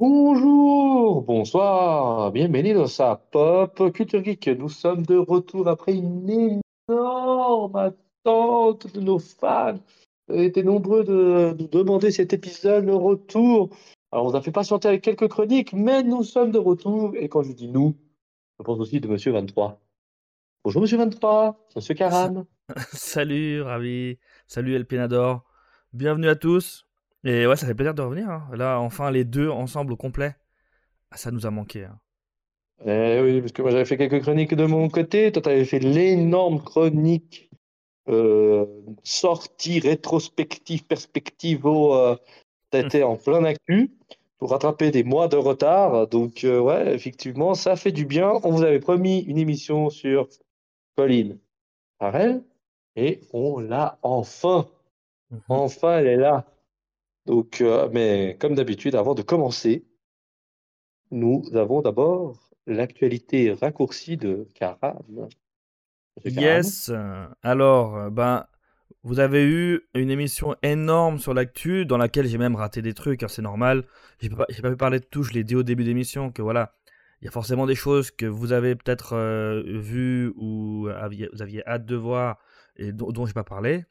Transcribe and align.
Bonjour, 0.00 1.20
bonsoir, 1.20 2.32
bienvenidos 2.32 3.00
a 3.00 3.16
Pop 3.16 3.92
Culture 3.92 4.24
Geek. 4.24 4.48
Nous 4.48 4.70
sommes 4.70 5.04
de 5.04 5.18
retour 5.18 5.68
après 5.68 5.92
une 5.92 6.62
énorme 6.88 7.76
attente 7.76 8.90
de 8.94 9.00
nos 9.02 9.18
fans. 9.18 9.78
Ils 10.30 10.44
étaient 10.44 10.62
nombreux 10.62 11.04
de 11.04 11.54
nous 11.58 11.68
demander 11.68 12.12
cet 12.12 12.32
épisode, 12.32 12.86
le 12.86 12.94
retour. 12.94 13.76
Alors, 14.10 14.24
on 14.24 14.32
a 14.32 14.40
fait 14.40 14.52
patienter 14.52 14.88
avec 14.88 15.02
quelques 15.02 15.28
chroniques, 15.28 15.74
mais 15.74 16.02
nous 16.02 16.24
sommes 16.24 16.50
de 16.50 16.58
retour. 16.58 17.12
Et 17.14 17.28
quand 17.28 17.42
je 17.42 17.52
dis 17.52 17.68
nous, 17.68 17.94
je 18.58 18.64
pense 18.64 18.80
aussi 18.80 19.02
de 19.02 19.06
Monsieur 19.06 19.32
23. 19.32 19.82
Bonjour 20.64 20.80
Monsieur 20.80 20.96
23, 20.96 21.68
Monsieur 21.76 21.94
Karam. 21.94 22.46
Salut, 22.94 23.60
ravi. 23.60 24.16
Salut 24.46 24.74
El 24.74 24.86
Penador. 24.86 25.44
Bienvenue 25.92 26.30
à 26.30 26.36
tous. 26.36 26.86
Et 27.24 27.46
ouais, 27.46 27.56
ça 27.56 27.66
fait 27.66 27.74
plaisir 27.74 27.94
de 27.94 28.02
revenir. 28.02 28.30
hein. 28.30 28.48
Là, 28.54 28.80
enfin, 28.80 29.10
les 29.10 29.24
deux 29.24 29.48
ensemble 29.50 29.92
au 29.92 29.96
complet. 29.96 30.34
Ah, 31.10 31.16
ça 31.16 31.30
nous 31.30 31.46
a 31.46 31.50
manqué. 31.50 31.84
hein. 31.84 31.98
Eh 32.86 33.20
oui, 33.22 33.40
parce 33.40 33.52
que 33.52 33.60
moi 33.62 33.70
j'avais 33.72 33.84
fait 33.84 33.98
quelques 33.98 34.22
chroniques 34.22 34.54
de 34.54 34.64
mon 34.64 34.88
côté. 34.88 35.30
Toi, 35.32 35.42
tu 35.42 35.48
avais 35.50 35.64
fait 35.66 35.80
l'énorme 35.80 36.62
chronique 36.62 37.50
euh, 38.08 38.66
sortie, 39.04 39.80
rétrospective, 39.80 40.84
perspectivo. 40.84 41.94
Euh, 41.94 42.16
T'étais 42.70 43.02
en 43.02 43.16
plein 43.16 43.44
actu 43.44 43.92
pour 44.38 44.50
rattraper 44.50 44.90
des 44.92 45.04
mois 45.04 45.28
de 45.28 45.36
retard. 45.36 46.06
Donc, 46.08 46.44
euh, 46.44 46.60
ouais, 46.60 46.94
effectivement, 46.94 47.54
ça 47.54 47.76
fait 47.76 47.92
du 47.92 48.06
bien. 48.06 48.32
On 48.44 48.52
vous 48.52 48.62
avait 48.62 48.80
promis 48.80 49.20
une 49.20 49.38
émission 49.38 49.90
sur 49.90 50.28
Colin 50.96 51.36
Farrell 52.00 52.42
et 52.96 53.20
on 53.32 53.60
l'a 53.60 53.98
enfin. 54.02 54.68
Mhm. 55.30 55.40
Enfin, 55.48 55.98
elle 55.98 56.06
est 56.08 56.16
là. 56.16 56.46
Donc, 57.24 57.62
euh, 57.62 57.88
mais 57.92 58.36
comme 58.40 58.54
d'habitude, 58.54 58.94
avant 58.94 59.14
de 59.14 59.22
commencer, 59.22 59.86
nous 61.12 61.44
avons 61.54 61.82
d'abord 61.82 62.50
l'actualité 62.66 63.52
raccourcie 63.52 64.16
de 64.16 64.48
Karam. 64.54 65.28
Yes. 66.24 66.90
Alors, 67.42 67.96
euh, 67.96 68.10
ben, 68.10 68.46
vous 69.02 69.20
avez 69.20 69.44
eu 69.44 69.82
une 69.94 70.10
émission 70.10 70.56
énorme 70.62 71.18
sur 71.18 71.34
l'actu 71.34 71.86
dans 71.86 71.96
laquelle 71.96 72.26
j'ai 72.26 72.38
même 72.38 72.56
raté 72.56 72.82
des 72.82 72.94
trucs. 72.94 73.22
hein, 73.22 73.28
c'est 73.28 73.42
normal. 73.42 73.84
J'ai 74.20 74.28
pas, 74.30 74.46
pas 74.46 74.70
pu 74.70 74.76
parler 74.76 75.00
de 75.00 75.04
tout. 75.04 75.22
Je 75.22 75.32
l'ai 75.32 75.44
dit 75.44 75.56
au 75.56 75.62
début 75.62 75.84
d'émission 75.84 76.30
que 76.32 76.42
voilà, 76.42 76.74
il 77.22 77.26
y 77.26 77.28
a 77.28 77.30
forcément 77.30 77.66
des 77.66 77.74
choses 77.74 78.10
que 78.10 78.26
vous 78.26 78.52
avez 78.52 78.74
peut-être 78.76 79.14
euh, 79.14 79.62
vues 79.66 80.32
ou 80.36 80.88
aviez- 80.88 81.28
vous 81.32 81.42
aviez 81.42 81.66
hâte 81.66 81.86
de 81.86 81.96
voir 81.96 82.38
et 82.76 82.92
dont, 82.92 83.10
dont 83.12 83.26
j'ai 83.26 83.32
pas 83.34 83.44
parlé. 83.44 83.84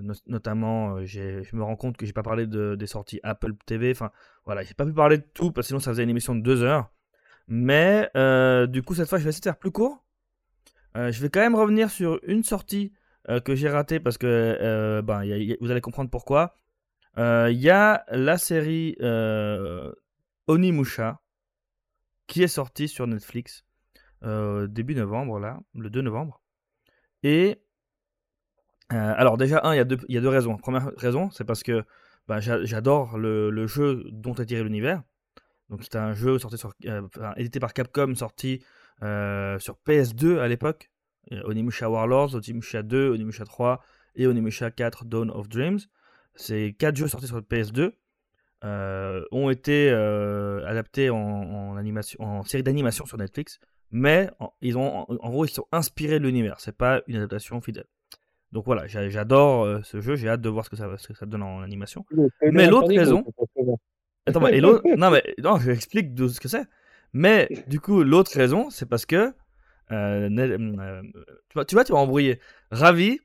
No- 0.00 0.14
notamment, 0.26 0.96
euh, 0.96 1.04
je 1.04 1.54
me 1.54 1.62
rends 1.62 1.76
compte 1.76 1.96
que 1.98 2.06
j'ai 2.06 2.14
pas 2.14 2.22
parlé 2.22 2.46
de, 2.46 2.74
des 2.76 2.86
sorties 2.86 3.20
Apple 3.22 3.52
TV. 3.66 3.90
Enfin, 3.90 4.10
voilà, 4.46 4.62
j'ai 4.62 4.74
pas 4.74 4.86
pu 4.86 4.92
parler 4.94 5.18
de 5.18 5.26
tout 5.34 5.52
parce 5.52 5.66
que 5.66 5.68
sinon 5.68 5.80
ça 5.80 5.90
faisait 5.90 6.02
une 6.04 6.10
émission 6.10 6.34
de 6.34 6.40
deux 6.40 6.62
heures. 6.62 6.90
Mais 7.46 8.08
euh, 8.16 8.66
du 8.66 8.82
coup, 8.82 8.94
cette 8.94 9.08
fois, 9.08 9.18
je 9.18 9.24
vais 9.24 9.30
essayer 9.30 9.40
de 9.40 9.44
faire 9.44 9.58
plus 9.58 9.70
court. 9.70 10.04
Euh, 10.96 11.12
je 11.12 11.20
vais 11.20 11.28
quand 11.28 11.40
même 11.40 11.54
revenir 11.54 11.90
sur 11.90 12.20
une 12.24 12.42
sortie 12.42 12.92
que 13.44 13.54
j'ai 13.54 13.68
ratée 13.68 14.00
parce 14.00 14.18
que 14.18 15.00
ben, 15.02 15.22
vous 15.60 15.70
allez 15.70 15.80
comprendre 15.80 16.10
pourquoi. 16.10 16.58
Il 17.16 17.52
y 17.52 17.70
a 17.70 18.04
la 18.10 18.36
série 18.36 18.96
Onimusha 20.48 21.20
qui 22.26 22.42
est 22.42 22.48
sortie 22.48 22.88
sur 22.88 23.06
Netflix 23.06 23.64
début 24.22 24.96
novembre, 24.96 25.38
là, 25.38 25.60
le 25.74 25.88
2 25.88 26.02
novembre. 26.02 26.42
Et 27.22 27.61
euh, 28.92 29.14
alors 29.16 29.36
déjà, 29.38 29.60
un, 29.64 29.74
il 29.74 29.78
y, 29.78 29.80
a 29.80 29.84
deux- 29.84 29.98
il 30.08 30.14
y 30.14 30.18
a 30.18 30.20
deux 30.20 30.28
raisons. 30.28 30.56
Première 30.56 30.90
raison, 30.96 31.30
c'est 31.30 31.44
parce 31.44 31.62
que 31.62 31.84
j'a- 32.38 32.64
j'adore 32.64 33.18
le, 33.18 33.66
jeu 33.66 34.04
dont 34.10 34.34
est 34.34 34.46
tiré 34.46 34.62
l'univers. 34.62 35.02
Donc 35.70 35.82
c'était 35.82 35.98
un 35.98 36.12
jeu 36.12 36.38
sorti 36.38 36.58
sur, 36.58 36.72
euh, 36.86 37.02
édité 37.36 37.58
par 37.60 37.72
Capcom, 37.72 38.14
sorti 38.14 38.62
euh, 39.02 39.58
sur 39.58 39.76
PS2 39.86 40.38
à 40.38 40.48
l'époque. 40.48 40.90
Onimusha 41.44 41.88
Warlords, 41.88 42.34
Onimusha 42.34 42.82
2, 42.82 43.10
Onimusha 43.10 43.44
3 43.44 43.80
et 44.16 44.26
Onimusha 44.26 44.70
4 44.70 45.04
Dawn 45.04 45.30
of 45.30 45.48
Dreams. 45.48 45.78
Ces 46.34 46.74
quatre 46.78 46.96
jeux 46.96 47.08
sortis 47.08 47.28
sur 47.28 47.38
PS2 47.38 47.92
euh, 48.64 49.22
ont 49.30 49.48
été 49.50 49.90
adaptés 49.90 51.10
en 51.10 52.42
série 52.44 52.62
d'animation 52.62 53.06
sur 53.06 53.16
Netflix, 53.18 53.60
mais 53.90 54.30
en, 54.40 54.52
ils 54.60 54.76
ont, 54.76 55.00
en, 55.00 55.06
en 55.08 55.30
gros, 55.30 55.44
ils 55.44 55.48
sont 55.50 55.66
inspirés 55.72 56.18
de 56.18 56.24
l'univers. 56.26 56.56
C'est 56.58 56.76
pas 56.76 57.02
une 57.06 57.16
adaptation 57.16 57.60
fidèle. 57.60 57.86
Donc 58.52 58.64
voilà, 58.66 58.86
j'a- 58.86 59.08
j'adore 59.08 59.64
euh, 59.64 59.80
ce 59.82 60.00
jeu, 60.00 60.14
j'ai 60.14 60.28
hâte 60.28 60.40
de 60.42 60.48
voir 60.48 60.64
ce 60.64 60.70
que 60.70 60.76
ça, 60.76 60.88
ce 60.98 61.08
que 61.08 61.14
ça 61.14 61.26
donne 61.26 61.42
en 61.42 61.62
animation. 61.62 62.04
Mais 62.52 62.64
l'autre 62.70 62.88
raison- 62.98 63.24
Attends, 64.26 64.40
mais- 64.40 64.58
et 64.58 64.60
l'autre, 64.60 64.82
non, 64.96 65.10
mais 65.10 65.22
non, 65.42 65.58
je 65.58 65.70
explique 65.70 66.14
de 66.14 66.28
ce 66.28 66.38
que 66.40 66.48
c'est. 66.48 66.64
Mais 67.14 67.48
du 67.66 67.80
coup, 67.80 68.02
l'autre 68.02 68.30
raison, 68.34 68.70
c'est 68.70 68.86
parce 68.86 69.06
que 69.06 69.32
euh, 69.90 70.28
euh, 70.38 71.02
tu, 71.48 71.54
vois, 71.54 71.84
tu 71.84 71.92
vas 71.92 71.98
embrouiller. 71.98 72.40
Ravi 72.70 73.20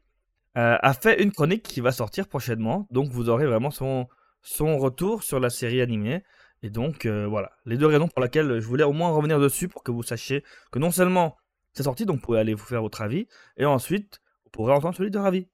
euh, 0.58 0.78
a 0.82 0.94
fait 0.94 1.22
une 1.22 1.32
chronique 1.32 1.64
qui 1.64 1.82
va 1.82 1.92
sortir 1.92 2.28
prochainement, 2.28 2.88
donc 2.92 3.10
vous 3.12 3.30
aurez 3.30 3.46
vraiment 3.46 3.70
son 3.72 4.08
son 4.42 4.78
retour 4.78 5.24
sur 5.24 5.40
la 5.40 5.50
série 5.50 5.82
animée. 5.82 6.24
Et 6.64 6.70
donc 6.70 7.06
voilà, 7.06 7.52
les 7.66 7.78
deux 7.78 7.86
raisons 7.86 8.08
pour 8.08 8.22
lesquelles 8.24 8.60
je 8.60 8.66
voulais 8.68 8.84
au 8.84 8.92
moins 8.94 9.12
revenir 9.12 9.40
dessus 9.40 9.68
pour 9.68 9.84
que 9.84 9.92
vous 9.92 10.02
sachiez 10.04 10.44
que 10.72 10.80
non 10.80 10.90
seulement 10.92 11.38
c'est 11.74 11.84
sorti, 11.84 12.06
donc 12.08 12.16
vous 12.18 12.22
pouvez 12.24 12.40
aller 12.40 12.56
vous 12.56 12.66
faire 12.66 12.82
votre 12.82 13.02
avis, 13.04 13.28
et 13.58 13.66
ensuite 13.66 14.20
vous 14.48 14.52
pourrez 14.52 14.74
entendre 14.74 14.96
celui 14.96 15.12
de 15.12 15.18
Ravi. 15.20 15.48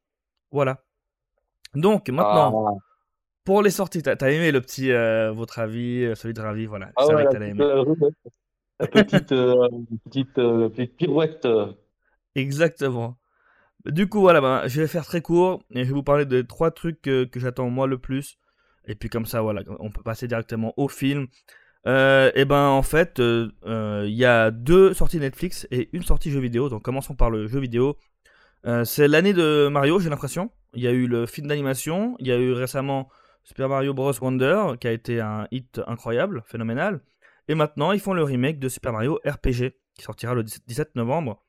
Voilà. 0.51 0.83
Donc 1.75 2.09
maintenant. 2.09 2.57
Ah, 2.67 2.71
Pour 3.43 3.61
les 3.61 3.71
sorties, 3.71 4.01
t'as 4.03 4.15
as 4.21 4.31
aimé 4.31 4.51
le 4.51 4.61
petit, 4.61 4.91
euh, 4.91 5.31
votre 5.33 5.59
avis, 5.59 6.05
euh, 6.05 6.15
celui 6.15 6.33
de 6.33 6.41
Ravi, 6.41 6.65
voilà. 6.65 6.91
Ah 6.95 7.07
ouais, 7.07 7.15
que 7.15 7.17
la 7.17 7.25
t'allais 7.27 7.51
petite, 7.53 7.59
aimer. 7.61 7.63
euh, 7.63 7.85
la 8.79 8.87
petite, 8.87 9.31
euh, 9.31 9.69
petite, 10.05 10.37
euh, 10.39 10.69
petite 10.69 10.95
pirouette. 10.97 11.47
Exactement. 12.35 13.17
Du 13.85 14.07
coup, 14.09 14.21
voilà, 14.21 14.41
ben, 14.41 14.67
je 14.67 14.81
vais 14.81 14.87
faire 14.87 15.05
très 15.05 15.21
court 15.21 15.63
et 15.71 15.83
je 15.83 15.89
vais 15.89 15.93
vous 15.93 16.03
parler 16.03 16.25
de 16.25 16.41
trois 16.41 16.71
trucs 16.71 17.01
que, 17.01 17.25
que 17.25 17.39
j'attends 17.39 17.69
moi 17.69 17.87
le 17.87 17.97
plus. 17.99 18.37
Et 18.87 18.95
puis 18.95 19.09
comme 19.09 19.25
ça, 19.25 19.41
voilà, 19.41 19.63
on 19.79 19.91
peut 19.91 20.03
passer 20.03 20.27
directement 20.27 20.73
au 20.77 20.87
film. 20.87 21.27
Euh, 21.87 22.31
et 22.35 22.45
ben 22.45 22.67
en 22.69 22.83
fait, 22.83 23.19
euh, 23.19 23.51
euh, 23.65 24.05
il 24.07 24.15
y 24.15 24.25
a 24.25 24.51
deux 24.51 24.93
sorties 24.93 25.19
Netflix 25.19 25.67
et 25.71 25.89
une 25.93 26.03
sortie 26.03 26.31
jeu 26.31 26.39
vidéo. 26.39 26.69
Donc 26.69 26.83
commençons 26.83 27.15
par 27.15 27.29
le 27.29 27.47
jeu 27.47 27.59
vidéo. 27.59 27.97
Euh, 28.65 28.85
c'est 28.85 29.07
l'année 29.07 29.33
de 29.33 29.67
Mario, 29.67 29.99
j'ai 29.99 30.09
l'impression. 30.09 30.51
Il 30.73 30.81
y 30.81 30.87
a 30.87 30.91
eu 30.91 31.07
le 31.07 31.25
film 31.25 31.47
d'animation, 31.47 32.15
il 32.19 32.27
y 32.27 32.31
a 32.31 32.37
eu 32.37 32.53
récemment 32.53 33.09
Super 33.43 33.67
Mario 33.69 33.93
Bros. 33.93 34.13
Wonder, 34.21 34.73
qui 34.79 34.87
a 34.87 34.91
été 34.91 35.19
un 35.19 35.47
hit 35.51 35.81
incroyable, 35.87 36.43
phénoménal. 36.45 37.01
Et 37.47 37.55
maintenant, 37.55 37.91
ils 37.91 37.99
font 37.99 38.13
le 38.13 38.23
remake 38.23 38.59
de 38.59 38.69
Super 38.69 38.93
Mario 38.93 39.19
RPG, 39.25 39.73
qui 39.95 40.03
sortira 40.03 40.33
le 40.33 40.43
17 40.43 40.95
novembre 40.95 41.43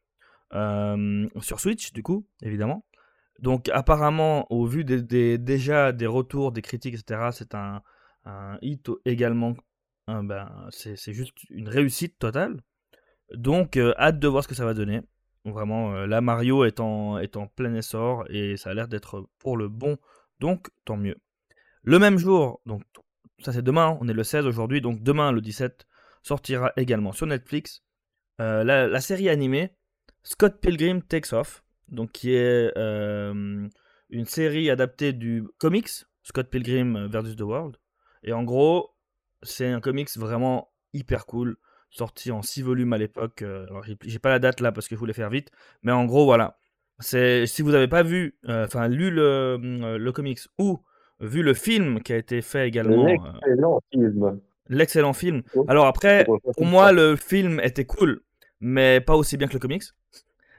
euh, 0.55 1.29
sur 1.41 1.61
Switch, 1.61 1.93
du 1.93 2.03
coup, 2.03 2.27
évidemment. 2.43 2.85
Donc, 3.39 3.69
apparemment, 3.69 4.51
au 4.53 4.67
vu 4.67 4.85
des, 4.85 5.39
déjà 5.39 5.93
des 5.93 6.07
retours, 6.07 6.53
des 6.53 6.63
critiques, 6.63 6.95
etc., 6.95 7.31
c'est 7.33 7.55
un, 7.55 7.83
hit 8.61 8.91
également. 9.05 9.55
euh, 10.09 10.23
ben, 10.23 10.69
c'est 10.71 11.13
juste 11.13 11.37
une 11.51 11.69
réussite 11.69 12.19
totale. 12.19 12.61
Donc, 13.35 13.77
hâte 13.77 14.19
de 14.19 14.29
voir 14.29 14.43
ce 14.43 14.49
que 14.49 14.55
ça 14.55 14.65
va 14.65 14.75
donner. 14.75 15.01
Vraiment, 15.45 15.95
euh, 15.95 16.07
là, 16.07 16.21
Mario 16.21 16.65
est 16.65 16.81
en, 16.81 17.21
plein 17.55 17.75
essor 17.75 18.25
et 18.31 18.57
ça 18.57 18.71
a 18.71 18.75
l'air 18.75 18.89
d'être 18.89 19.29
pour 19.39 19.57
le 19.57 19.69
bon. 19.69 19.99
Donc, 20.41 20.69
tant 20.85 20.97
mieux. 20.97 21.17
Le 21.83 21.99
même 21.99 22.19
jour, 22.19 22.61
donc 22.65 22.83
ça 23.41 23.53
c'est 23.53 23.63
demain, 23.63 23.99
on 24.01 24.09
est 24.09 24.15
le 24.15 24.25
16 24.25 24.47
aujourd'hui, 24.47 24.81
donc 24.81 25.03
demain 25.03 25.33
le 25.33 25.43
17 25.43 25.87
sortira 26.23 26.73
également 26.77 27.13
sur 27.13 27.27
Netflix 27.27 27.83
euh, 28.41 28.65
la, 28.65 28.87
la 28.89 29.01
série 29.01 29.29
animée 29.29 29.71
Scott 30.23 30.61
Pilgrim 30.61 31.03
Takes 31.03 31.33
Off, 31.33 31.63
donc 31.89 32.13
qui 32.13 32.33
est 32.33 32.73
euh, 32.77 33.69
une 34.09 34.25
série 34.25 34.71
adaptée 34.71 35.13
du 35.13 35.45
comics 35.59 35.91
Scott 36.23 36.49
Pilgrim 36.49 37.07
vs. 37.07 37.37
The 37.37 37.43
World. 37.43 37.77
Et 38.23 38.33
en 38.33 38.43
gros, 38.43 38.97
c'est 39.43 39.69
un 39.69 39.81
comics 39.81 40.17
vraiment 40.17 40.73
hyper 40.95 41.27
cool, 41.27 41.59
sorti 41.95 42.31
en 42.31 42.43
6 42.43 42.63
volumes 42.63 42.93
à 42.93 42.99
l'époque. 42.99 43.43
euh, 43.43 43.65
alors 43.69 43.83
j'ai 44.03 44.19
pas 44.19 44.31
la 44.31 44.39
date 44.39 44.61
là 44.61 44.73
parce 44.73 44.89
que 44.89 44.95
je 44.97 45.01
voulais 45.01 45.13
faire 45.15 45.31
vite, 45.31 45.51
mais 45.83 45.93
en 45.93 46.05
gros 46.05 46.25
voilà. 46.27 46.59
C'est 47.01 47.47
si 47.47 47.63
vous 47.63 47.73
n'avez 47.73 47.89
pas 47.89 48.03
vu, 48.03 48.37
euh, 48.49 48.67
enfin 48.67 48.87
lu 48.89 49.11
le, 49.11 49.23
euh, 49.23 49.99
le 49.99 50.13
comics 50.13 50.41
ou 50.59 50.81
vu 51.21 51.43
le 51.43 51.55
film 51.55 52.01
qui 52.03 52.13
a 52.13 52.17
été 52.17 52.41
fait 52.43 52.69
également, 52.69 53.05
L'excellent 53.07 53.81
film. 53.93 54.41
l'excellent 54.69 55.13
film. 55.13 55.43
Oh, 55.55 55.65
Alors 55.69 55.87
après, 55.87 56.25
pour 56.25 56.67
moi, 56.67 56.93
le 56.93 57.17
film 57.17 57.61
était 57.61 57.85
cool, 57.85 58.23
mais 58.61 59.01
pas 59.01 59.17
aussi 59.17 59.37
bien 59.37 59.49
que 59.49 59.55
le 59.55 59.59
comics. 59.59 59.85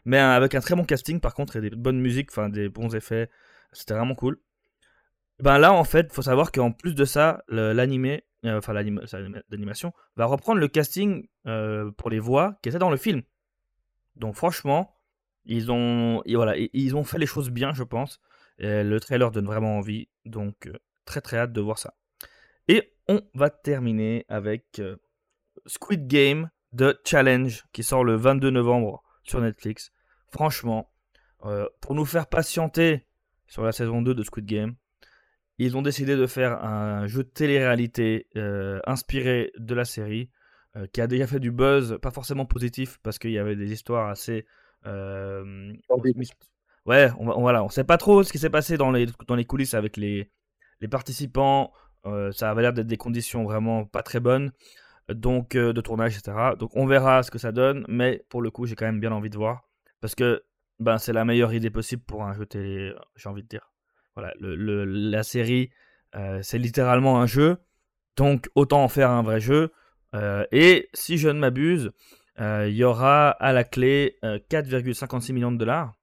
Mais 0.03 0.17
avec 0.19 0.55
un 0.55 0.59
très 0.59 0.75
bon 0.75 0.83
casting, 0.83 1.19
par 1.19 1.33
contre, 1.33 1.55
et 1.55 1.61
des 1.61 1.69
bonnes 1.71 1.99
musiques, 2.01 2.29
enfin 2.31 2.49
des 2.49 2.69
bons 2.69 2.93
effets, 2.95 3.29
c'était 3.71 3.93
vraiment 3.95 4.15
cool. 4.15 4.39
Ben 5.39 5.57
là, 5.57 5.73
en 5.73 5.83
fait, 5.83 6.11
faut 6.13 6.21
savoir 6.21 6.51
qu'en 6.51 6.71
plus 6.71 6.95
de 6.95 7.05
ça, 7.05 7.43
l'animé, 7.49 8.23
enfin 8.49 8.73
l'anima- 8.73 9.05
ça, 9.07 9.19
l'animation, 9.49 9.93
va 10.15 10.25
reprendre 10.25 10.59
le 10.59 10.67
casting 10.67 11.27
euh, 11.47 11.91
pour 11.91 12.09
les 12.09 12.19
voix 12.19 12.57
qui 12.61 12.69
étaient 12.69 12.77
dans 12.79 12.89
le 12.89 12.97
film. 12.97 13.21
Donc 14.15 14.35
franchement, 14.35 14.95
ils 15.45 15.71
ont, 15.71 16.21
voilà, 16.27 16.55
ils- 16.57 16.95
ont 16.95 17.03
fait 17.03 17.17
les 17.19 17.25
choses 17.25 17.49
bien, 17.49 17.73
je 17.73 17.83
pense. 17.83 18.19
Le 18.57 18.97
trailer 18.99 19.31
donne 19.31 19.45
vraiment 19.45 19.77
envie, 19.77 20.07
donc 20.25 20.67
euh, 20.67 20.73
très 21.05 21.21
très 21.21 21.37
hâte 21.37 21.51
de 21.53 21.61
voir 21.61 21.77
ça. 21.77 21.93
Et 22.67 22.93
on 23.07 23.21
va 23.33 23.49
terminer 23.49 24.25
avec 24.29 24.79
euh, 24.79 24.95
Squid 25.65 26.07
Game 26.07 26.49
The 26.75 26.97
Challenge 27.05 27.63
qui 27.73 27.83
sort 27.83 28.03
le 28.03 28.15
22 28.15 28.49
novembre 28.49 29.03
sur 29.23 29.39
Netflix. 29.41 29.91
Franchement, 30.31 30.91
euh, 31.43 31.67
pour 31.81 31.93
nous 31.95 32.05
faire 32.05 32.27
patienter 32.27 33.05
sur 33.47 33.63
la 33.63 33.71
saison 33.71 34.01
2 34.01 34.15
de 34.15 34.23
Squid 34.23 34.45
Game, 34.45 34.75
ils 35.57 35.77
ont 35.77 35.81
décidé 35.81 36.15
de 36.15 36.27
faire 36.27 36.63
un 36.63 37.07
jeu 37.07 37.23
de 37.23 37.29
télé-réalité 37.29 38.27
euh, 38.35 38.79
inspiré 38.85 39.51
de 39.57 39.75
la 39.75 39.85
série 39.85 40.29
qui 40.91 40.99
a 40.99 41.07
déjà 41.07 41.25
fait 41.25 41.39
du 41.39 41.51
buzz, 41.51 41.97
pas 42.01 42.11
forcément 42.11 42.45
positif 42.45 42.99
parce 43.01 43.17
qu'il 43.17 43.31
y 43.31 43.37
avait 43.39 43.55
des 43.55 43.71
histoires 43.71 44.09
assez 44.09 44.45
ouais, 46.85 47.11
on, 47.19 47.41
voilà, 47.41 47.63
on 47.63 47.69
sait 47.69 47.83
pas 47.83 47.97
trop 47.97 48.23
ce 48.23 48.31
qui 48.31 48.39
s'est 48.39 48.49
passé 48.49 48.77
dans 48.77 48.91
les, 48.91 49.07
dans 49.27 49.35
les 49.35 49.45
coulisses 49.45 49.73
avec 49.73 49.97
les, 49.97 50.31
les 50.81 50.87
participants. 50.87 51.71
Euh, 52.05 52.31
ça 52.31 52.51
avait 52.51 52.61
l'air 52.61 52.73
d'être 52.73 52.87
des 52.87 52.97
conditions 52.97 53.43
vraiment 53.43 53.85
pas 53.85 54.03
très 54.03 54.19
bonnes, 54.19 54.51
donc 55.09 55.55
euh, 55.55 55.73
de 55.73 55.81
tournage, 55.81 56.17
etc. 56.17 56.55
Donc 56.59 56.71
on 56.75 56.85
verra 56.85 57.23
ce 57.23 57.31
que 57.31 57.39
ça 57.39 57.51
donne, 57.51 57.85
mais 57.87 58.23
pour 58.29 58.41
le 58.41 58.51
coup, 58.51 58.65
j'ai 58.65 58.75
quand 58.75 58.85
même 58.85 58.99
bien 58.99 59.11
envie 59.11 59.29
de 59.29 59.37
voir 59.37 59.67
parce 60.01 60.15
que 60.15 60.43
ben 60.79 60.97
c'est 60.97 61.13
la 61.13 61.25
meilleure 61.25 61.53
idée 61.53 61.71
possible 61.71 62.03
pour 62.03 62.23
un 62.23 62.33
jeu 62.33 62.45
télé, 62.45 62.93
j'ai 63.15 63.29
envie 63.29 63.43
de 63.43 63.47
dire. 63.47 63.71
Voilà, 64.15 64.33
la 64.39 65.23
série, 65.23 65.71
euh, 66.15 66.41
c'est 66.41 66.57
littéralement 66.57 67.19
un 67.19 67.25
jeu, 67.25 67.57
donc 68.15 68.49
autant 68.55 68.83
en 68.83 68.87
faire 68.87 69.09
un 69.09 69.23
vrai 69.23 69.39
jeu. 69.39 69.71
et 70.51 70.89
si 70.93 71.17
je 71.17 71.27
ne 71.27 71.39
m'abuse, 71.39 71.91
il 72.39 72.71
y 72.73 72.83
aura 72.83 73.29
à 73.31 73.51
la 73.51 73.63
clé 73.65 74.17
4,56 74.23 75.33
millions 75.33 75.51
de 75.51 75.57
dollars. 75.57 75.93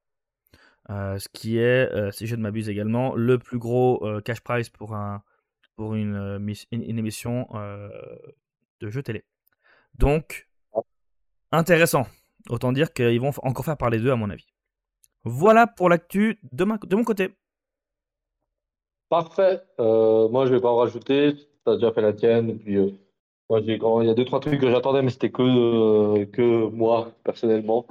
ce 0.88 1.28
qui 1.32 1.56
est, 1.58 1.88
si 2.12 2.26
je 2.26 2.36
ne 2.36 2.42
m'abuse 2.42 2.68
également, 2.68 3.14
le 3.14 3.38
plus 3.38 3.58
gros 3.58 4.06
cash 4.24 4.40
prize 4.40 4.68
pour 4.68 4.94
un, 4.94 5.22
pour 5.76 5.94
une, 5.94 6.16
euh, 6.16 6.54
une, 6.70 6.98
émission 6.98 7.48
euh, 7.54 7.88
de 8.80 8.90
jeu 8.90 9.02
télé. 9.02 9.24
Donc, 9.94 10.48
intéressant. 11.50 12.06
Autant 12.48 12.72
dire 12.72 12.92
qu'ils 12.92 13.20
vont 13.20 13.32
encore 13.42 13.64
faire 13.64 13.76
parler 13.76 13.98
d'eux, 13.98 14.10
à 14.10 14.16
mon 14.16 14.30
avis. 14.30 14.46
Voilà 15.24 15.66
pour 15.66 15.88
l'actu 15.88 16.38
de, 16.52 16.64
de 16.64 16.96
mon 16.96 17.04
côté. 17.04 17.36
Parfait. 19.12 19.60
Euh, 19.78 20.28
moi, 20.30 20.46
je 20.46 20.54
vais 20.54 20.60
pas 20.60 20.70
en 20.70 20.76
rajouter. 20.76 21.34
Tu 21.34 21.70
as 21.70 21.74
déjà 21.74 21.92
fait 21.92 22.00
la 22.00 22.14
tienne. 22.14 22.58
puis, 22.58 22.76
moi, 23.50 23.60
j'ai 23.60 23.74
il 23.74 24.06
y 24.06 24.10
a 24.10 24.14
deux, 24.14 24.24
trois 24.24 24.40
trucs 24.40 24.58
que 24.58 24.70
j'attendais, 24.70 25.02
mais 25.02 25.10
c'était 25.10 25.30
que, 25.30 26.24
que 26.24 26.68
moi, 26.70 27.12
personnellement. 27.22 27.86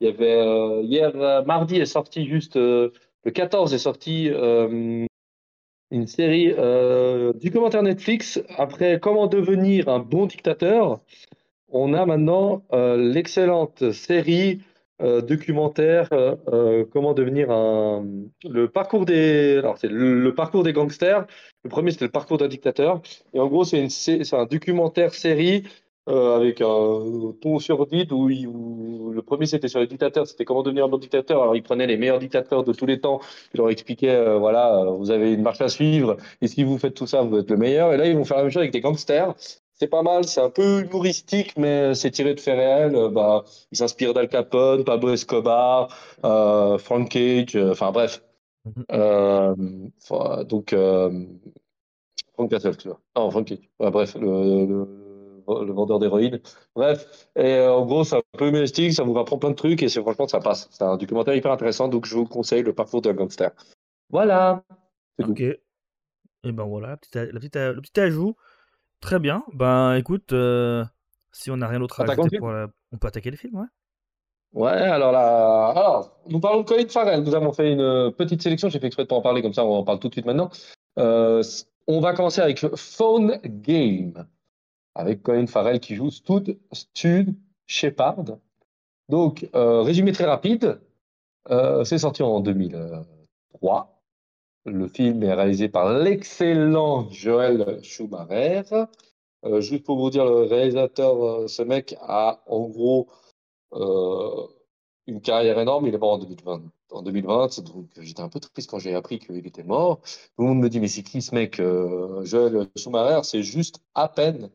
Il 0.00 0.08
y 0.08 0.10
avait 0.10 0.84
hier, 0.84 1.14
mardi 1.46 1.76
est 1.76 1.86
sorti 1.86 2.26
juste, 2.26 2.56
le 2.56 2.92
14 3.24 3.72
est 3.72 3.78
sorti 3.78 4.30
une 5.90 6.06
série 6.06 6.52
euh, 6.56 7.32
du 7.34 7.50
commentaire 7.50 7.82
Netflix. 7.82 8.42
Après 8.56 8.98
Comment 9.00 9.26
devenir 9.26 9.88
un 9.88 10.00
bon 10.00 10.26
dictateur, 10.26 11.00
on 11.68 11.94
a 11.94 12.06
maintenant 12.06 12.62
euh, 12.72 12.96
l'excellente 12.96 13.92
série 13.92 14.60
euh, 15.02 15.20
documentaire 15.20 16.08
Comment 16.92 17.14
devenir 17.14 17.50
un 17.50 18.06
le 18.44 18.68
parcours 18.68 19.04
des 19.06 19.58
alors 19.58 19.78
c'est 19.78 19.88
le, 19.88 20.34
parcours 20.34 20.62
des 20.62 20.72
gangsters. 20.72 21.26
Le 21.64 21.70
premier 21.70 21.90
c'était 21.90 22.06
le 22.06 22.10
parcours 22.10 22.38
d'un 22.38 22.48
dictateur 22.48 23.00
et 23.34 23.40
en 23.40 23.46
gros 23.48 23.64
c'est 23.64 23.80
une 23.80 23.90
c'est 23.90 24.34
un 24.34 24.46
documentaire 24.46 25.14
série 25.14 25.64
euh, 26.08 26.36
avec 26.36 26.60
un 26.60 27.34
ton 27.40 27.58
sordide 27.58 28.12
où, 28.12 28.28
où 28.30 29.10
le 29.12 29.22
premier 29.22 29.46
c'était 29.46 29.66
sur 29.66 29.80
les 29.80 29.88
dictateurs, 29.88 30.24
c'était 30.24 30.44
comment 30.44 30.62
devenir 30.62 30.84
un 30.84 30.88
bon 30.88 30.98
dictateur. 30.98 31.42
Alors 31.42 31.56
il 31.56 31.64
prenait 31.64 31.88
les 31.88 31.96
meilleurs 31.96 32.20
dictateurs 32.20 32.62
de 32.62 32.72
tous 32.72 32.86
les 32.86 33.00
temps, 33.00 33.20
il 33.52 33.58
leur 33.58 33.70
expliquait 33.70 34.10
euh, 34.10 34.38
voilà, 34.38 34.82
euh, 34.82 34.90
vous 34.92 35.10
avez 35.10 35.32
une 35.32 35.42
marche 35.42 35.60
à 35.60 35.68
suivre 35.68 36.16
et 36.40 36.46
si 36.46 36.62
vous 36.62 36.78
faites 36.78 36.94
tout 36.94 37.08
ça, 37.08 37.22
vous 37.22 37.38
êtes 37.38 37.50
le 37.50 37.56
meilleur. 37.56 37.92
Et 37.92 37.96
là 37.96 38.06
ils 38.06 38.16
vont 38.16 38.24
faire 38.24 38.36
la 38.36 38.44
même 38.44 38.52
chose 38.52 38.60
avec 38.60 38.72
des 38.72 38.80
gangsters. 38.80 39.34
C'est 39.78 39.88
pas 39.88 40.02
mal, 40.02 40.24
c'est 40.24 40.40
un 40.40 40.50
peu 40.50 40.80
humoristique, 40.80 41.54
mais 41.56 41.94
c'est 41.94 42.10
tiré 42.10 42.34
de 42.34 42.40
faits 42.40 42.56
réels. 42.56 43.10
bah, 43.12 43.44
il 43.70 43.78
s'inspire 43.78 44.14
d'Al 44.14 44.28
Capone, 44.28 44.84
Pablo 44.84 45.12
Escobar, 45.12 45.94
Frank 46.78 47.08
Cage, 47.10 47.56
enfin 47.56 47.92
bref. 47.92 48.22
Mhm. 48.64 49.90
donc 50.44 50.74
Frank 52.34 52.50
Castle, 52.50 52.76
tu 52.76 52.88
vois. 52.88 53.00
Non, 53.16 53.30
Frank 53.30 53.46
Cage. 53.46 53.70
bref, 53.78 54.16
le 54.18 55.06
le 55.48 55.72
vendeur 55.72 55.98
d'héroïne. 55.98 56.40
Bref, 56.74 57.28
et 57.36 57.54
euh, 57.54 57.72
en 57.72 57.86
gros, 57.86 58.04
c'est 58.04 58.16
un 58.16 58.22
peu 58.36 58.48
humoristique, 58.48 58.92
ça 58.92 59.04
vous 59.04 59.16
apprend 59.18 59.38
plein 59.38 59.50
de 59.50 59.54
trucs 59.54 59.82
et 59.82 59.88
c'est 59.88 60.00
franchement, 60.00 60.28
ça 60.28 60.40
passe. 60.40 60.68
C'est 60.70 60.84
un 60.84 60.96
documentaire 60.96 61.34
hyper 61.34 61.52
intéressant, 61.52 61.88
donc 61.88 62.06
je 62.06 62.14
vous 62.14 62.26
conseille 62.26 62.62
le 62.62 62.72
parcours 62.72 63.02
d'un 63.02 63.14
gangster. 63.14 63.50
Voilà. 64.10 64.64
Ok. 65.22 65.40
Et 65.40 66.52
ben 66.52 66.64
voilà, 66.64 66.88
la 66.88 66.96
petite, 66.96 67.16
la 67.16 67.40
petite, 67.40 67.56
le 67.56 67.80
petit 67.80 68.00
ajout. 68.00 68.36
Très 69.00 69.18
bien. 69.18 69.44
Ben 69.52 69.94
écoute, 69.94 70.32
euh, 70.32 70.84
si 71.32 71.50
on 71.50 71.56
n'a 71.56 71.68
rien 71.68 71.78
d'autre 71.78 72.00
à 72.00 72.10
ajouter, 72.10 72.38
pour 72.38 72.52
on 72.92 72.96
peut 72.98 73.08
attaquer 73.08 73.30
les 73.30 73.36
films, 73.36 73.56
ouais. 73.56 73.66
Ouais, 74.52 74.70
alors 74.70 75.12
là, 75.12 75.66
alors, 75.76 76.18
nous 76.28 76.40
parlons 76.40 76.62
de 76.62 76.66
Colin 76.66 76.88
Farrell. 76.88 77.22
Nous 77.22 77.34
avons 77.34 77.52
fait 77.52 77.72
une 77.72 78.12
petite 78.12 78.40
sélection. 78.40 78.70
J'ai 78.70 78.78
fait 78.78 78.86
exprès 78.86 79.02
de 79.02 79.08
pas 79.08 79.16
en 79.16 79.20
parler, 79.20 79.42
comme 79.42 79.52
ça, 79.52 79.64
on 79.64 79.78
en 79.78 79.84
parle 79.84 79.98
tout 79.98 80.08
de 80.08 80.14
suite 80.14 80.24
maintenant. 80.24 80.50
Euh, 80.98 81.42
on 81.86 82.00
va 82.00 82.14
commencer 82.14 82.40
avec 82.40 82.64
Phone 82.76 83.38
Game 83.44 84.26
avec 84.94 85.22
Colin 85.22 85.46
Farrell 85.46 85.78
qui 85.78 85.94
joue 85.94 86.10
Stud, 86.10 86.58
Stud 86.72 87.34
Shepard. 87.66 88.38
Donc, 89.08 89.48
euh, 89.54 89.82
résumé 89.82 90.12
très 90.12 90.24
rapide, 90.24 90.80
euh, 91.50 91.84
c'est 91.84 91.98
sorti 91.98 92.22
en 92.22 92.40
2003. 92.40 93.95
Le 94.66 94.88
film 94.88 95.22
est 95.22 95.32
réalisé 95.32 95.68
par 95.68 95.92
l'excellent 95.98 97.08
Joel 97.10 97.80
Schumacher. 97.82 98.62
Euh, 99.44 99.60
juste 99.60 99.84
pour 99.84 99.98
vous 99.98 100.10
dire, 100.10 100.24
le 100.24 100.42
réalisateur, 100.42 101.48
ce 101.48 101.62
mec 101.62 101.96
a 102.00 102.42
en 102.46 102.68
gros 102.68 103.08
une 105.06 105.20
carrière 105.20 105.58
énorme. 105.58 105.86
Il 105.86 105.94
est 105.94 105.98
mort 105.98 106.14
en 106.14 106.18
2020. 106.18 106.62
En 106.90 107.02
2020 107.02 107.60
donc 107.64 107.86
j'étais 108.00 108.22
un 108.22 108.28
peu 108.28 108.40
triste 108.40 108.70
quand 108.70 108.78
j'ai 108.78 108.94
appris 108.94 109.18
qu'il 109.18 109.46
était 109.46 109.62
mort. 109.64 110.00
Tout 110.36 110.42
le 110.42 110.48
monde 110.48 110.60
me 110.60 110.68
dit, 110.68 110.80
mais 110.80 110.88
c'est 110.88 111.02
qui 111.02 111.22
ce 111.22 111.34
mec 111.34 111.56
Joel 111.56 112.68
Schumacher, 112.76 113.20
c'est 113.24 113.42
juste 113.42 113.80
à 113.94 114.08
peine 114.08 114.50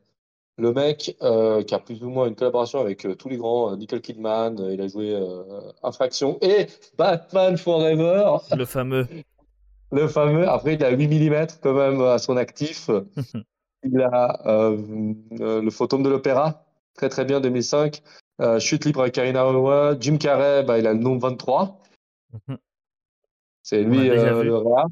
le 0.61 0.73
mec 0.73 1.17
euh, 1.21 1.63
qui 1.63 1.73
a 1.73 1.79
plus 1.79 2.03
ou 2.03 2.09
moins 2.09 2.27
une 2.27 2.35
collaboration 2.35 2.79
avec 2.79 3.05
euh, 3.05 3.15
tous 3.15 3.29
les 3.29 3.37
grands, 3.37 3.71
euh, 3.71 3.75
Nicole 3.75 4.01
Kidman, 4.01 4.57
il 4.71 4.79
a 4.81 4.87
joué 4.87 5.17
Infraction 5.83 6.37
et 6.41 6.67
Batman 6.97 7.57
Forever. 7.57 8.37
Le 8.55 8.65
fameux. 8.65 9.07
Le 9.91 10.07
fameux. 10.07 10.47
Après, 10.47 10.75
il 10.75 10.83
a 10.83 10.91
8 10.91 11.07
mm 11.07 11.47
quand 11.61 11.73
même 11.73 12.01
à 12.01 12.17
son 12.17 12.37
actif. 12.37 12.89
il 13.83 14.01
a 14.01 14.71
le 15.31 15.69
Photome 15.69 16.03
de 16.03 16.09
l'Opéra, 16.09 16.65
très 16.95 17.09
très 17.09 17.25
bien, 17.25 17.39
2005. 17.39 18.01
Chute 18.59 18.85
libre 18.85 19.01
avec 19.01 19.13
Karina 19.13 19.43
Roy. 19.43 19.97
Jim 19.99 20.17
Carrey, 20.17 20.63
bah, 20.63 20.79
il 20.79 20.87
a 20.87 20.93
le 20.93 20.99
nombre 20.99 21.29
23. 21.29 21.79
Mhm. 22.47 22.57
C'est 23.63 23.83
lui 23.83 24.09
le 24.09 24.55
roi. 24.55 24.87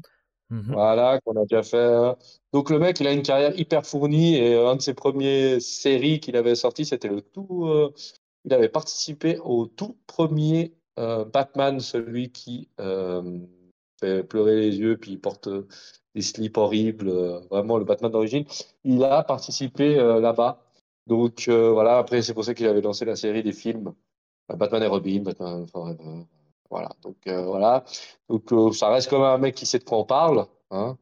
Mmh 0.50 0.72
voilà, 0.72 1.20
qu'on 1.20 1.40
a 1.40 1.44
déjà 1.44 1.62
fait. 1.62 1.78
Hein. 1.78 2.16
Donc 2.52 2.70
le 2.70 2.80
mec, 2.80 2.98
il 2.98 3.06
a 3.06 3.12
une 3.12 3.22
carrière 3.22 3.56
hyper 3.58 3.86
fournie 3.86 4.36
et 4.36 4.56
un 4.56 4.74
de 4.76 4.82
ses 4.82 4.94
premiers 4.94 5.60
séries 5.60 6.18
qu'il 6.18 6.36
avait 6.36 6.56
sorti, 6.56 6.84
c'était 6.84 7.08
le 7.08 7.22
tout. 7.22 7.66
Euh, 7.66 7.94
il 8.44 8.52
avait 8.52 8.68
participé 8.68 9.38
au 9.38 9.66
tout 9.66 9.96
premier 10.08 10.74
euh, 10.98 11.24
Batman, 11.24 11.78
celui 11.78 12.32
qui 12.32 12.68
euh, 12.80 13.38
fait 14.00 14.24
pleurer 14.24 14.56
les 14.56 14.78
yeux 14.78 14.96
puis 14.96 15.16
porte 15.16 15.48
des 16.14 16.22
slips 16.22 16.56
horribles, 16.56 17.10
vraiment 17.50 17.78
le 17.78 17.84
Batman 17.84 18.10
d'origine. 18.10 18.44
Il 18.84 19.04
a 19.04 19.22
participé 19.22 19.94
là-bas. 19.96 20.62
Donc 21.06 21.48
voilà, 21.48 21.98
après 21.98 22.22
c'est 22.22 22.34
pour 22.34 22.44
ça 22.44 22.54
qu'il 22.54 22.66
avait 22.66 22.80
lancé 22.80 23.04
la 23.04 23.16
série 23.16 23.42
des 23.42 23.52
films 23.52 23.94
Batman 24.48 24.82
et 24.82 24.86
Robin, 24.86 25.20
Batman 25.22 25.66
Forever. 25.66 26.24
Voilà, 26.70 26.90
donc 27.02 27.16
euh, 27.26 27.42
voilà. 27.42 27.84
Donc 28.28 28.52
euh, 28.52 28.72
ça 28.72 28.88
reste 28.88 29.10
comme 29.10 29.22
un 29.22 29.38
mec 29.38 29.54
qui 29.56 29.66
sait 29.66 29.80
de 29.80 29.84
quoi 29.84 29.98
on 29.98 30.04
parle. 30.04 30.46
Hein. 30.70 30.96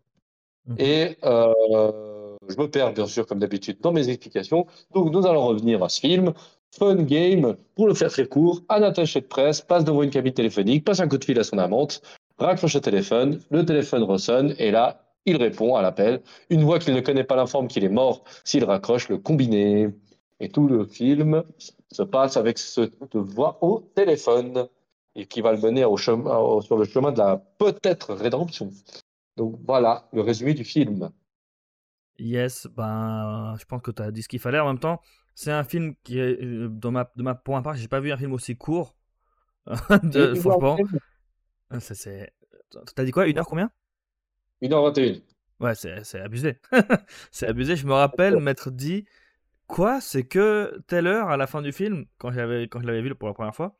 Mmh. 0.66 0.74
Et 0.78 1.18
euh, 1.24 2.36
je 2.48 2.56
me 2.56 2.70
perds 2.70 2.94
bien 2.94 3.06
sûr 3.06 3.26
comme 3.26 3.38
d'habitude 3.38 3.78
dans 3.80 3.92
mes 3.92 4.08
explications. 4.08 4.66
Donc 4.94 5.12
nous 5.12 5.26
allons 5.26 5.46
revenir 5.46 5.82
à 5.82 5.88
ce 5.88 6.00
film. 6.00 6.32
Fun 6.70 6.96
game, 6.96 7.56
pour 7.74 7.86
le 7.86 7.94
faire 7.94 8.10
très 8.10 8.26
court, 8.26 8.62
un 8.68 8.82
attaché 8.82 9.22
de 9.22 9.26
presse 9.26 9.62
passe 9.62 9.84
devant 9.84 10.02
une 10.02 10.10
cabine 10.10 10.34
téléphonique, 10.34 10.84
passe 10.84 11.00
un 11.00 11.08
coup 11.08 11.16
de 11.16 11.24
fil 11.24 11.38
à 11.38 11.44
son 11.44 11.56
amante, 11.56 12.02
raccroche 12.46 12.74
le 12.74 12.80
téléphone, 12.80 13.40
le 13.50 13.64
téléphone 13.64 14.02
ressonne 14.02 14.54
et 14.58 14.70
là, 14.70 15.04
il 15.26 15.36
répond 15.36 15.74
à 15.74 15.82
l'appel. 15.82 16.22
Une 16.50 16.62
voix 16.62 16.78
qu'il 16.78 16.94
ne 16.94 17.00
connaît 17.00 17.24
pas 17.24 17.36
l'informe 17.36 17.68
qu'il 17.68 17.84
est 17.84 17.88
mort 17.88 18.24
s'il 18.44 18.64
raccroche 18.64 19.08
le 19.08 19.18
combiné. 19.18 19.88
Et 20.40 20.48
tout 20.48 20.68
le 20.68 20.86
film 20.86 21.42
se 21.90 22.02
passe 22.02 22.36
avec 22.36 22.58
cette 22.58 23.16
voix 23.16 23.58
au 23.60 23.80
téléphone 23.94 24.68
et 25.16 25.26
qui 25.26 25.40
va 25.40 25.52
le 25.52 25.58
mener 25.58 25.84
au 25.84 25.96
chemin, 25.96 26.60
sur 26.60 26.78
le 26.78 26.84
chemin 26.84 27.12
de 27.12 27.18
la 27.18 27.42
peut-être 27.58 28.14
rédemption. 28.14 28.70
Donc 29.36 29.58
voilà 29.66 30.08
le 30.12 30.20
résumé 30.20 30.54
du 30.54 30.64
film. 30.64 31.10
Yes, 32.18 32.66
ben, 32.76 33.54
je 33.58 33.64
pense 33.64 33.82
que 33.82 33.90
tu 33.90 34.02
as 34.02 34.10
dit 34.10 34.22
ce 34.22 34.28
qu'il 34.28 34.40
fallait. 34.40 34.58
En 34.58 34.66
même 34.66 34.78
temps, 34.78 35.00
c'est 35.34 35.52
un 35.52 35.64
film 35.64 35.94
qui 36.02 36.18
est, 36.18 36.42
euh, 36.42 36.68
dans 36.68 36.90
ma, 36.90 37.10
de 37.14 37.22
ma, 37.22 37.34
pour 37.34 37.54
ma 37.54 37.62
part, 37.62 37.76
j'ai 37.76 37.86
pas 37.86 38.00
vu 38.00 38.10
un 38.10 38.16
film 38.16 38.32
aussi 38.32 38.56
court. 38.56 38.96
de, 40.02 40.34
franchement. 40.34 40.76
Ça, 41.70 41.94
c'est... 41.94 42.32
T'as 42.94 43.04
dit 43.04 43.10
quoi? 43.10 43.26
Une 43.26 43.38
heure 43.38 43.46
combien? 43.46 43.70
Une 44.60 44.72
heure 44.72 44.84
21. 44.84 45.20
Ouais, 45.60 45.74
c'est 45.74 46.04
c'est 46.04 46.20
abusé. 46.20 46.58
c'est 47.30 47.46
abusé. 47.46 47.76
Je 47.76 47.86
me 47.86 47.92
rappelle 47.92 48.38
m'être 48.40 48.70
dit, 48.70 49.06
quoi, 49.66 50.00
c'est 50.00 50.24
que 50.24 50.80
telle 50.86 51.06
heure 51.06 51.28
à 51.30 51.36
la 51.36 51.46
fin 51.46 51.62
du 51.62 51.72
film, 51.72 52.06
quand, 52.18 52.30
j'avais, 52.32 52.68
quand 52.68 52.80
je 52.80 52.86
l'avais 52.86 53.02
vu 53.02 53.14
pour 53.14 53.28
la 53.28 53.34
première 53.34 53.54
fois, 53.54 53.76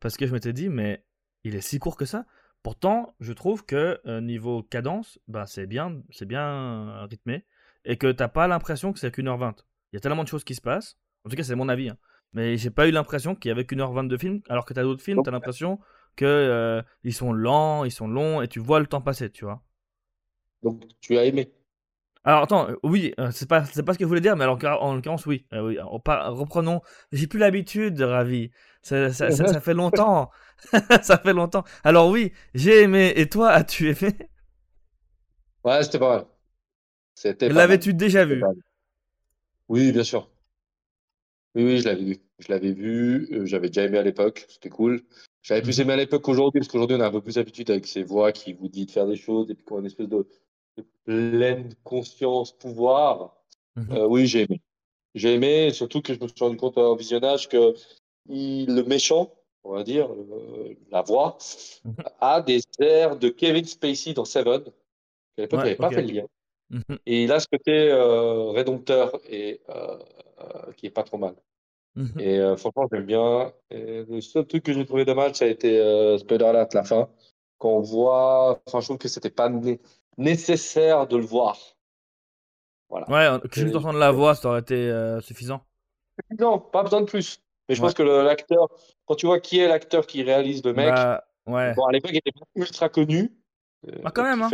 parce 0.00 0.16
que 0.16 0.26
je 0.26 0.32
m'étais 0.32 0.52
dit, 0.52 0.68
mais 0.68 1.04
il 1.44 1.54
est 1.56 1.60
si 1.60 1.78
court 1.78 1.96
que 1.96 2.04
ça. 2.04 2.26
Pourtant, 2.62 3.14
je 3.20 3.32
trouve 3.32 3.64
que 3.64 4.00
euh, 4.06 4.20
niveau 4.20 4.62
cadence, 4.62 5.18
bah, 5.26 5.46
c'est 5.46 5.66
bien, 5.66 6.00
c'est 6.10 6.26
bien 6.26 7.04
rythmé, 7.06 7.44
et 7.84 7.96
que 7.96 8.12
t'as 8.12 8.28
pas 8.28 8.46
l'impression 8.46 8.92
que 8.92 8.98
c'est 9.00 9.10
qu'une 9.10 9.28
heure 9.28 9.38
vingt. 9.38 9.56
Il 9.92 9.96
y 9.96 9.98
a 9.98 10.00
tellement 10.00 10.22
de 10.22 10.28
choses 10.28 10.44
qui 10.44 10.54
se 10.54 10.60
passent. 10.60 10.96
En 11.24 11.30
tout 11.30 11.36
cas, 11.36 11.42
c'est 11.42 11.56
mon 11.56 11.68
avis. 11.68 11.88
hein. 11.88 11.98
Mais 12.34 12.56
j'ai 12.56 12.70
pas 12.70 12.88
eu 12.88 12.92
l'impression 12.92 13.34
qu'il 13.34 13.48
y 13.48 13.52
avait 13.52 13.66
qu'une 13.66 13.80
heure 13.80 13.92
vingt 13.92 14.04
de 14.04 14.16
film, 14.16 14.40
alors 14.48 14.64
que 14.64 14.72
t'as 14.74 14.82
d'autres 14.82 15.02
films, 15.02 15.22
t'as 15.22 15.30
l'impression 15.30 15.80
que 16.16 16.24
euh, 16.24 16.82
ils 17.04 17.14
sont 17.14 17.32
lents, 17.32 17.84
ils 17.84 17.90
sont 17.92 18.08
longs, 18.08 18.42
et 18.42 18.48
tu 18.48 18.60
vois 18.60 18.80
le 18.80 18.86
temps 18.86 19.00
passer, 19.02 19.30
tu 19.30 19.44
vois. 19.44 19.62
Donc, 20.62 20.82
tu 21.00 21.16
as 21.18 21.24
aimé. 21.26 21.52
Alors 22.24 22.42
attends, 22.44 22.68
euh, 22.70 22.76
oui, 22.84 23.12
euh, 23.18 23.30
c'est 23.32 23.48
pas, 23.48 23.64
c'est 23.64 23.82
pas 23.82 23.94
ce 23.94 23.98
que 23.98 24.04
je 24.04 24.08
voulais 24.08 24.20
dire, 24.20 24.36
mais 24.36 24.44
alors, 24.44 24.58
en 24.82 24.94
l'occurrence, 24.94 25.26
oui. 25.26 25.44
Euh, 25.52 25.62
oui 25.62 25.78
par- 26.04 26.32
reprenons. 26.36 26.80
J'ai 27.10 27.26
plus 27.26 27.38
l'habitude, 27.40 28.00
Ravi. 28.00 28.50
Ça, 28.82 29.12
ça, 29.12 29.30
ça, 29.32 29.46
ça 29.48 29.60
fait 29.60 29.74
longtemps. 29.74 30.30
ça 31.02 31.18
fait 31.18 31.32
longtemps. 31.32 31.64
Alors 31.84 32.08
oui, 32.10 32.32
j'ai 32.54 32.82
aimé. 32.82 33.12
Et 33.16 33.28
toi, 33.28 33.50
as-tu 33.50 33.88
aimé? 33.90 34.16
Ouais, 35.64 35.82
c'était 35.82 35.98
pas 35.98 36.16
mal. 36.18 36.26
C'était. 37.16 37.50
L'avais-tu 37.52 37.94
déjà 37.94 38.24
vu? 38.24 38.50
Oui, 39.68 39.90
bien 39.92 40.04
sûr. 40.04 40.30
Oui, 41.54 41.64
oui, 41.64 41.78
je 41.78 41.84
l'avais 41.84 42.04
vu. 42.04 42.16
Je 42.38 42.48
l'avais 42.52 42.72
vu. 42.72 43.28
euh, 43.32 43.46
j'avais 43.46 43.68
déjà 43.68 43.84
aimé 43.84 43.98
à 43.98 44.02
l'époque. 44.02 44.44
C'était 44.48 44.70
cool. 44.70 45.02
J'avais 45.42 45.62
plus 45.62 45.80
aimé 45.80 45.92
à 45.94 45.96
l'époque 45.96 46.22
qu'aujourd'hui, 46.22 46.60
parce 46.60 46.68
qu'aujourd'hui, 46.70 46.96
on 46.96 47.00
a 47.00 47.06
un 47.08 47.10
peu 47.10 47.20
plus 47.20 47.36
l'habitude 47.36 47.70
avec 47.70 47.86
ces 47.86 48.02
voix 48.04 48.30
qui 48.32 48.52
vous 48.52 48.68
dit 48.68 48.86
de 48.86 48.90
faire 48.90 49.06
des 49.06 49.16
choses 49.16 49.50
et 49.50 49.54
puis 49.54 49.64
qu'on 49.64 49.76
a 49.76 49.80
une 49.80 49.86
espèce 49.86 50.08
de, 50.08 50.26
de 50.76 50.84
pleine 51.04 51.74
conscience, 51.84 52.52
pouvoir. 52.52 53.36
Mhm. 53.76 53.92
Euh, 53.92 54.06
oui, 54.06 54.26
j'ai 54.26 54.42
aimé. 54.42 54.60
J'ai 55.14 55.34
aimé, 55.34 55.70
surtout 55.72 56.00
que 56.00 56.14
je 56.14 56.20
me 56.20 56.28
suis 56.28 56.36
rendu 56.40 56.56
compte 56.56 56.78
en 56.78 56.94
visionnage 56.94 57.48
que 57.48 57.74
il- 58.28 58.74
le 58.74 58.82
méchant, 58.84 59.32
on 59.64 59.72
va 59.74 59.82
dire, 59.82 60.08
euh, 60.12 60.74
la 60.90 61.02
voix, 61.02 61.38
Mhm. 61.84 61.94
a 62.20 62.40
des 62.40 62.60
airs 62.78 63.16
de 63.18 63.28
Kevin 63.28 63.64
Spacey 63.64 64.14
dans 64.14 64.24
Seven. 64.24 64.62
À 65.38 65.42
l'époque, 65.42 65.60
il 65.62 65.64
n'avait 65.64 65.76
pas 65.76 65.90
fait 65.90 66.02
le 66.02 66.12
lien. 66.12 66.26
Mhm. 66.70 66.98
Et 67.06 67.24
il 67.24 67.32
a 67.32 67.40
ce 67.40 67.46
côté 67.50 67.90
euh, 67.90 68.50
rédempteur 68.50 69.20
et 69.28 69.60
euh, 69.70 69.98
qui 70.76 70.86
est 70.86 70.90
pas 70.90 71.02
trop 71.02 71.18
mal. 71.18 71.34
Mhm. 71.94 72.20
Et 72.20 72.38
euh, 72.38 72.56
franchement, 72.56 72.86
j'aime 72.92 73.06
bien. 73.06 73.52
Et 73.70 74.04
le 74.04 74.20
seul 74.20 74.46
truc 74.46 74.64
que 74.64 74.72
j'ai 74.72 74.86
trouvé 74.86 75.04
dommage, 75.04 75.34
ça 75.36 75.44
a 75.44 75.48
été 75.48 75.78
euh, 75.80 76.18
spoiler 76.18 76.44
alert, 76.44 76.72
la 76.74 76.84
fin. 76.84 77.08
Quand 77.58 77.70
on 77.70 77.80
voit, 77.80 78.62
enfin, 78.66 78.80
je 78.80 78.86
trouve 78.86 78.98
que 78.98 79.08
c'était 79.08 79.30
pas 79.30 79.48
né- 79.48 79.80
nécessaire 80.16 81.06
de 81.06 81.16
le 81.16 81.24
voir. 81.24 81.58
Voilà. 82.88 83.08
Ouais, 83.10 83.48
que 83.48 83.60
juste 83.60 83.76
entendre 83.76 83.98
la 83.98 84.10
voix, 84.10 84.34
ça 84.34 84.48
aurait 84.48 84.60
été 84.60 84.74
euh, 84.74 85.20
suffisant. 85.20 85.64
Non, 86.38 86.58
pas 86.58 86.82
besoin 86.82 87.00
de 87.00 87.06
plus. 87.06 87.42
Mais 87.68 87.74
je 87.74 87.80
Ouais. 87.80 87.86
pense 87.88 87.94
que 87.94 88.02
le- 88.02 88.22
l'acteur, 88.22 88.68
quand 89.06 89.14
tu 89.14 89.26
vois 89.26 89.40
qui 89.40 89.58
est 89.58 89.68
l'acteur 89.68 90.06
qui 90.06 90.22
réalise 90.22 90.62
le 90.64 90.72
mec, 90.74 90.92
Bah, 90.94 91.24
ouais. 91.46 91.74
bon, 91.74 91.84
à 91.86 91.92
l'époque, 91.92 92.10
il 92.12 92.18
était 92.18 92.32
ultra 92.54 92.88
connu. 92.88 93.32
Euh, 93.88 93.98
Bah, 94.02 94.10
quand 94.10 94.24
même, 94.24 94.42
hein. 94.42 94.50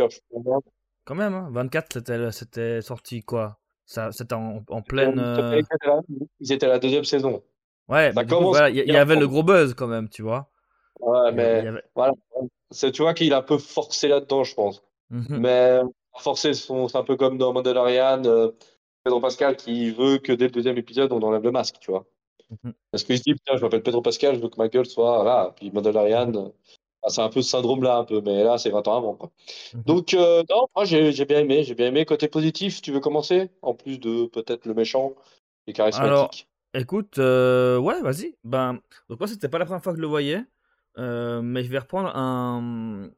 Quand 1.05 1.15
même, 1.15 1.33
hein. 1.33 1.49
24, 1.51 1.93
c'était, 1.93 2.31
c'était 2.31 2.81
sorti 2.81 3.23
quoi 3.23 3.58
Ça, 3.89 4.11
C'était 4.11 4.35
en, 4.35 4.63
en 4.69 4.81
pleine. 4.83 5.17
euh, 5.17 5.59
Ils 6.39 6.53
étaient 6.53 6.67
à 6.67 6.69
la 6.69 6.77
deuxième 6.77 7.05
saison. 7.05 7.41
Ouais, 7.87 8.11
voilà, 8.11 8.69
il 8.69 8.75
y, 8.75 8.95
avait 8.95 9.15
le 9.15 9.27
gros 9.27 9.41
buzz 9.41 9.73
quand 9.73 9.87
même, 9.87 10.09
tu 10.09 10.21
vois. 10.21 10.47
Ouais, 10.99 11.31
mais 11.31 11.67
avait- 11.67 11.83
voilà. 11.95 12.13
C'est- 12.69 12.91
Tu 12.91 13.01
vois 13.01 13.15
qu'il 13.15 13.33
a 13.33 13.39
un 13.39 13.41
peu 13.41 13.57
forcé 13.57 14.07
là-dedans, 14.07 14.43
je 14.43 14.53
pense. 14.53 14.83
Mhm. 15.09 15.39
Mais 15.39 15.79
forcé, 16.19 16.53
son- 16.53 16.87
c'est 16.87 16.99
un 16.99 17.03
peu 17.03 17.15
comme 17.15 17.39
dans 17.39 17.51
Mandalorian, 17.51 18.23
euh, 18.25 18.51
Pedro 19.03 19.19
Pascal 19.19 19.55
qui 19.55 19.89
veut 19.89 20.19
que 20.19 20.33
dès 20.33 20.45
le 20.45 20.51
deuxième 20.51 20.77
épisode, 20.77 21.11
on 21.11 21.21
enlève 21.23 21.41
le 21.41 21.51
masque, 21.51 21.77
tu 21.81 21.89
vois. 21.89 22.05
Mhm. 22.63 22.73
Parce 22.91 23.03
qu'il 23.03 23.17
se 23.17 23.23
dit, 23.23 23.33
putain, 23.33 23.57
je 23.57 23.61
m'appelle 23.63 23.81
Pedro 23.81 24.03
Pascal, 24.03 24.35
je 24.35 24.39
veux 24.39 24.49
que 24.49 24.57
ma 24.59 24.67
gueule 24.67 24.85
soit 24.85 25.23
là. 25.23 25.51
Puis 25.55 25.71
Mandalorian, 25.71 26.51
c'est 27.07 27.21
un 27.21 27.29
peu 27.29 27.41
ce 27.41 27.49
syndrome-là, 27.49 27.97
un 27.97 28.03
peu, 28.05 28.21
mais 28.21 28.43
là, 28.43 28.57
c'est 28.57 28.69
20 28.71 28.87
ans 28.87 28.97
avant, 28.97 29.15
quoi. 29.15 29.31
Mhm. 29.73 29.83
Donc, 29.85 30.13
euh, 30.13 30.43
non, 30.49 30.67
moi, 30.75 30.85
j'ai 30.85 31.11
j'ai 31.13 31.25
bien 31.25 31.39
aimé, 31.39 31.63
j'ai 31.63 31.75
bien 31.75 31.87
aimé. 31.87 32.05
Côté 32.05 32.27
positif, 32.27 32.81
tu 32.81 32.91
veux 32.91 32.99
commencer? 33.01 33.51
En 33.61 33.73
plus 33.75 33.99
de 33.99 34.25
peut-être 34.27 34.65
le 34.65 34.73
méchant 34.73 35.15
et 35.67 35.73
Alors, 35.91 36.31
charismatique. 36.31 36.49
écoute, 36.73 37.17
euh, 37.19 37.77
ouais, 37.79 38.01
vas-y. 38.01 38.37
Ben, 38.43 38.79
donc 39.09 39.19
moi, 39.19 39.27
c'était 39.27 39.49
pas 39.49 39.57
la 39.59 39.65
première 39.65 39.83
fois 39.83 39.93
que 39.93 39.97
je 39.97 40.01
le 40.01 40.07
voyais, 40.07 40.43
euh, 40.97 41.41
mais 41.41 41.63
je 41.63 41.69
vais 41.69 41.79
reprendre 41.79 42.15
un, 42.15 43.09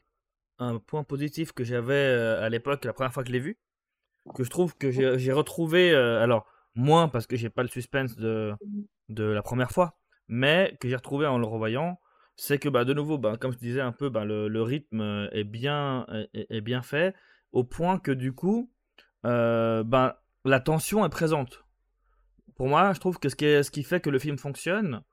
un 0.60 0.80
point 0.80 1.04
positif 1.04 1.54
que 1.54 1.64
j'avais 1.64 1.96
à 2.40 2.50
l'époque, 2.50 2.86
la 2.86 2.94
première 2.94 3.14
fois 3.14 3.24
que 3.24 3.30
je 3.30 3.34
l'ai 3.34 3.40
vu, 3.40 3.60
que 4.36 4.44
je 4.44 4.50
trouve 4.50 4.76
que 4.78 4.92
j'ai 4.92 5.32
retrouvé, 5.34 5.94
alors, 5.96 6.46
moins 6.76 7.08
parce 7.10 7.28
que 7.28 7.36
j'ai 7.38 7.50
pas 7.50 7.64
le 7.64 7.70
suspense 7.70 8.16
de, 8.18 8.54
de 9.10 9.24
la 9.26 9.42
première 9.44 9.72
fois, 9.72 10.00
mais 10.28 10.78
que 10.80 10.90
j'ai 10.90 10.96
retrouvé 10.96 11.28
en 11.28 11.38
le 11.40 11.46
revoyant, 11.48 12.00
c'est 12.44 12.58
que, 12.58 12.70
bah, 12.70 12.86
de 12.86 12.94
nouveau, 12.96 13.20
bah, 13.20 13.38
comme 13.40 13.54
je 13.54 13.60
disais 13.60 13.82
un 13.82 13.92
peu, 13.92 14.10
bah, 14.10 14.26
le, 14.26 14.48
le 14.48 14.64
rythme 14.64 15.02
euh, 15.02 15.30
est 15.32 15.44
bien, 15.44 16.08
est, 16.34 16.48
est 16.50 16.62
bien 16.62 16.82
fait, 16.82 17.14
au 17.52 17.64
point 17.64 18.00
que 18.00 18.12
du 18.12 18.34
coup, 18.34 18.72
euh, 19.28 19.84
ben, 19.84 20.16
la 20.44 20.60
tension 20.60 21.06
est 21.06 21.10
présente. 21.10 21.64
Pour 22.56 22.68
moi, 22.68 22.94
je 22.94 23.00
trouve 23.00 23.20
que 23.20 23.30
ce 23.30 23.36
qui, 23.36 23.46
ce 23.64 23.70
qui 23.70 23.84
fait 23.84 24.00
que 24.00 24.10
le 24.10 24.18
film 24.18 24.40
fonctionne, 24.40 25.04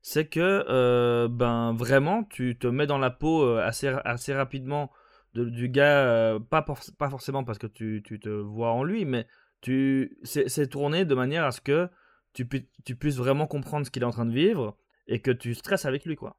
c'est 0.00 0.28
que 0.28 0.64
euh, 0.68 1.26
ben 1.28 1.74
vraiment 1.74 2.22
tu 2.22 2.56
te 2.56 2.68
mets 2.68 2.86
dans 2.86 2.98
la 2.98 3.10
peau 3.10 3.42
euh, 3.42 3.60
assez, 3.64 3.88
assez 4.04 4.32
rapidement 4.32 4.92
de- 5.34 5.46
du 5.46 5.68
gars, 5.68 6.04
euh, 6.06 6.38
pas, 6.38 6.64
pas 6.98 7.10
forcément 7.10 7.42
parce 7.42 7.58
que 7.58 7.66
tu, 7.66 8.02
tu 8.04 8.20
te 8.20 8.28
vois 8.28 8.70
en 8.70 8.84
lui, 8.84 9.04
mais 9.04 9.26
tu 9.60 10.16
c'est 10.22 10.68
tourné 10.68 11.04
de 11.04 11.14
manière 11.16 11.44
à 11.46 11.50
ce 11.50 11.60
que 11.60 11.88
tu, 12.32 12.46
pu- 12.46 12.68
tu 12.84 12.94
puisses 12.94 13.16
vraiment 13.16 13.48
comprendre 13.48 13.84
ce 13.86 13.90
qu'il 13.90 14.02
est 14.04 14.06
en 14.06 14.10
train 14.12 14.26
de 14.26 14.32
vivre 14.32 14.76
et 15.08 15.20
que 15.20 15.32
tu 15.32 15.52
stresses 15.54 15.84
avec 15.86 16.04
lui 16.04 16.14
quoi. 16.14 16.36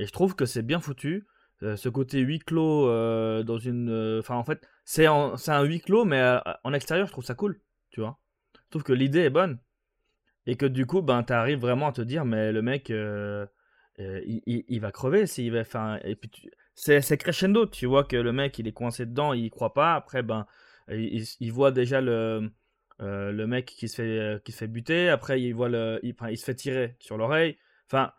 Et 0.00 0.06
je 0.06 0.12
trouve 0.12 0.34
que 0.34 0.46
c'est 0.46 0.62
bien 0.62 0.80
foutu. 0.80 1.26
euh, 1.62 1.76
ce 1.76 1.90
côté 1.90 2.20
huis 2.20 2.38
clos 2.38 2.88
euh, 2.88 3.42
dans 3.42 3.58
une. 3.58 3.90
euh, 3.90 4.20
Enfin, 4.20 4.36
en 4.36 4.44
fait, 4.44 4.66
c'est 4.84 5.04
un 5.06 5.62
huis 5.62 5.80
clos, 5.80 6.06
mais 6.06 6.38
en 6.64 6.72
extérieur, 6.72 7.06
je 7.06 7.12
trouve 7.12 7.24
ça 7.24 7.34
cool. 7.34 7.60
Tu 7.90 8.00
vois 8.00 8.18
Je 8.54 8.70
trouve 8.70 8.82
que 8.82 8.94
l'idée 8.94 9.20
est 9.20 9.30
bonne. 9.30 9.58
Et 10.46 10.56
que 10.56 10.64
du 10.66 10.86
coup, 10.86 11.02
ben, 11.02 11.22
t'arrives 11.22 11.60
vraiment 11.60 11.88
à 11.88 11.92
te 11.92 12.00
dire, 12.00 12.24
mais 12.24 12.50
le 12.50 12.62
mec, 12.62 12.88
il, 13.98 14.80
va 14.80 14.90
crever 14.90 15.26
s'il 15.26 15.52
va 15.52 15.64
faire. 15.64 16.00
Et 16.06 16.16
puis, 16.16 16.50
c'est 16.74 17.18
crescendo. 17.18 17.66
Tu 17.66 17.84
vois 17.86 18.04
que 18.04 18.16
le 18.16 18.32
mec, 18.32 18.58
il 18.58 18.66
est 18.66 18.72
coincé 18.72 19.04
dedans, 19.04 19.34
il 19.34 19.44
y 19.44 19.50
croit 19.50 19.74
pas. 19.74 19.94
Après, 19.94 20.22
ben, 20.22 20.46
il, 20.88 21.52
voit 21.52 21.72
déjà 21.72 22.00
le, 22.00 22.50
le 23.00 23.46
mec 23.46 23.66
qui 23.66 23.88
se, 23.88 23.96
fait, 23.96 24.42
qui 24.44 24.52
se 24.52 24.58
fait 24.58 24.68
buter. 24.68 25.10
Après, 25.10 25.42
il 25.42 25.52
voit 25.52 25.68
le. 25.68 26.00
Enfin, 26.10 26.30
il 26.30 26.38
se 26.38 26.44
fait 26.44 26.54
tirer 26.54 26.96
sur 27.00 27.18
l'oreille. 27.18 27.58
Enfin, 27.86 28.12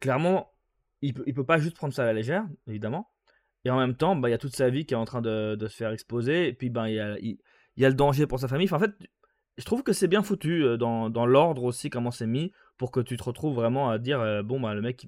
clairement, 0.00 0.52
il 1.02 1.14
peut, 1.14 1.24
il 1.26 1.34
peut 1.34 1.44
pas 1.44 1.58
juste 1.58 1.76
prendre 1.76 1.94
ça 1.94 2.02
à 2.02 2.06
la 2.06 2.12
légère, 2.12 2.46
évidemment. 2.66 3.10
Et 3.64 3.70
en 3.70 3.78
même 3.78 3.94
temps, 3.94 4.16
bah, 4.16 4.28
il 4.28 4.32
y 4.32 4.34
a 4.34 4.38
toute 4.38 4.54
sa 4.54 4.70
vie 4.70 4.86
qui 4.86 4.94
est 4.94 4.96
en 4.96 5.04
train 5.04 5.20
de, 5.20 5.56
de 5.56 5.68
se 5.68 5.76
faire 5.76 5.90
exposer. 5.90 6.48
Et 6.48 6.52
puis, 6.52 6.70
ben, 6.70 6.86
il 6.86 6.94
y 6.94 7.00
a, 7.00 7.18
il, 7.18 7.38
y 7.76 7.84
a 7.84 7.88
le 7.88 7.94
danger 7.94 8.26
pour 8.26 8.40
sa 8.40 8.48
famille. 8.48 8.66
Enfin, 8.66 8.76
en 8.76 8.80
fait, 8.80 8.94
je 9.56 9.64
trouve 9.64 9.82
que 9.82 9.92
c'est 9.92 10.08
bien 10.08 10.22
foutu 10.22 10.64
euh, 10.64 10.76
dans, 10.76 11.10
dans 11.10 11.26
l'ordre 11.26 11.64
aussi, 11.64 11.90
comment 11.90 12.10
c'est 12.10 12.26
mis, 12.26 12.52
pour 12.76 12.90
que 12.92 13.00
tu 13.00 13.16
te 13.16 13.24
retrouves 13.24 13.54
vraiment 13.54 13.90
à 13.90 13.98
dire, 13.98 14.20
euh, 14.20 14.42
bon, 14.42 14.60
bah, 14.60 14.74
le 14.74 14.80
mec, 14.80 15.06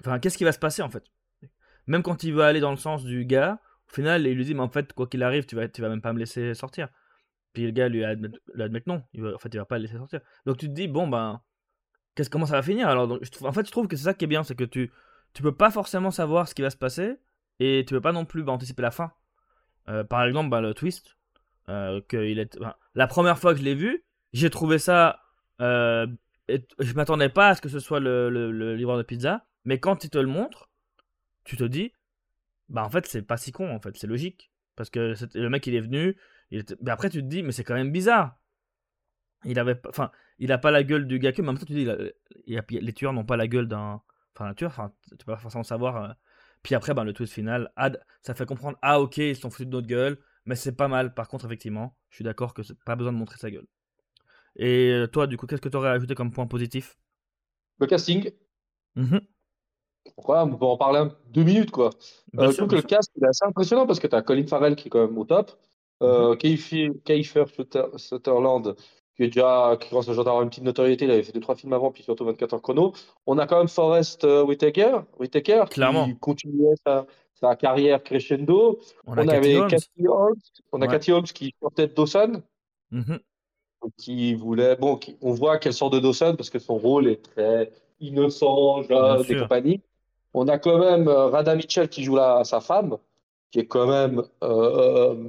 enfin, 0.00 0.18
qu'est-ce 0.18 0.36
qui 0.36 0.44
va 0.44 0.52
se 0.52 0.58
passer 0.58 0.82
en 0.82 0.90
fait? 0.90 1.04
Même 1.86 2.02
quand 2.02 2.24
il 2.24 2.32
veut 2.32 2.42
aller 2.42 2.60
dans 2.60 2.70
le 2.70 2.76
sens 2.76 3.04
du 3.04 3.24
gars, 3.24 3.60
au 3.88 3.94
final, 3.94 4.26
il 4.26 4.34
lui 4.34 4.44
dit, 4.44 4.54
mais 4.54 4.60
en 4.60 4.68
fait, 4.68 4.92
quoi 4.92 5.06
qu'il 5.06 5.22
arrive, 5.22 5.46
tu 5.46 5.54
vas, 5.54 5.68
tu 5.68 5.80
vas 5.80 5.88
même 5.88 6.00
pas 6.00 6.12
me 6.12 6.18
laisser 6.18 6.54
sortir. 6.54 6.88
Puis 7.52 7.64
le 7.64 7.70
gars 7.70 7.88
lui 7.88 8.04
admet, 8.04 8.28
lui 8.54 8.82
que 8.82 8.90
non, 8.90 9.02
il 9.12 9.24
en 9.24 9.38
fait, 9.38 9.54
il 9.54 9.58
va 9.58 9.64
pas 9.64 9.78
le 9.78 9.82
laisser 9.82 9.96
sortir. 9.96 10.20
Donc 10.44 10.56
tu 10.56 10.66
te 10.66 10.72
dis, 10.72 10.88
bon, 10.88 11.06
ben, 11.06 11.40
qu'est-ce, 12.16 12.28
comment 12.28 12.46
ça 12.46 12.54
va 12.54 12.62
finir 12.62 12.88
alors? 12.88 13.18
En 13.42 13.52
fait, 13.52 13.66
je 13.66 13.70
trouve 13.70 13.86
que 13.86 13.96
c'est 13.96 14.04
ça 14.04 14.14
qui 14.14 14.24
est 14.24 14.28
bien, 14.28 14.42
c'est 14.42 14.56
que 14.56 14.64
tu, 14.64 14.90
tu 15.34 15.42
peux 15.42 15.54
pas 15.54 15.70
forcément 15.70 16.10
savoir 16.10 16.48
ce 16.48 16.54
qui 16.54 16.62
va 16.62 16.70
se 16.70 16.76
passer, 16.76 17.16
et 17.60 17.84
tu 17.86 17.94
peux 17.94 18.00
pas 18.00 18.12
non 18.12 18.24
plus 18.24 18.42
bah, 18.42 18.52
anticiper 18.52 18.82
la 18.82 18.90
fin. 18.90 19.12
Euh, 19.88 20.04
par 20.04 20.24
exemple, 20.24 20.50
bah, 20.50 20.60
le 20.60 20.74
twist, 20.74 21.16
euh, 21.68 22.00
que 22.08 22.16
il 22.26 22.38
est, 22.38 22.56
enfin, 22.60 22.74
la 22.94 23.06
première 23.06 23.38
fois 23.38 23.52
que 23.54 23.60
je 23.60 23.64
l'ai 23.64 23.74
vu, 23.74 24.04
j'ai 24.32 24.50
trouvé 24.50 24.78
ça. 24.78 25.20
euh, 25.60 26.06
et- 26.48 26.66
je 26.80 26.92
m'attendais 26.94 27.28
pas 27.30 27.48
à 27.50 27.54
ce 27.54 27.60
que 27.62 27.68
ce 27.68 27.78
soit 27.80 28.00
le, 28.00 28.28
le, 28.30 28.74
livreur 28.76 28.98
de 28.98 29.02
pizza, 29.02 29.46
mais 29.64 29.78
quand 29.80 30.04
il 30.04 30.10
te 30.10 30.18
le 30.18 30.26
montre, 30.26 30.68
tu 31.44 31.56
te 31.56 31.64
dis, 31.64 31.92
bah 32.68 32.84
en 32.84 32.90
fait 32.90 33.06
c'est 33.06 33.22
pas 33.22 33.36
si 33.36 33.52
con 33.52 33.70
en 33.74 33.80
fait, 33.80 33.96
c'est 33.96 34.06
logique 34.06 34.50
parce 34.76 34.90
que 34.90 35.14
le 35.34 35.50
mec 35.50 35.66
il 35.66 35.74
est 35.74 35.80
venu, 35.80 36.16
il 36.50 36.60
était- 36.60 36.76
mais 36.82 36.90
après 36.90 37.10
tu 37.10 37.20
te 37.22 37.26
dis 37.28 37.42
mais 37.42 37.52
c'est 37.52 37.64
quand 37.64 37.74
même 37.74 37.92
bizarre. 37.92 38.36
Il 39.44 39.58
avait, 39.58 39.80
enfin 39.88 40.10
il 40.38 40.50
a 40.52 40.58
pas 40.58 40.70
la 40.70 40.82
gueule 40.82 41.06
du 41.06 41.18
gars 41.18 41.32
que, 41.32 41.42
mais 41.42 41.48
en 41.48 41.52
même 41.52 41.60
temps 41.60 41.66
tu 41.66 41.74
te 41.74 42.10
dis 42.46 42.80
les 42.80 42.92
tueurs 42.92 43.12
n'ont 43.12 43.24
pas 43.24 43.36
la 43.36 43.46
gueule 43.48 43.68
d'un, 43.68 44.02
enfin 44.34 44.54
tueur, 44.54 44.70
enfin 44.70 44.92
tu 45.10 45.16
peux 45.24 45.32
pas 45.32 45.38
forcément 45.38 45.64
savoir. 45.64 45.96
euh. 46.04 46.12
Puis 46.62 46.74
après 46.74 46.94
ben, 46.94 47.04
le 47.04 47.12
twist 47.12 47.32
final, 47.32 47.72
ah, 47.76 47.90
ça 48.22 48.34
fait 48.34 48.46
comprendre 48.46 48.78
ah 48.82 49.00
ok 49.00 49.18
ils 49.18 49.36
se 49.36 49.42
sont 49.42 49.50
foutus 49.50 49.66
de 49.66 49.72
notre 49.72 49.86
gueule, 49.86 50.18
mais 50.46 50.56
c'est 50.56 50.72
pas 50.76 50.88
mal. 50.88 51.14
Par 51.14 51.28
contre 51.28 51.44
effectivement, 51.46 51.96
je 52.10 52.16
suis 52.16 52.24
d'accord 52.24 52.54
que 52.54 52.62
c'est 52.62 52.78
pas 52.84 52.96
besoin 52.96 53.12
de 53.12 53.18
montrer 53.18 53.38
sa 53.38 53.50
gueule. 53.50 53.66
Et 54.56 54.90
euh, 54.92 55.06
toi, 55.08 55.26
du 55.26 55.36
coup, 55.36 55.46
qu'est-ce 55.46 55.60
que 55.60 55.68
tu 55.68 55.76
aurais 55.76 55.90
ajouté 55.90 56.14
comme 56.14 56.30
point 56.32 56.46
positif? 56.46 56.96
Le 57.78 57.86
casting, 57.86 58.30
Mhm. 58.96 59.20
voilà, 60.18 60.44
on 60.44 60.56
peut 60.56 60.64
en 60.64 60.76
parler 60.76 61.00
un- 61.00 61.16
deux 61.28 61.42
minutes, 61.44 61.70
quoi. 61.70 61.90
Euh, 62.38 62.50
je 62.50 62.56
trouve 62.56 62.68
que 62.68 62.76
le 62.76 62.82
cast 62.82 63.10
il 63.16 63.24
est 63.24 63.28
assez 63.28 63.44
impressionnant 63.44 63.86
parce 63.86 63.98
que 64.00 64.06
tu 64.06 64.14
as 64.14 64.22
Colin 64.22 64.46
Farrell 64.46 64.76
qui 64.76 64.88
est 64.88 64.90
quand 64.90 65.06
même 65.06 65.18
au 65.18 65.24
top. 65.24 65.52
Euh, 66.02 66.36
Kiefer 66.36 67.46
Sutter- 67.46 67.86
Sutherland, 67.96 68.74
qui 69.16 69.22
est 69.24 69.26
déjà, 69.28 69.76
qui 69.80 69.88
commence 69.90 70.08
à 70.08 70.12
avoir 70.12 70.42
une 70.42 70.48
petite 70.48 70.64
notoriété, 70.64 71.04
il 71.04 71.10
avait 71.10 71.22
fait 71.22 71.32
deux 71.32 71.40
trois 71.40 71.54
films 71.54 71.72
avant, 71.72 71.90
puis 71.92 72.02
surtout 72.02 72.24
24 72.24 72.54
heures 72.54 72.62
chrono. 72.62 72.92
On 73.26 73.38
a 73.38 73.46
quand 73.46 73.58
même 73.58 73.68
Forrest 73.68 74.24
euh, 74.24 74.42
Whitaker, 74.44 74.98
Whitaker 75.18 75.64
Clairement. 75.70 76.06
qui 76.06 76.16
continuait 76.18 76.74
sa, 76.84 77.06
sa 77.34 77.54
carrière 77.56 78.02
crescendo. 78.02 78.80
On 79.06 79.16
a 79.16 79.24
On 79.24 79.28
avait 79.28 79.56
Holmes. 79.56 79.68
Cathy 79.70 80.06
Holmes, 80.08 80.34
on 80.72 80.82
a 80.82 80.86
Ouais. 80.86 80.90
Cathy 80.92 81.12
Holmes 81.12 81.24
qui 81.24 81.54
sortait 81.60 81.86
de 81.86 81.92
Dawson, 81.94 82.42
Mhm. 82.90 83.18
qui 83.98 84.34
voulait, 84.34 84.76
bon, 84.76 84.96
qui- 84.96 85.16
on 85.22 85.32
voit 85.32 85.58
qu'elle 85.58 85.74
sort 85.74 85.90
de 85.90 85.98
Dawson 86.00 86.34
parce 86.36 86.50
que 86.50 86.58
son 86.58 86.76
rôle 86.78 87.06
est 87.06 87.22
très 87.22 87.70
innocent, 88.00 88.82
jeune 88.82 89.22
et 89.28 89.36
compagnie. 89.40 89.80
On 90.32 90.48
a 90.48 90.58
quand 90.58 90.78
même 90.78 91.06
euh, 91.06 91.26
Rada 91.26 91.54
Mitchell 91.54 91.88
qui 91.88 92.02
joue 92.02 92.16
la, 92.16 92.42
sa 92.44 92.60
femme, 92.60 92.96
qui 93.52 93.60
est 93.60 93.66
quand 93.66 93.86
même 93.86 94.22
euh, 94.42 95.28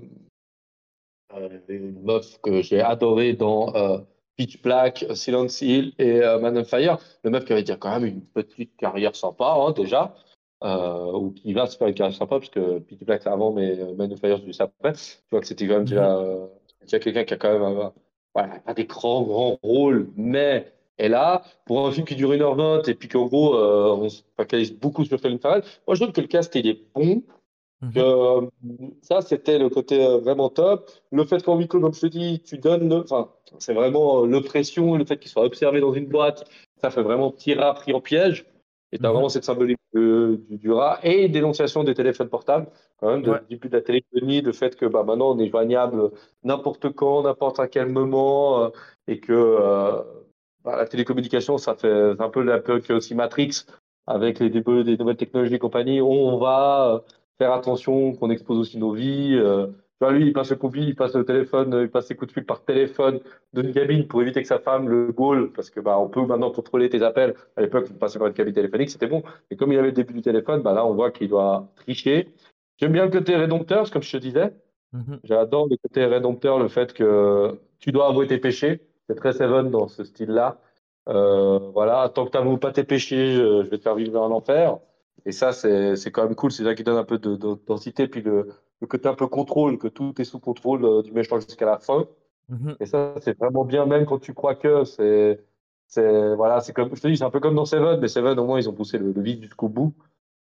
une 1.70 2.02
meuf 2.04 2.40
que 2.42 2.62
j'ai 2.62 2.82
adorée 2.82 3.34
dans 3.34 3.74
euh, 3.76 4.00
Pitch 4.38 4.62
Black, 4.62 5.06
Silence 5.14 5.62
Hill 5.62 5.94
et 6.00 6.22
euh, 6.24 6.40
Man 6.40 6.58
on 6.58 6.64
Fire. 6.64 6.98
Le 7.24 7.30
meuf 7.30 7.46
qui 7.46 7.54
avait 7.54 7.64
déjà 7.64 7.78
quand 7.78 7.92
même 8.00 8.06
une 8.06 8.22
petite 8.22 8.76
carrière 8.78 9.16
sympa 9.16 9.56
hein, 9.58 9.72
déjà, 9.72 10.16
euh, 10.64 11.12
ou 11.14 11.32
qui 11.32 11.54
va 11.54 11.68
se 11.68 11.78
faire 11.78 11.88
une 11.88 11.94
carrière 11.94 12.16
sympa 12.16 12.40
parce 12.40 12.50
que 12.50 12.80
Pitch 12.80 13.04
Black 13.04 13.22
c'est 13.24 13.30
avant, 13.30 13.52
mais 13.52 13.80
euh, 13.80 13.96
Man 13.96 14.12
on 14.12 14.18
Fire 14.18 14.38
c'est 14.40 14.46
juste 14.46 14.62
après. 14.62 14.94
Tu 14.94 15.00
vois 15.32 15.42
que 15.42 15.48
c'était 15.48 15.68
quand 15.68 15.74
même 15.74 15.82
Mhm. 15.84 15.90
déjà 15.90 16.18
euh, 16.18 16.48
déjà 16.82 17.00
quelqu'un 17.00 17.24
qui 17.24 17.34
a 17.34 17.38
quand 17.38 17.54
même 17.54 17.78
euh, 17.80 17.90
voilà, 18.34 18.60
pas 18.60 18.74
des 18.74 18.86
grands 18.86 19.24
grands 19.24 19.58
rôles, 19.64 20.10
mais 20.16 20.72
est 20.98 21.10
là 21.10 21.44
pour 21.66 21.86
un 21.88 21.92
film 21.92 22.06
qui 22.06 22.16
dure 22.16 22.32
1h20 22.34 22.90
et 22.90 22.94
puis 22.96 23.10
qu'en 23.10 23.26
gros 23.26 23.56
euh, 23.56 23.96
on 23.98 24.10
se 24.10 24.22
focalise 24.38 24.74
beaucoup 24.74 25.04
sur 25.06 25.20
Colin 25.22 25.38
Farrell. 25.40 25.64
Moi 25.88 25.96
je 25.96 26.02
trouve 26.04 26.14
que 26.14 26.22
le 26.22 26.28
cast 26.28 26.54
il 26.56 26.68
est 26.68 26.82
bon. 26.94 27.24
Euh, 27.98 28.48
ça, 29.02 29.22
c'était 29.22 29.60
le 29.60 29.70
côté 29.70 30.04
euh, 30.06 30.18
vraiment 30.18 30.50
top. 30.50 30.90
Le 31.12 31.24
fait 31.26 31.44
qu'en 31.44 31.58
huis 31.58 31.68
clos, 31.68 31.82
comme 31.82 31.94
je 31.94 32.02
te 32.02 32.08
dis, 32.08 32.42
tu 32.42 32.58
donnes, 32.58 32.90
le- 32.90 33.02
enfin, 33.04 33.30
c'est 33.60 33.74
vraiment 33.74 34.24
euh, 34.24 34.28
l'oppression, 34.28 34.96
le 34.96 35.06
fait 35.06 35.18
qu'il 35.18 35.30
soit 35.30 35.44
observé 35.46 35.82
dans 35.82 35.94
une 35.94 36.08
boîte, 36.08 36.50
ça 36.82 36.90
fait 36.90 37.04
vraiment 37.04 37.32
petit 37.32 37.54
rat 37.54 37.74
pris 37.74 37.94
en 37.94 38.02
piège. 38.02 38.46
Et 38.92 38.98
tu 38.98 39.06
as 39.06 39.10
Mhm. 39.10 39.14
vraiment 39.14 39.30
cette 39.30 39.44
symbolique 39.44 39.78
de- 39.94 40.42
du, 40.50 40.58
du 40.58 40.72
rat 40.72 41.00
et 41.04 41.28
dénonciation 41.30 41.84
des 41.84 41.94
téléphones 41.94 42.30
portables, 42.30 42.68
quand 43.00 43.08
même, 43.10 43.22
de- 43.22 43.32
Ouais. 43.32 43.40
du 43.50 43.58
but 43.58 43.70
de 43.70 43.78
la 43.78 43.82
téléphonie, 43.84 44.42
le 44.42 44.52
fait 44.52 44.76
que 44.76 44.86
bah, 44.86 45.04
maintenant 45.04 45.32
on 45.36 45.40
est 45.40 45.50
joignable 45.50 46.12
n'importe 46.44 46.92
quand, 46.94 47.24
n'importe 47.24 47.60
à 47.60 47.68
quel 47.68 47.90
moment, 47.90 48.64
euh, 48.66 48.70
et 49.08 49.20
que 49.20 49.34
euh, 49.34 50.02
bah, 50.64 50.76
la 50.78 50.86
télécommunication, 50.88 51.58
ça 51.58 51.76
fait 51.76 52.14
un 52.20 52.30
peu 52.30 52.42
la 52.44 52.60
que 52.60 52.94
aussi 52.94 53.16
Matrix, 53.16 53.66
avec 54.08 54.40
les 54.40 54.50
débuts 54.50 54.84
des 54.84 54.98
nouvelles 54.98 55.18
technologies 55.18 55.56
et 55.56 55.60
compagnie, 55.60 56.02
on 56.02 56.38
va 56.38 57.04
faire 57.38 57.54
attention 57.54 58.14
qu'on 58.14 58.30
expose 58.30 58.58
aussi 58.58 58.78
nos 58.78 58.94
vies. 58.94 59.36
euh. 59.36 59.68
tu 59.68 59.74
vois, 60.02 60.12
lui, 60.12 60.28
il 60.28 60.34
passe 60.34 60.50
le 60.52 60.56
coup 60.58 60.70
de 60.70 60.74
fil, 60.74 60.90
il 60.90 60.96
passe 60.96 61.16
le 61.16 61.26
téléphone, 61.26 61.74
euh, 61.74 61.84
il 61.84 61.90
passe 61.90 62.08
ses 62.08 62.16
coups 62.16 62.30
de 62.30 62.34
fil 62.34 62.46
par 62.46 62.64
téléphone 62.64 63.20
d'une 63.54 63.74
cabine 63.74 64.08
pour 64.08 64.22
éviter 64.22 64.42
que 64.42 64.48
sa 64.48 64.60
femme 64.60 64.90
le 64.90 65.12
gaule, 65.12 65.52
parce 65.54 65.70
que 65.70 65.80
bah, 65.80 65.98
on 66.00 66.10
peut 66.10 66.26
maintenant 66.26 66.52
contrôler 66.52 66.90
tes 66.90 67.02
appels. 67.02 67.36
À 67.56 67.62
l'époque, 67.62 67.88
il 67.90 67.96
passait 67.98 68.20
par 68.20 68.28
une 68.28 68.34
cabine 68.34 68.54
téléphonique, 68.54 68.90
c'était 68.90 69.08
bon. 69.08 69.24
Et 69.52 69.56
comme 69.58 69.72
il 69.72 69.80
avait 69.80 69.88
le 69.88 69.94
début 69.94 70.14
du 70.14 70.22
téléphone, 70.22 70.62
bah, 70.62 70.74
là, 70.74 70.86
on 70.86 70.94
voit 70.94 71.12
qu'il 71.12 71.30
doit 71.30 71.68
tricher. 71.76 72.34
J'aime 72.78 72.92
bien 72.94 73.06
le 73.06 73.12
côté 73.12 73.36
rédempteur, 73.36 73.90
comme 73.92 74.04
je 74.04 74.12
te 74.12 74.18
disais. 74.18 74.54
Mhm. 74.94 75.20
J'adore 75.24 75.68
le 75.70 75.78
côté 75.78 76.06
rédempteur, 76.06 76.60
le 76.60 76.68
fait 76.68 76.94
que 76.94 77.60
tu 77.80 77.92
dois 77.92 78.08
avouer 78.10 78.28
tes 78.28 78.38
péchés. 78.38 78.82
C'est 79.08 79.16
très 79.16 79.34
Seven 79.34 79.70
dans 79.70 79.88
ce 79.88 80.04
style-là. 80.04 80.60
Euh, 81.08 81.60
voilà, 81.74 82.10
tant 82.10 82.26
que 82.26 82.32
tu 82.32 82.38
n'avoues 82.38 82.58
pas 82.58 82.72
tes 82.72 82.84
péchés, 82.84 83.36
je 83.36 83.70
vais 83.70 83.78
te 83.78 83.84
faire 83.84 83.96
vivre 83.96 84.24
un 84.24 84.32
enfer. 84.32 84.80
Et 85.26 85.32
ça, 85.32 85.52
c'est 85.54 86.12
quand 86.12 86.24
même 86.26 86.36
cool. 86.36 86.52
C'est 86.52 86.64
ça 86.64 86.76
qui 86.76 86.84
donne 86.84 86.98
un 86.98 87.04
peu 87.04 87.18
de, 87.18 87.36
de- 87.36 87.60
densité. 87.66 88.08
Puis 88.08 88.22
le, 88.22 88.50
le 88.82 88.88
côté 88.88 89.08
un 89.08 89.16
peu 89.16 89.28
contrôle, 89.28 89.78
que 89.78 89.88
tout 89.88 90.14
est 90.20 90.24
sous 90.26 90.40
contrôle 90.40 90.86
euh, 90.86 91.02
du 91.02 91.12
méchant 91.12 91.40
jusqu'à 91.40 91.66
la 91.66 91.80
fin. 91.80 92.06
Mhm. 92.50 92.76
Et 92.80 92.86
ça, 92.86 93.16
c'est 93.22 93.38
vraiment 93.38 93.66
bien, 93.66 93.86
même 93.86 94.06
quand 94.06 94.20
tu 94.20 94.34
crois 94.34 94.56
que 94.56 94.84
c'est. 94.84 95.44
c'est- 95.88 96.36
Voilà, 96.36 96.60
c'est 96.62 96.74
comme, 96.74 96.96
je 96.96 97.02
te 97.02 97.08
dis, 97.08 97.18
c'est 97.18 97.24
un 97.24 97.30
peu 97.32 97.40
comme 97.40 97.56
dans 97.56 97.66
Seven, 97.66 98.00
mais 98.00 98.08
Seven, 98.08 98.38
au 98.40 98.46
moins, 98.46 98.60
ils 98.60 98.70
ont 98.70 98.74
poussé 98.74 98.98
le, 98.98 99.12
le 99.12 99.22
vice 99.22 99.42
jusqu'au 99.42 99.70
bout. 99.70 99.94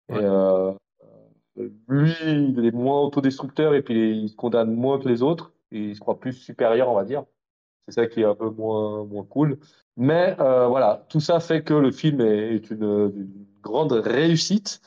Ouais. 0.09 0.17
Et 0.21 0.25
euh, 0.25 0.71
lui, 1.87 2.11
il 2.21 2.65
est 2.65 2.71
moins 2.71 3.01
autodestructeur 3.03 3.73
et 3.75 3.81
puis 3.81 4.17
il 4.23 4.29
se 4.29 4.35
condamne 4.35 4.73
moins 4.73 4.99
que 4.99 5.07
les 5.07 5.21
autres. 5.21 5.53
Il 5.71 5.95
se 5.95 5.99
croit 6.01 6.19
plus 6.19 6.33
supérieur, 6.33 6.89
on 6.89 6.95
va 6.95 7.05
dire. 7.05 7.23
C'est 7.87 7.93
ça 7.95 8.07
qui 8.07 8.21
est 8.21 8.25
un 8.25 8.35
peu 8.35 8.49
moins, 8.49 9.05
moins 9.05 9.23
cool. 9.23 9.59
Mais 9.95 10.35
euh, 10.39 10.67
voilà, 10.67 11.05
tout 11.09 11.19
ça 11.19 11.39
fait 11.39 11.63
que 11.63 11.73
le 11.73 11.91
film 11.91 12.19
est, 12.19 12.55
est 12.55 12.71
une, 12.71 12.83
une 13.15 13.45
grande 13.65 13.91
réussite 13.93 14.81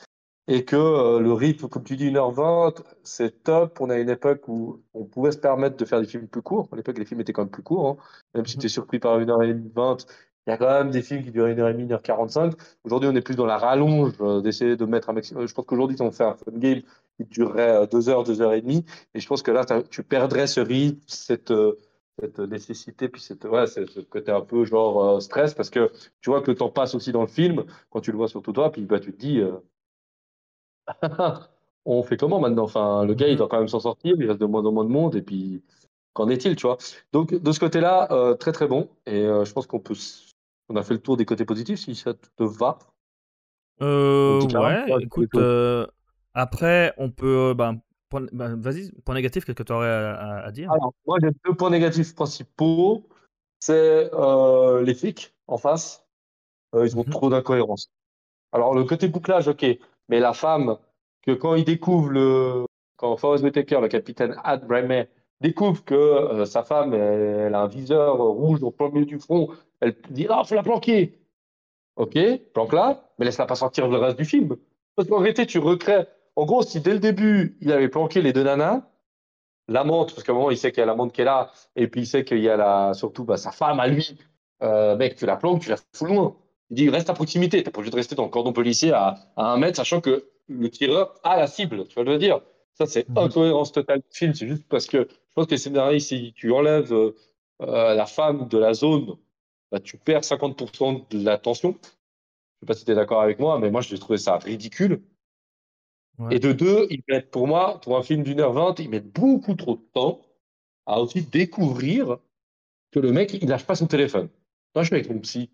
et 0.47 0.65
que 0.65 0.75
euh, 0.75 1.19
le 1.19 1.31
rythme, 1.33 1.67
comme 1.67 1.83
tu 1.83 1.95
dis, 1.95 2.09
1h20, 2.09 2.81
c'est 3.03 3.43
top. 3.43 3.79
On 3.81 3.89
a 3.91 3.99
une 3.99 4.09
époque 4.09 4.47
où 4.47 4.81
on 4.95 5.05
pouvait 5.05 5.31
se 5.31 5.37
permettre 5.37 5.77
de 5.77 5.85
faire 5.85 6.01
des 6.01 6.07
films 6.07 6.27
plus 6.27 6.41
courts. 6.41 6.67
À 6.71 6.75
l'époque, 6.75 6.97
les 6.97 7.05
films 7.05 7.21
étaient 7.21 7.33
quand 7.33 7.43
même 7.43 7.51
plus 7.51 7.61
courts. 7.63 7.87
hein. 7.89 7.97
Même 8.33 8.45
si 8.47 8.55
Mhm. 8.57 8.61
tu 8.61 8.65
es 8.65 8.69
surpris 8.69 8.97
par 8.99 9.19
1h20, 9.19 10.07
il 10.47 10.49
y 10.51 10.53
a 10.53 10.57
quand 10.57 10.69
même 10.69 10.89
des 10.89 11.03
films 11.03 11.23
qui 11.23 11.29
durent 11.31 11.47
1h30, 11.49 11.77
1h45. 11.87 12.53
Aujourd'hui, 12.83 13.07
on 13.11 13.15
est 13.15 13.21
plus 13.21 13.35
dans 13.35 13.45
la 13.45 13.57
rallonge 13.59 14.13
euh, 14.21 14.41
d'essayer 14.41 14.75
de 14.75 14.85
mettre 14.85 15.09
un 15.11 15.13
maximum. 15.13 15.45
Je 15.47 15.53
pense 15.53 15.65
qu'aujourd'hui, 15.65 15.97
si 15.97 16.01
on 16.01 16.09
fait 16.11 16.23
un 16.23 16.33
fun 16.33 16.51
game, 16.55 16.81
il 17.19 17.27
durerait 17.27 17.85
2 17.87 18.09
heures, 18.09 18.23
2 18.23 18.41
heures 18.41 18.53
et 18.53 18.61
demie. 18.61 18.83
Et 19.13 19.19
je 19.19 19.27
pense 19.27 19.43
que 19.43 19.51
là, 19.51 19.65
tu 19.91 20.01
perdrais 20.01 20.47
ce 20.47 20.61
rythme, 20.61 20.99
cette, 21.05 21.51
euh, 21.51 21.77
cette 22.21 22.39
nécessité, 22.39 23.09
puis 23.09 23.21
cette, 23.21 23.45
ouais, 23.45 23.67
c'est- 23.67 23.85
ce 23.87 23.99
côté 24.01 24.31
un 24.31 24.41
peu 24.41 24.65
genre 24.65 25.03
euh, 25.17 25.19
stress, 25.19 25.53
parce 25.53 25.69
que 25.69 25.91
tu 26.21 26.29
vois 26.29 26.41
que 26.41 26.51
le 26.51 26.57
temps 26.57 26.69
passe 26.69 26.95
aussi 26.95 27.11
dans 27.11 27.21
le 27.21 27.27
film, 27.27 27.65
quand 27.89 28.01
tu 28.01 28.11
le 28.11 28.17
vois 28.17 28.27
surtout 28.27 28.53
toi, 28.53 28.71
puis 28.71 28.83
bah, 28.85 28.99
tu 28.99 29.11
te 29.13 29.17
dis, 29.17 29.39
euh, 29.39 29.57
on 31.85 32.03
fait 32.03 32.17
comment 32.17 32.39
maintenant? 32.39 32.63
Enfin, 32.63 33.05
le 33.05 33.13
gars, 33.13 33.27
il 33.27 33.33
Mhm. 33.33 33.37
doit 33.37 33.47
quand 33.47 33.59
même 33.59 33.67
s'en 33.67 33.79
sortir, 33.79 34.15
il 34.19 34.25
reste 34.27 34.39
de 34.41 34.45
moins 34.45 34.65
en 34.65 34.71
moins 34.71 34.85
de 34.85 34.89
monde, 34.89 35.15
et 35.15 35.21
puis 35.21 35.63
qu'en 36.13 36.29
est-il, 36.29 36.55
tu 36.55 36.67
vois? 36.67 36.77
Donc, 37.13 37.33
de 37.33 37.51
ce 37.51 37.59
côté-là, 37.59 38.07
euh, 38.11 38.35
très 38.35 38.51
très 38.51 38.67
bon, 38.67 38.89
et 39.05 39.23
je 39.23 39.53
pense 39.53 39.67
qu'on 39.67 39.79
peut, 39.79 39.95
on 40.69 40.75
a 40.75 40.83
fait 40.83 40.93
le 40.95 41.01
tour 41.01 41.17
des 41.17 41.25
côtés 41.25 41.45
positifs, 41.45 41.79
si 41.79 41.95
ça 41.95 42.13
te 42.13 42.43
va. 42.43 42.79
Ouais, 44.19 44.93
écoute, 44.99 45.37
après, 46.33 46.93
on 46.97 47.09
peut. 47.11 47.53
Ben, 47.55 47.81
point- 48.09 48.27
ben, 48.31 48.55
vas-y, 48.55 48.91
point 49.05 49.15
négatif, 49.15 49.45
qu'est-ce 49.45 49.55
que 49.55 49.63
tu 49.63 49.71
aurais 49.71 49.89
à, 49.89 50.51
dire? 50.51 50.71
Alors, 50.71 50.93
moi, 51.05 51.17
j'ai 51.21 51.29
deux 51.45 51.53
points 51.55 51.69
négatifs 51.69 52.13
principaux. 52.15 53.07
C'est 53.59 54.09
euh, 54.13 54.81
les 54.81 54.93
flics 54.93 55.33
en 55.47 55.57
face. 55.57 56.05
Euh, 56.75 56.85
ils 56.85 56.97
ont 56.97 57.03
Mhm. 57.03 57.09
trop 57.11 57.29
d'incohérences. 57.29 57.91
Alors, 58.51 58.73
le 58.73 58.83
côté 58.83 59.07
bouclage, 59.07 59.47
ok. 59.47 59.65
Mais 60.07 60.19
la 60.19 60.33
femme, 60.33 60.77
que 61.21 61.31
quand 61.31 61.55
il 61.55 61.65
découvre 61.65 62.09
le. 62.09 62.65
Quand 62.97 63.15
Forrest 63.15 63.43
Whitaker, 63.43 63.79
le 63.81 63.87
capitaine 63.87 64.35
Ad 64.43 64.67
Bremey, 64.67 65.07
découvre 65.39 65.85
que 65.85 65.95
euh, 65.95 66.45
sa 66.45 66.63
femme, 66.63 66.93
elle, 66.93 67.21
elle 67.21 67.55
a 67.55 67.61
un 67.61 67.67
viseur 67.67 68.17
rouge 68.17 68.61
au 68.61 68.71
plein 68.71 68.89
milieu 68.89 69.05
du 69.05 69.19
front, 69.19 69.49
elle 69.79 69.95
dit 70.09 70.27
Ah, 70.29 70.43
faut 70.43 70.55
la 70.55 70.63
planquer. 70.63 71.17
Ok, 71.95 72.17
planque-la, 72.53 73.09
mais 73.17 73.25
laisse-la 73.25 73.45
pas 73.45 73.55
sortir 73.55 73.87
le 73.87 73.97
reste 73.97 74.17
du 74.17 74.25
film. 74.25 74.55
Parce 74.95 75.07
qu'en 75.07 75.19
réalité, 75.19 75.45
tu 75.45 75.59
recrées. 75.59 76.07
En 76.39 76.45
gros, 76.45 76.63
si 76.63 76.79
dès 76.79 76.93
le 76.93 76.99
début, 76.99 77.57
il 77.59 77.69
avait 77.73 77.89
planqué 77.89 78.21
les 78.21 78.31
deux 78.31 78.43
nanas, 78.43 78.83
l'amante, 79.67 80.13
parce 80.13 80.23
qu'à 80.23 80.31
un 80.31 80.35
moment, 80.35 80.51
il 80.51 80.57
sait 80.57 80.71
qu'il 80.71 80.79
y 80.79 80.83
a 80.83 80.85
l'amante 80.85 81.11
qui 81.11 81.19
est 81.21 81.25
là, 81.25 81.51
et 81.75 81.89
puis 81.89 82.01
il 82.01 82.07
sait 82.07 82.23
qu'il 82.23 82.39
y 82.39 82.47
a 82.47 82.55
la, 82.55 82.93
surtout 82.93 83.25
bah, 83.25 83.35
sa 83.37 83.51
femme 83.51 83.79
à 83.81 83.87
lui. 83.87 84.17
Euh, 84.63 84.95
mec, 84.95 85.17
tu 85.17 85.25
la 85.25 85.35
planques, 85.35 85.61
tu 85.61 85.69
la 85.69 85.75
fous 85.93 86.05
loin. 86.05 86.37
Il 86.69 86.77
dit, 86.77 86.89
reste 86.89 87.09
à 87.09 87.13
proximité. 87.13 87.61
T'as 87.61 87.71
pas 87.71 87.79
obligé 87.79 87.91
de 87.91 87.97
rester 87.97 88.15
dans 88.15 88.23
le 88.23 88.29
cordon 88.29 88.53
policier 88.53 88.93
à, 88.93 89.17
à 89.35 89.51
un 89.51 89.57
mètre, 89.57 89.75
sachant 89.77 89.99
que 90.01 90.29
le 90.47 90.69
tireur 90.69 91.15
a 91.23 91.35
la 91.37 91.47
cible. 91.47 91.87
Tu 91.87 91.95
vois 91.95 92.05
le 92.05 92.17
dire 92.17 92.39
Ça, 92.73 92.85
c'est 92.85 93.09
Mhm. 93.09 93.17
incohérence 93.17 93.73
totale 93.73 93.99
du 93.99 94.17
film. 94.17 94.33
C'est 94.33 94.47
juste 94.47 94.67
parce 94.69 94.85
que 94.87 95.09
je 95.09 95.33
pense 95.35 95.45
que 95.47 95.51
les 95.51 95.57
scénaristes, 95.57 96.07
si 96.09 96.33
tu 96.35 96.53
enlèves 96.53 96.93
euh, 96.93 97.15
euh, 97.63 97.95
la 97.95 98.05
femme 98.05 98.47
de 98.47 98.57
la 98.57 98.73
zone, 98.73 99.17
bah, 99.71 99.79
tu 99.81 99.97
perds 99.97 100.23
50% 100.23 101.05
de 101.09 101.25
la 101.25 101.37
tension. 101.37 101.75
Je 101.81 101.87
sais 102.61 102.65
pas 102.67 102.73
si 102.75 102.85
tu 102.85 102.91
es 102.91 102.95
d'accord 102.95 103.21
avec 103.21 103.39
moi, 103.39 103.59
mais 103.59 103.71
moi, 103.71 103.81
j'ai 103.81 103.99
trouvé 103.99 104.17
ça 104.17 104.37
ridicule. 104.37 105.01
Ouais. 106.19 106.35
Et 106.35 106.39
de 106.39 106.51
deux, 106.51 106.87
ils 106.89 107.01
mettent, 107.07 107.31
pour 107.31 107.47
moi, 107.47 107.79
pour 107.81 107.97
un 107.97 108.03
film 108.03 108.23
d'une 108.23 108.39
heure 108.39 108.53
vingt, 108.53 108.75
ils 108.79 108.89
mettent 108.89 109.11
beaucoup 109.11 109.55
trop 109.55 109.75
de 109.75 109.85
temps 109.93 110.21
à 110.85 110.99
aussi 110.99 111.21
découvrir 111.21 112.17
que 112.91 112.99
le 112.99 113.11
mec, 113.11 113.33
il 113.33 113.47
lâche 113.47 113.65
pas 113.65 113.75
son 113.75 113.87
téléphone. 113.87 114.29
Moi, 114.75 114.83
je 114.83 114.87
suis 114.87 114.95
avec 114.95 115.09
mon 115.09 115.19
psy. 115.19 115.49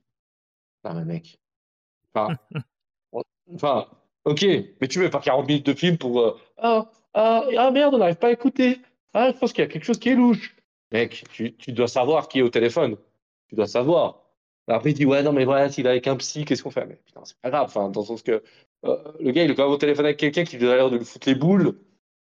Non, 0.84 0.93
mais 0.93 1.06
mec. 1.06 1.39
Enfin, 3.54 3.88
ok, 4.23 4.43
mais 4.82 4.88
tu 4.88 4.99
mets 4.99 5.10
pas 5.10 5.19
40 5.19 5.47
minutes 5.47 5.65
de 5.67 5.73
film 5.73 5.97
pour. 5.97 6.19
euh, 6.19 6.36
ah, 6.58 6.89
ah, 7.13 7.45
ah, 7.58 7.71
merde, 7.71 7.93
on 7.93 7.99
n'arrive 7.99 8.15
pas 8.15 8.30
à 8.30 8.32
écouter. 8.32 8.80
Ah, 9.13 9.32
je 9.32 9.38
pense 9.38 9.54
qu'il 9.54 9.63
y 9.63 9.67
a 9.67 9.69
quelque 9.69 9.84
chose 9.84 9.99
qui 9.99 10.10
est 10.10 10.15
louche. 10.15 10.56
Mec, 10.91 11.23
tu, 11.32 11.56
tu 11.56 11.71
dois 11.71 11.88
savoir 11.88 12.28
qui 12.28 12.39
est 12.39 12.41
au 12.41 12.49
téléphone. 12.49 12.97
Tu 13.49 13.56
dois 13.56 13.67
savoir. 13.67 14.24
Après, 14.67 14.91
il 14.91 14.93
dit, 14.95 15.06
ouais, 15.06 15.21
non, 15.23 15.32
mais 15.32 15.45
voilà, 15.45 15.69
s'il 15.69 15.86
est 15.86 15.89
avec 15.89 16.08
un 16.08 16.15
psy, 16.15 16.43
qu'est-ce 16.45 16.63
qu'on 16.63 16.71
fait? 16.71 16.86
Mais 16.86 16.95
putain, 17.06 17.21
c'est 17.23 17.38
pas 17.41 17.49
grave. 17.51 17.65
Enfin, 17.65 17.89
dans 17.89 18.01
le 18.01 18.06
sens 18.06 18.23
que 18.23 18.41
euh, 18.86 18.97
le 19.19 19.32
gars, 19.32 19.43
il 19.43 19.51
est 19.51 19.56
quand 19.56 19.63
même 19.63 19.71
au 19.73 19.78
téléphone 19.78 20.06
avec 20.06 20.17
quelqu'un 20.17 20.43
qui 20.43 20.58
lui 20.58 20.67
a 20.69 20.75
l'air 20.75 20.89
de 20.89 20.97
lui 20.97 21.06
foutre 21.06 21.28
les 21.28 21.36
boules. 21.36 21.75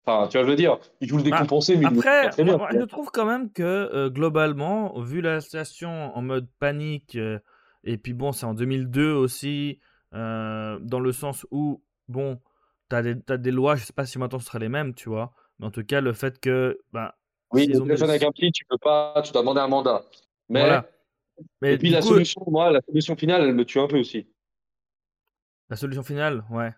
Enfin, 0.06 0.28
tu 0.28 0.38
vois, 0.38 0.46
je 0.46 0.50
veux 0.52 0.58
dire, 0.58 0.80
il 1.00 1.08
joue 1.08 1.17
le 1.17 1.24
Bah, 1.24 1.38
décompensé, 1.38 1.78
mais 1.78 1.86
il 1.86 1.98
Après, 1.98 2.30
très 2.30 2.43
moi, 2.43 2.58
bien. 2.58 2.58
moi, 2.58 2.69
je 2.72 2.86
trouve 2.86 3.10
quand 3.12 3.26
même 3.26 3.52
que 3.52 3.63
euh, 3.63 4.10
globalement, 4.10 5.00
vu 5.00 5.22
la 5.22 5.39
situation 5.41 5.89
en 6.15 6.22
mode 6.22 6.48
panique, 6.60 7.15
euh, 7.15 7.39
et 7.84 7.98
puis 7.98 8.13
bon, 8.13 8.32
c'est 8.32 8.46
en 8.46 8.54
2002 8.54 9.13
aussi, 9.13 9.80
euh, 10.13 10.78
dans 10.82 11.00
le 11.00 11.12
sens 11.12 11.46
où, 11.52 11.82
bon, 12.08 12.39
t'as 12.89 13.02
des, 13.02 13.19
t'as 13.22 13.38
des 13.38 13.52
lois, 13.52 13.76
je 13.76 13.86
sais 13.86 13.93
pas 13.93 14.06
si 14.06 14.17
maintenant 14.19 14.39
ce 14.39 14.46
sera 14.46 14.60
les 14.60 14.69
mêmes, 14.69 14.93
tu 14.93 15.08
vois, 15.10 15.34
mais 15.60 15.67
en 15.67 15.72
tout 15.72 15.84
cas, 15.84 16.02
le 16.02 16.13
fait 16.13 16.39
que, 16.39 16.80
ben, 16.91 17.12
Oui, 17.52 17.63
s'ils 17.63 17.74
le 17.74 17.82
téléphone 17.82 18.10
avec 18.10 18.24
un 18.24 18.32
psy, 18.32 18.52
tu 18.52 18.65
peux 18.65 18.78
pas, 18.78 19.22
tu 19.24 19.32
dois 19.32 19.41
demander 19.41 19.62
un 19.62 19.67
mandat. 19.67 20.04
Mais, 20.50 20.60
Voilà. 20.60 20.86
Mais 21.62 21.73
et 21.73 21.77
puis 21.77 21.89
la 21.89 22.01
coup, 22.01 22.10
solution, 22.10 22.43
moi, 22.47 22.71
la 22.71 22.82
solution 22.82 23.15
finale, 23.15 23.43
elle 23.43 23.53
me 23.53 23.65
tue 23.65 23.79
un 23.79 23.88
peu 23.88 23.99
aussi. 23.99 24.27
la 25.69 25.75
solution 25.75 26.03
finale, 26.03 26.43
ouais. 26.49 26.71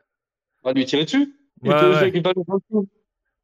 On 0.64 0.70
va 0.70 0.74
lui 0.74 0.86
tirer 0.86 1.06
dessus. 1.06 1.36
Ouais, 1.62 1.74
avec 1.74 2.16
une 2.16 2.22
balle 2.22 2.34
au 2.36 2.44
caoutchouc? 2.44 2.88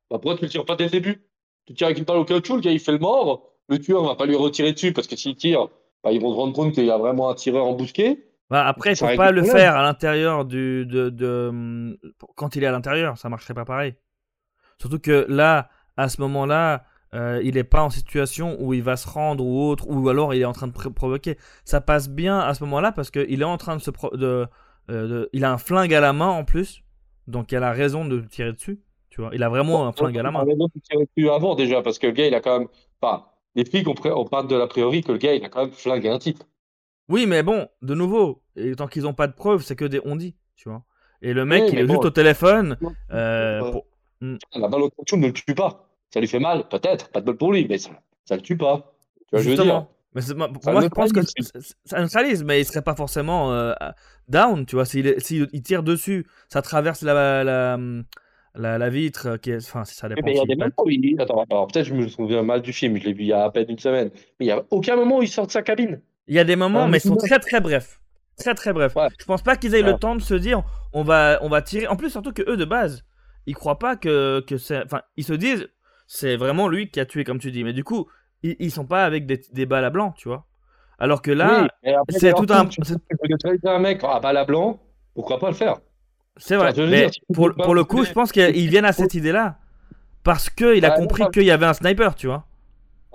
Bah, 0.10 0.20
pourquoi 0.20 0.36
tu 0.38 0.44
le 0.44 0.50
tires 0.50 0.66
pas 0.66 0.76
dès 0.76 0.86
le 0.86 0.90
début? 0.90 1.24
Tu 1.66 1.74
tires 1.74 1.88
avec 1.88 1.98
une 1.98 2.04
balle 2.04 2.18
au 2.18 2.26
caoutchouc, 2.26 2.56
le 2.56 2.62
gars 2.62 2.72
il 2.72 2.80
fait 2.80 2.92
le 2.92 3.00
mort. 3.00 3.48
Le 3.70 3.80
tueur 3.80 4.04
va 4.04 4.16
pas 4.16 4.26
lui 4.26 4.36
retirer 4.36 4.74
dessus 4.74 4.92
parce 4.92 5.08
que 5.08 5.16
s'il 5.16 5.36
tire, 5.36 5.70
bah, 6.04 6.12
ils 6.12 6.22
vont 6.22 6.32
se 6.32 6.38
rendre 6.38 6.54
compte 6.54 6.74
qu'il 6.74 6.86
y 6.86 6.92
a 6.92 6.98
vraiment 6.98 7.30
un 7.30 7.36
tireur 7.36 7.66
embusqué. 7.66 8.28
Bah, 8.50 8.66
après, 8.68 8.92
il 8.92 8.96
faut 8.98 9.16
pas 9.16 9.32
le 9.32 9.44
faire 9.44 9.78
à 9.78 9.84
l'intérieur 9.84 10.46
du 10.46 10.86
de, 10.86 11.10
de 11.10 11.48
hum, 11.50 11.98
quand 12.36 12.56
il 12.56 12.64
est 12.64 12.68
à 12.68 12.72
l'intérieur, 12.72 13.18
ça 13.18 13.30
marcherait 13.30 13.54
pas 13.54 13.66
pareil. 13.66 13.96
Surtout 14.78 15.00
que 15.00 15.26
là, 15.30 15.70
à 15.96 16.10
ce 16.10 16.20
moment-là, 16.22 16.84
euh, 17.14 17.42
il 17.44 17.58
est 17.58 17.64
pas 17.64 17.82
en 17.84 17.90
situation 17.90 18.56
où 18.60 18.74
il 18.74 18.84
va 18.84 18.96
se 18.98 19.08
rendre 19.08 19.44
ou 19.46 19.68
autre, 19.70 19.86
ou 19.90 20.08
alors 20.10 20.34
il 20.34 20.42
est 20.42 20.46
en 20.46 20.54
train 20.54 20.68
de 20.68 20.72
pr- 20.74 20.92
provoquer. 20.94 21.38
Ça 21.66 21.82
passe 21.82 22.10
bien 22.10 22.40
à 22.40 22.54
ce 22.54 22.64
moment-là 22.64 22.92
parce 22.92 23.12
qu'il 23.12 23.42
est 23.42 23.46
en 23.46 23.58
train 23.58 23.76
de 23.76 23.82
se 23.82 23.92
de, 24.16 24.48
euh, 24.90 25.08
de- 25.08 25.30
il 25.34 25.44
a 25.46 25.52
un 25.52 25.58
flingue 25.58 25.94
à 25.94 26.00
la 26.00 26.14
main 26.14 26.30
en 26.30 26.44
plus, 26.46 26.84
donc 27.28 27.52
il 27.52 27.56
a 27.58 27.60
la 27.60 27.72
raison 27.74 28.06
de 28.06 28.22
tirer 28.22 28.54
dessus. 28.54 28.80
Tu 29.10 29.20
vois, 29.22 29.32
il 29.34 29.44
a 29.44 29.50
vraiment 29.50 29.86
un 29.88 29.92
flingue 29.92 30.18
à 30.18 30.24
la 30.24 30.32
main. 30.32 30.40
On 30.40 30.44
aurait 30.44 30.70
dû 30.74 30.82
tirer 30.82 31.06
dessus 31.16 31.30
avant 31.30 31.56
déjà 31.56 31.82
parce 31.82 32.00
que 32.00 32.08
le 32.08 32.14
gars 32.14 32.28
il 32.28 32.34
a 32.36 32.40
quand 32.40 32.60
même. 32.60 32.68
Enfin, 33.02 33.26
les 33.56 33.66
flics 33.66 33.88
on, 33.88 33.96
on 34.16 34.26
part 34.26 34.46
de 34.48 34.56
l'a 34.56 34.68
priori 34.68 35.04
que 35.04 35.12
le 35.12 35.18
gars 35.18 35.34
il 35.36 35.44
a 35.44 35.50
quand 35.50 35.64
même 35.66 35.72
flingué 35.72 36.08
un 36.10 36.18
type. 36.20 36.44
Oui, 37.10 37.26
mais 37.26 37.44
bon, 37.44 37.68
de 37.82 37.94
nouveau, 37.94 38.42
et 38.56 38.74
tant 38.74 38.88
qu'ils 38.88 39.06
ont 39.06 39.14
pas 39.14 39.28
de 39.28 39.34
preuves, 39.34 39.64
c'est 39.64 39.76
que 39.76 39.84
des 39.84 40.00
on 40.06 40.16
dit, 40.16 40.38
tu 40.56 40.70
vois. 40.70 40.84
Et 41.22 41.34
le 41.34 41.44
mec, 41.44 41.64
Oui, 41.64 41.70
il 41.74 41.80
est 41.80 41.84
bon. 41.84 41.96
juste 41.96 42.06
au 42.06 42.10
téléphone. 42.10 42.78
Euh, 43.12 43.60
pour- 43.72 43.86
La 44.56 44.68
balle 44.70 44.84
au 44.84 45.18
ne 45.18 45.28
le 45.28 45.34
tue 45.34 45.54
pas. 45.54 45.91
Ça 46.14 46.20
lui 46.20 46.28
fait 46.28 46.40
mal, 46.40 46.68
peut-être, 46.70 47.10
pas 47.10 47.22
de 47.22 47.26
bol 47.26 47.38
pour 47.38 47.54
lui, 47.54 47.66
mais 47.70 47.78
ça, 47.78 47.90
ça 48.26 48.36
le 48.36 48.42
tue 48.42 48.58
pas. 48.58 48.94
Tu 49.20 49.24
vois, 49.32 49.40
ce 49.40 49.46
que 49.46 49.52
je 49.52 49.58
veux 49.58 49.64
dire? 49.64 49.86
Justement. 50.14 50.48
Mais 50.48 50.48
pour 50.54 50.64
Ça 50.64 50.72
moi, 50.74 50.82
je 50.82 50.88
pense 50.88 51.14
que 51.14 51.22
ça 51.86 52.02
neutralise, 52.02 52.44
mais 52.44 52.60
il 52.60 52.66
serait 52.66 52.82
pas 52.82 52.96
forcément 52.96 53.54
euh, 53.54 53.72
down, 54.28 54.66
tu 54.66 54.76
vois. 54.76 54.84
S'il 54.86 55.16
il 55.54 55.62
tire 55.64 55.84
dessus, 55.84 56.28
ça 56.50 56.62
traverse 56.62 57.02
la, 57.02 57.46
la, 57.46 57.78
la, 58.56 58.78
la 58.78 58.90
vitre, 58.90 59.38
qui 59.38 59.52
est, 59.52 59.66
enfin, 59.66 59.86
si 59.86 59.96
ça 59.96 60.08
Eh 60.12 60.16
dépend. 60.16 60.26
ben, 60.26 60.32
il 60.34 60.38
y 60.38 60.42
a 60.42 60.46
des 60.46 60.56
moments 60.56 60.74
où 60.84 60.90
il... 60.90 61.22
Attends, 61.22 61.46
alors 61.50 61.68
peut-être 61.68 61.86
je 61.86 61.94
me 61.94 62.08
souviens 62.10 62.44
mal 62.44 62.62
du 62.62 62.74
film, 62.74 62.98
je 62.98 63.06
l'ai 63.06 63.14
vu 63.14 63.22
il 63.22 63.28
y 63.28 63.34
a 63.34 63.46
à 63.46 63.50
peine 63.52 63.68
une 63.70 63.80
semaine. 63.80 64.10
Mais 64.40 64.48
il 64.48 64.50
y 64.50 64.52
a 64.52 64.62
aucun 64.70 64.98
moment 64.98 65.20
où 65.20 65.22
il 65.24 65.30
sort 65.30 65.48
de 65.48 65.52
sa 65.52 65.62
cabine. 65.62 66.02
Il 66.28 66.36
y 66.36 66.40
a 66.40 66.44
des 66.44 66.58
moments, 66.58 66.84
Ah, 66.84 66.88
mais 66.90 66.98
ils 66.98 67.02
sont 67.02 67.16
mais- 67.22 67.28
très 67.30 67.40
très 67.40 67.62
brefs. 67.62 68.02
Très 68.38 68.54
très 68.54 68.74
brefs. 68.74 68.96
Ouais. 68.98 69.08
Je 69.18 69.24
pense 69.26 69.42
pas 69.44 69.56
qu'ils 69.56 69.76
aient 69.76 69.82
le 69.82 69.94
Ouais. 69.94 69.98
temps 70.00 70.16
de 70.16 70.22
se 70.22 70.34
dire, 70.34 70.64
on 70.92 71.04
va, 71.04 71.40
on 71.42 71.48
va 71.48 71.62
tirer. 71.62 71.88
En 71.88 71.96
plus, 71.96 72.10
surtout 72.10 72.34
que 72.34 72.42
eux, 72.50 72.58
de 72.58 72.66
base, 72.66 73.06
ils 73.46 73.56
croient 73.56 73.80
pas 73.80 73.96
que, 73.96 74.42
que 74.46 74.58
c'est. 74.58 74.84
Enfin, 74.84 75.02
ils 75.16 75.24
se 75.24 75.34
disent, 75.34 75.70
c'est 76.14 76.36
vraiment 76.36 76.68
lui 76.68 76.90
qui 76.92 77.00
a 77.00 77.06
tué, 77.06 77.24
comme 77.24 77.40
tu 77.40 77.52
dis. 77.52 77.64
Mais 77.64 77.72
du 77.72 77.84
coup, 77.86 78.08
ils, 78.44 78.56
ils 78.60 78.70
sont 78.72 78.86
pas 78.86 79.06
avec 79.06 79.26
des, 79.26 79.42
des 79.54 79.66
balles 79.66 79.86
à 79.86 79.90
blanc, 79.90 80.12
tu 80.18 80.28
vois. 80.28 80.46
Alors 81.00 81.22
que 81.22 81.32
là, 81.32 81.68
Oui, 81.84 81.96
c'est 82.10 82.34
tout 82.34 82.46
un- 82.50 82.66
Tu 82.68 82.82
peux 83.62 83.70
un 83.70 83.80
mec 83.80 84.04
à 84.04 84.20
balle 84.20 84.38
à 84.38 84.44
blanc, 84.46 84.80
pourquoi 85.16 85.40
pas 85.40 85.50
le 85.50 85.56
faire? 85.56 85.78
C'est 86.38 86.56
vrai, 86.58 86.70
Enfin, 86.70 86.86
mais 86.88 87.04
dire, 87.04 87.14
si 87.14 87.22
tu 87.22 87.26
pour, 87.34 87.54
pour 87.62 87.76
le 87.76 87.84
coup, 87.86 88.04
je 88.04 88.12
pense 88.12 88.32
qu'ils 88.34 88.70
viennent 88.70 88.86
à 88.86 88.94
cette 88.94 89.14
idée-là 89.14 89.58
parce 90.24 90.50
qu'il 90.50 90.86
a 90.86 90.90
Bah, 90.90 90.96
compris 90.98 91.30
qu'il 91.30 91.44
y 91.44 91.52
avait 91.52 91.66
un 91.68 91.74
sniper, 91.74 92.16
tu 92.16 92.28
vois. 92.28 92.46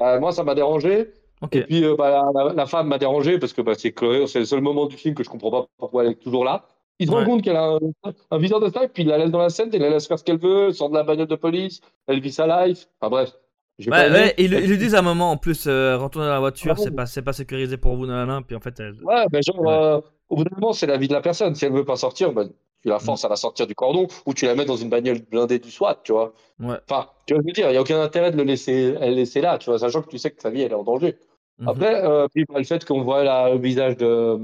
Euh, 0.00 0.20
Moi, 0.20 0.32
ça 0.32 0.44
m'a 0.44 0.54
dérangé. 0.54 1.12
Ok. 1.40 1.56
Et 1.56 1.62
puis, 1.62 1.85
euh, 1.85 1.96
bah, 1.96 2.30
la, 2.54 2.66
femme 2.66 2.88
m'a 2.88 2.98
dérangé 2.98 3.38
parce 3.38 3.52
que 3.52 3.62
bah, 3.62 3.74
c'est 3.76 3.92
que- 3.92 4.26
c'est 4.26 4.38
le 4.40 4.44
seul 4.46 4.61
moment 4.61 4.87
du 4.87 4.96
film 4.96 5.14
que 5.14 5.22
je 5.24 5.28
comprends 5.28 5.50
pas 5.50 5.66
pourquoi 5.78 6.04
elle 6.04 6.12
est 6.12 6.14
toujours 6.22 6.44
là. 6.44 6.66
Il 6.98 7.06
se 7.09 7.12
rend 7.12 7.24
compte 7.24 7.42
qu'elle 7.42 7.56
a 7.56 7.72
un, 8.04 8.12
un 8.30 8.38
viseur 8.38 8.59
de 8.61 8.68
snipe, 8.68 8.92
puis 8.94 9.02
il 9.02 9.09
la 9.09 9.18
laisse 9.18 9.30
dans 9.30 9.40
la 9.40 9.50
scène, 9.50 9.68
il 9.72 9.80
la 9.80 9.90
laisse 9.90 10.06
faire 10.06 10.18
ce 10.18 10.24
qu'elle 10.24 10.38
veut, 10.38 10.72
sort 10.72 10.88
de 10.88 10.94
la 10.94 11.02
bagnole 11.02 11.26
de 11.26 11.37
police, 11.37 11.80
elle 12.06 12.20
vit 12.20 12.32
sa 12.32 12.66
life. 12.66 12.87
Enfin 13.00 13.11
bref. 13.11 13.32
Ouais, 13.78 13.85
pas 13.90 14.11
ouais, 14.11 14.35
ils, 14.38 14.52
ils 14.54 14.70
lui 14.70 14.78
disent 14.78 14.94
à 14.94 15.00
un 15.00 15.02
moment 15.02 15.30
en 15.32 15.37
plus, 15.37 15.66
euh, 15.66 15.98
retournez 15.98 16.26
dans 16.28 16.32
la 16.32 16.40
voiture, 16.40 16.70
Ah 16.72 16.74
bon 16.74 16.82
c'est 16.82 17.22
pas, 17.22 17.22
pas 17.22 17.32
sécurisé 17.35 17.76
pour 17.76 17.94
vous, 17.96 18.06
nanana, 18.06 18.40
puis 18.46 18.56
en 18.56 18.61
fait, 18.61 18.80
elle- 18.80 18.94
Ouais, 19.04 19.26
ben 19.30 19.42
genre, 19.42 19.68
euh, 19.70 20.00
au 20.30 20.37
bout 20.37 20.44
d'un 20.44 20.56
moment, 20.59 20.72
c'est 20.72 20.87
la 20.87 20.96
vie 20.96 21.09
de 21.09 21.12
la 21.12 21.20
personne. 21.20 21.54
Si 21.54 21.66
elle 21.66 21.72
veut 21.72 21.85
pas 21.85 21.96
sortir, 21.96 22.32
ben, 22.32 22.48
tu 22.82 22.88
la 22.88 22.98
forces 22.98 23.24
à 23.26 23.28
la 23.28 23.37
sortir 23.37 23.66
du 23.66 23.74
cordon 23.74 24.06
ou 24.24 24.32
tu 24.32 24.46
la 24.46 24.54
mets 24.54 24.64
dans 24.64 24.76
une 24.76 24.88
bagnole 24.88 25.20
blindée 25.30 25.59
du 25.59 25.70
SWAT, 25.70 26.00
tu 26.04 26.12
vois. 26.12 26.32
Ouais. 26.59 26.76
Enfin, 26.88 27.09
tu 27.26 27.35
vois 27.35 27.42
ce 27.42 27.46
que 27.46 27.48
je 27.48 27.48
veux 27.48 27.52
dire, 27.52 27.66
il 27.68 27.72
n'y 27.72 27.76
a 27.76 27.82
aucun 27.82 28.00
intérêt 28.00 28.30
de 28.30 28.38
le 28.38 28.44
laisser, 28.44 28.94
elle 28.98 29.14
laisser 29.14 29.42
là, 29.42 29.59
tu 29.59 29.68
vois, 29.68 29.78
sachant 29.78 30.00
que 30.00 30.09
tu 30.09 30.16
sais 30.18 30.30
que 30.30 30.40
sa 30.40 30.48
vie, 30.48 30.62
elle 30.62 30.72
est 30.72 30.74
en 30.74 30.82
danger. 30.85 31.16
Mhm. 31.59 31.68
Après, 31.68 32.02
euh, 32.04 32.28
puis, 32.32 32.44
bah, 32.48 32.59
le 32.59 32.64
fait 32.64 32.82
qu'on 32.87 33.02
voit 33.02 33.24
là, 33.24 33.50
le 33.52 33.59
visage 33.59 33.98
de, 33.98 34.38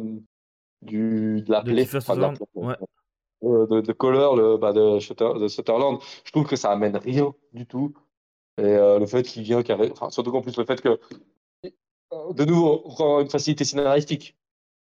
du, 0.82 1.42
de 1.42 1.50
la 1.50 1.62
plaie, 1.62 1.84
de, 1.84 1.96
euh, 3.44 3.66
de, 3.66 3.80
de 3.80 3.92
le, 4.36 4.56
bah, 4.56 4.72
de, 4.72 4.98
Shutter- 4.98 5.38
de 5.40 5.48
Sutherland, 5.48 5.98
je 6.24 6.30
trouve 6.30 6.46
que 6.46 6.56
ça 6.56 6.70
amène 6.70 6.96
rien 6.96 7.32
du 7.52 7.66
tout. 7.66 7.94
Et 8.58 8.64
euh, 8.64 8.98
le 8.98 9.06
fait 9.06 9.22
qu'il 9.22 9.42
vient 9.42 9.62
carré, 9.62 9.90
enfin, 9.92 10.10
surtout 10.10 10.30
qu'en 10.30 10.42
plus, 10.42 10.56
le 10.56 10.64
fait 10.64 10.80
que, 10.80 11.00
euh, 12.12 12.32
de 12.34 12.44
nouveau, 12.44 12.84
une 13.20 13.30
facilité 13.30 13.64
scénaristique, 13.64 14.36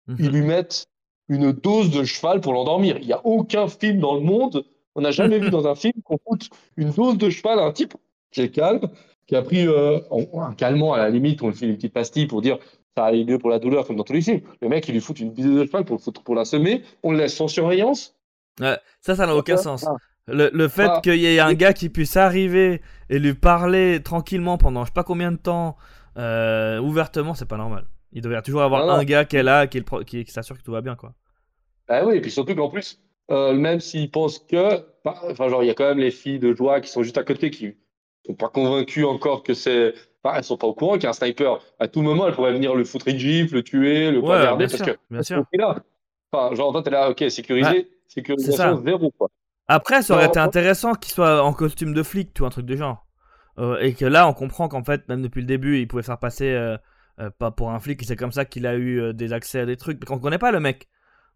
Mhm. 0.07 0.17
ils 0.21 0.31
lui 0.31 0.43
mettent 0.43 0.87
une 1.29 1.53
dose 1.53 1.91
de 1.91 2.05
cheval 2.05 2.41
pour 2.41 2.53
l'endormir. 2.53 2.99
Il 2.99 3.07
n'y 3.07 3.13
a 3.13 3.25
aucun 3.27 3.67
film 3.67 3.99
dans 3.99 4.15
le 4.15 4.21
monde, 4.21 4.65
on 4.95 5.01
n'a 5.01 5.11
jamais 5.11 5.39
vu 5.39 5.51
dans 5.59 5.67
un 5.67 5.75
film 5.75 5.95
qu'on 6.05 6.19
foute 6.19 6.51
une 6.77 6.91
dose 6.91 7.19
de 7.19 7.31
cheval 7.31 7.59
à 7.59 7.65
un 7.65 7.73
type 7.73 7.95
qui 8.31 8.43
est 8.43 8.51
calme, 8.51 8.89
qui 9.27 9.35
a 9.35 9.43
pris 9.43 9.67
euh, 9.67 9.99
un 10.35 10.55
calmant 10.55 10.93
à 10.93 10.99
la 10.99 11.11
limite, 11.11 11.43
on 11.43 11.49
lui 11.49 11.57
fait 11.57 11.67
une 11.67 11.75
petite 11.77 11.93
pastille 11.93 12.27
pour 12.27 12.43
dire 12.43 12.59
ça 12.97 13.05
allait 13.05 13.25
mieux 13.25 13.39
pour 13.39 13.51
la 13.51 13.59
douleur, 13.59 13.87
comme 13.87 13.97
dans 13.97 14.05
tous 14.05 14.15
les 14.15 14.23
films. 14.23 14.41
Le 14.63 14.69
mec, 14.69 14.89
il 14.89 14.95
lui 14.95 15.01
fout 15.01 15.19
une 15.21 15.35
dose 15.35 15.45
de 15.45 15.65
cheval 15.67 15.85
pour, 15.85 16.01
pour 16.25 16.35
la 16.35 16.45
semer, 16.45 16.83
on 17.03 17.13
le 17.13 17.19
laisse 17.19 17.35
sans 17.35 17.49
surveillance. 17.49 18.15
Ouais, 18.61 18.79
ça, 19.03 19.15
ça 19.17 19.27
n'a 19.27 19.37
aucun 19.37 19.57
sens. 19.59 19.85
Ah. 19.87 19.97
Le, 20.29 20.51
le 20.53 20.69
fait 20.69 20.89
Ah. 20.89 21.01
qu'il 21.03 21.17
y 21.17 21.27
ait 21.27 21.39
un 21.39 21.55
gars 21.55 21.73
qui 21.73 21.89
puisse 21.89 22.17
arriver 22.17 22.81
et 23.11 23.19
lui 23.19 23.35
parler 23.35 24.03
tranquillement 24.03 24.59
pendant 24.59 24.83
je 24.83 24.89
sais 24.89 24.95
pas 24.95 25.05
combien 25.05 25.31
de 25.31 25.37
temps, 25.37 25.77
euh, 26.17 26.79
ouvertement, 26.81 27.35
c'est 27.35 27.47
pas 27.47 27.59
normal. 27.59 27.85
Il 28.13 28.23
devrait 28.23 28.41
toujours 28.43 28.63
avoir 28.63 28.89
un 28.89 29.05
gars 29.05 29.25
qui 29.27 29.37
est 29.37 29.43
là, 29.43 29.67
qui, 29.67 29.85
s'assure 30.29 30.57
que 30.57 30.63
tout 30.63 30.73
va 30.73 30.81
bien, 30.81 30.97
quoi. 30.97 31.13
Ah 31.89 32.05
oui, 32.07 32.17
et 32.17 32.21
puis 32.21 32.31
surtout 32.31 32.55
qu'en 32.55 32.71
plus, 32.71 32.99
euh, 33.31 33.53
même 33.53 33.79
s'ils 33.81 34.11
pensent 34.11 34.39
que, 34.39 34.81
bah, 35.05 35.21
enfin, 35.31 35.49
genre, 35.49 35.63
il 35.63 35.67
y 35.67 35.71
a 35.71 35.75
quand 35.75 35.89
même 35.89 35.99
les 35.99 36.11
filles 36.11 36.39
de 36.39 36.55
joie 36.55 36.81
qui 36.81 36.89
sont 36.91 37.03
juste 37.03 37.19
à 37.19 37.25
côté 37.25 37.51
qui 37.51 37.77
sont 38.27 38.35
pas 38.35 38.49
convaincues 38.49 39.05
encore 39.05 39.43
que 39.43 39.55
c'est, 39.55 39.93
enfin, 40.27 40.37
elles 40.39 40.45
sont 40.45 40.57
pas 40.59 40.67
au 40.67 40.75
courant 40.75 40.95
qu'il 40.95 41.05
y 41.05 41.07
a 41.07 41.11
un 41.11 41.13
sniper. 41.13 41.61
À 41.79 41.89
tout 41.89 42.03
moment, 42.03 42.27
elles 42.29 42.35
pourraient 42.35 42.53
venir 42.53 42.75
le 42.75 42.85
foutre 42.85 43.09
une 43.09 43.19
gifle, 43.19 43.55
le 43.57 43.63
tuer, 43.63 44.11
le 44.11 44.21
Ouais, 44.21 44.23
poignarder, 44.23 44.57
bien 44.57 44.69
parce 44.69 44.83
sûr, 44.83 44.85
que 44.85 44.97
bien 45.11 45.23
sûr. 45.23 45.45
là. 45.55 45.83
Enfin, 46.33 46.55
genre, 46.55 46.73
toi, 46.73 46.83
t'es 46.83 46.91
là, 46.91 47.11
ok, 47.11 47.25
sécurisé, 47.31 47.91
sécurisation 48.09 48.77
zéro, 48.85 49.11
quoi. 49.13 49.31
Après, 49.69 50.03
ça 50.03 50.15
aurait 50.15 50.27
Non, 50.27 50.27
été 50.27 50.39
intéressant 50.39 50.95
qu'il 50.95 51.13
soit 51.13 51.43
en 51.43 51.53
costume 51.53 51.93
de 51.95 52.03
flic, 52.03 52.33
tu 52.35 52.41
vois, 52.41 52.49
un 52.49 52.51
truc 52.51 52.67
de 52.67 52.77
genre. 52.77 53.07
Euh, 53.59 53.79
et 53.81 53.95
que 53.95 54.05
là, 54.05 54.29
on 54.29 54.35
comprend 54.35 54.69
qu'en 54.69 54.85
fait, 54.85 55.09
même 55.09 55.23
depuis 55.23 55.41
le 55.41 55.47
début, 55.47 55.79
il 55.81 55.89
pouvait 55.89 56.03
faire 56.03 56.19
passer 56.19 56.53
euh, 56.53 56.77
euh, 57.21 57.31
pas 57.31 57.51
pour 57.51 57.71
un 57.71 57.81
flic, 57.81 58.03
et 58.03 58.07
c'est 58.07 58.17
comme 58.17 58.33
ça 58.33 58.45
qu'il 58.45 58.67
a 58.67 58.75
eu 58.77 59.01
euh, 59.01 59.13
des 59.13 59.33
accès 59.33 59.61
à 59.61 59.67
des 59.67 59.77
trucs. 59.77 59.99
Mais 60.01 60.07
qu'on 60.07 60.19
connaît 60.21 60.39
pas 60.39 60.53
le 60.53 60.61
mec. 60.61 60.89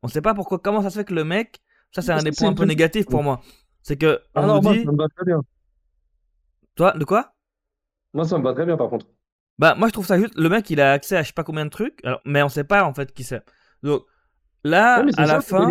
On 0.02 0.08
sait 0.08 0.22
pas 0.22 0.34
pourquoi, 0.34 0.58
comment 0.58 0.82
ça 0.82 0.90
se 0.90 0.98
fait 1.00 1.04
que 1.04 1.14
le 1.14 1.24
mec, 1.24 1.60
ça 1.92 2.02
c'est 2.02 2.12
un 2.12 2.16
Parce 2.16 2.24
des 2.24 2.32
points 2.32 2.50
un 2.50 2.54
peu 2.54 2.64
négatifs 2.64 3.08
pour 3.08 3.22
moi. 3.22 3.40
C'est 3.82 3.96
que 3.96 4.20
on 4.34 4.42
Ah 4.42 4.46
non, 4.46 4.58
nous 4.58 4.60
moi, 4.60 4.74
dit, 4.74 4.84
ça 4.84 4.92
me 4.92 4.96
va 4.96 5.08
très 5.08 5.24
bien. 5.24 5.40
toi, 6.74 6.92
de 6.92 7.04
quoi? 7.04 7.32
Moi, 8.14 8.24
ça 8.24 8.38
me 8.38 8.44
va 8.44 8.52
très 8.54 8.66
bien, 8.66 8.76
par 8.76 8.88
contre. 8.90 9.06
Bah 9.58 9.74
moi 9.76 9.88
je 9.88 9.92
trouve 9.92 10.06
ça 10.06 10.18
juste, 10.18 10.34
le 10.36 10.48
mec 10.48 10.70
il 10.70 10.80
a 10.80 10.92
accès 10.92 11.16
à 11.16 11.22
je 11.22 11.28
sais 11.28 11.32
pas 11.34 11.44
combien 11.44 11.66
de 11.66 11.70
trucs, 11.70 12.00
alors, 12.04 12.20
mais 12.24 12.42
on 12.42 12.48
sait 12.48 12.64
pas 12.64 12.84
en 12.84 12.94
fait 12.94 13.12
qui 13.12 13.24
c'est. 13.24 13.42
Donc 13.82 14.04
là, 14.64 15.02
Ouais, 15.02 15.10
à 15.18 15.26
ça, 15.26 15.34
la 15.34 15.40
fin, 15.42 15.70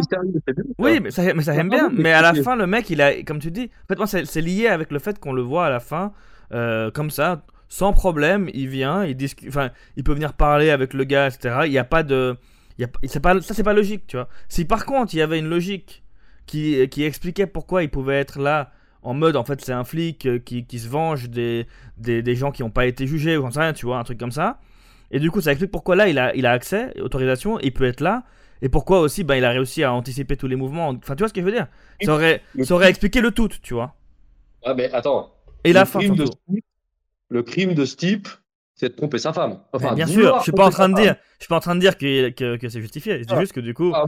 oui, 0.77 0.99
mais 1.01 1.11
ça, 1.11 1.33
mais 1.33 1.41
ça 1.43 1.53
j'aime 1.53 1.69
bien. 1.69 1.89
mais 1.91 2.11
à 2.13 2.21
la 2.21 2.33
fin, 2.35 2.55
le 2.55 2.67
mec, 2.67 2.89
il 2.91 3.01
a, 3.01 3.23
comme 3.23 3.39
tu 3.39 3.51
dis, 3.51 3.69
en 3.83 3.87
fait, 3.87 3.97
moi, 3.97 4.07
c'est 4.07 4.25
c'est 4.25 4.41
lié 4.41 4.67
avec 4.67 4.91
le 4.91 4.99
fait 4.99 5.19
qu'on 5.19 5.33
le 5.33 5.41
voit 5.41 5.65
à 5.65 5.69
la 5.69 5.79
fin, 5.79 6.13
euh, 6.53 6.91
comme 6.91 7.09
ça, 7.09 7.43
sans 7.67 7.93
problème, 7.93 8.49
il 8.53 8.67
vient, 8.69 9.05
il 9.05 9.15
discute, 9.15 9.47
enfin, 9.49 9.71
il 9.95 10.03
peut 10.03 10.13
venir 10.13 10.33
parler 10.33 10.69
avec 10.69 10.93
le 10.93 11.03
gars, 11.03 11.27
etc. 11.27 11.61
Il 11.65 11.71
n'y 11.71 11.77
a 11.79 11.83
pas 11.83 12.03
de, 12.03 12.37
il 12.77 12.81
y 12.81 12.85
a, 12.85 13.19
pas, 13.19 13.41
ça 13.41 13.53
c'est 13.53 13.63
pas 13.63 13.73
logique, 13.73 14.07
tu 14.07 14.17
vois. 14.17 14.29
Si 14.49 14.65
par 14.65 14.85
contre 14.85 15.13
il 15.13 15.17
y 15.17 15.21
avait 15.21 15.39
une 15.39 15.49
logique 15.49 16.03
qui, 16.45 16.87
qui 16.89 17.03
expliquait 17.03 17.47
pourquoi 17.47 17.83
il 17.83 17.89
pouvait 17.89 18.19
être 18.19 18.39
là 18.39 18.71
en 19.03 19.13
mode, 19.13 19.35
en 19.35 19.43
fait, 19.43 19.61
c'est 19.61 19.73
un 19.73 19.83
flic 19.83 20.25
euh, 20.25 20.39
qui, 20.39 20.65
qui 20.65 20.79
se 20.79 20.87
venge 20.89 21.29
des, 21.29 21.67
des, 21.97 22.21
des 22.21 22.35
gens 22.35 22.51
qui 22.51 22.63
n'ont 22.63 22.69
pas 22.71 22.85
été 22.85 23.07
jugés 23.07 23.37
ou 23.37 23.41
j'en 23.43 23.51
sais 23.51 23.59
rien, 23.61 23.73
tu 23.73 23.85
vois, 23.85 23.99
un 23.99 24.03
truc 24.03 24.19
comme 24.19 24.31
ça. 24.31 24.59
Et 25.11 25.19
du 25.19 25.31
coup, 25.31 25.41
ça 25.41 25.51
explique 25.51 25.71
pourquoi 25.71 25.95
là, 25.95 26.07
il 26.07 26.19
a, 26.19 26.35
il 26.35 26.45
a 26.45 26.51
accès, 26.51 26.99
autorisation, 27.01 27.59
il 27.61 27.73
peut 27.73 27.85
être 27.85 28.01
là. 28.01 28.23
Et 28.61 28.69
pourquoi 28.69 28.99
aussi, 29.01 29.23
ben, 29.23 29.35
il 29.35 29.45
a 29.45 29.51
réussi 29.51 29.83
à 29.83 29.93
anticiper 29.93 30.37
tous 30.37 30.47
les 30.47 30.55
mouvements. 30.57 30.89
Enfin, 30.89 31.15
tu 31.15 31.21
vois 31.23 31.29
ce 31.29 31.33
que 31.33 31.41
je 31.41 31.45
veux 31.45 31.51
dire? 31.51 31.67
Ça 32.01 32.13
aurait, 32.13 32.41
Le- 32.53 32.65
ça 32.65 32.75
aurait 32.75 32.89
expliqué 32.89 33.21
le 33.21 33.31
tout, 33.31 33.47
tu 33.47 33.73
vois. 33.73 33.95
Ah, 34.63 34.73
mais 34.73 34.91
attends. 34.93 35.33
Et 35.63 35.73
la 35.73 35.85
fin, 35.85 35.99
de 36.01 36.25
le 37.29 37.43
crime 37.43 37.73
de 37.73 37.85
ce 37.85 37.95
type, 37.95 38.27
c'est 38.79 38.89
de 38.89 38.95
tromper 38.95 39.17
sa 39.17 39.33
femme. 39.33 39.59
Enfin, 39.73 39.93
bien 39.93 40.07
sûr, 40.07 40.37
je 40.37 40.43
suis 40.43 40.51
pas 40.53 40.67
en 40.67 40.69
train 40.69 40.87
de 40.87 40.95
dire, 40.95 41.15
je 41.37 41.43
suis 41.43 41.49
pas 41.49 41.57
en 41.57 41.59
train 41.59 41.75
de 41.75 41.81
dire 41.81 41.97
que, 41.97 42.29
que, 42.29 42.55
que 42.55 42.69
c'est 42.69 42.79
justifié. 42.79 43.21
C'est 43.23 43.33
Ah. 43.35 43.39
juste 43.41 43.51
que 43.51 43.59
du 43.59 43.73
coup, 43.73 43.91
Ah, 43.93 44.05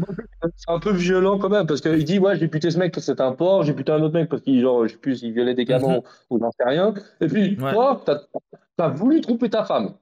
c'est 0.56 0.72
un 0.72 0.80
peu 0.80 0.94
violent 0.94 1.38
quand 1.40 1.50
même, 1.50 1.68
parce 1.68 1.82
qu'il 1.82 2.04
dit 2.06 2.20
Ouais, 2.20 2.38
j'ai 2.38 2.48
buté 2.48 2.72
ce 2.72 2.78
mec 2.80 2.94
parce 2.94 3.06
que 3.06 3.12
c'était 3.12 3.22
un 3.22 3.34
porc, 3.34 3.64
j'ai 3.64 3.74
buté 3.74 3.92
un 3.92 4.02
autre 4.02 4.14
mec 4.14 4.30
parce 4.30 4.42
qu'il, 4.44 4.62
genre, 4.62 4.88
je 4.88 4.94
sais 4.94 4.98
plus, 4.98 5.22
il 5.24 5.34
violait 5.34 5.56
des 5.56 5.66
gamins 5.66 6.00
ou 6.30 6.40
j'en 6.40 6.52
sais 6.52 6.64
rien. 6.64 6.94
Et 7.20 7.28
puis, 7.28 7.58
Mhm. 7.58 7.64
Ouais. 7.64 7.74
toi, 7.74 8.02
t'as 8.06 8.86
as 8.86 8.90
voulu 8.90 9.20
tromper 9.22 9.50
ta 9.50 9.66
femme. 9.66 9.94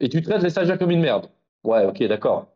Et 0.00 0.08
tu 0.08 0.20
traites 0.20 0.42
les 0.42 0.50
stagiaires 0.50 0.78
comme 0.78 0.90
une 0.90 1.00
merde. 1.00 1.28
Ouais, 1.64 1.84
ok, 1.86 2.02
d'accord. 2.08 2.48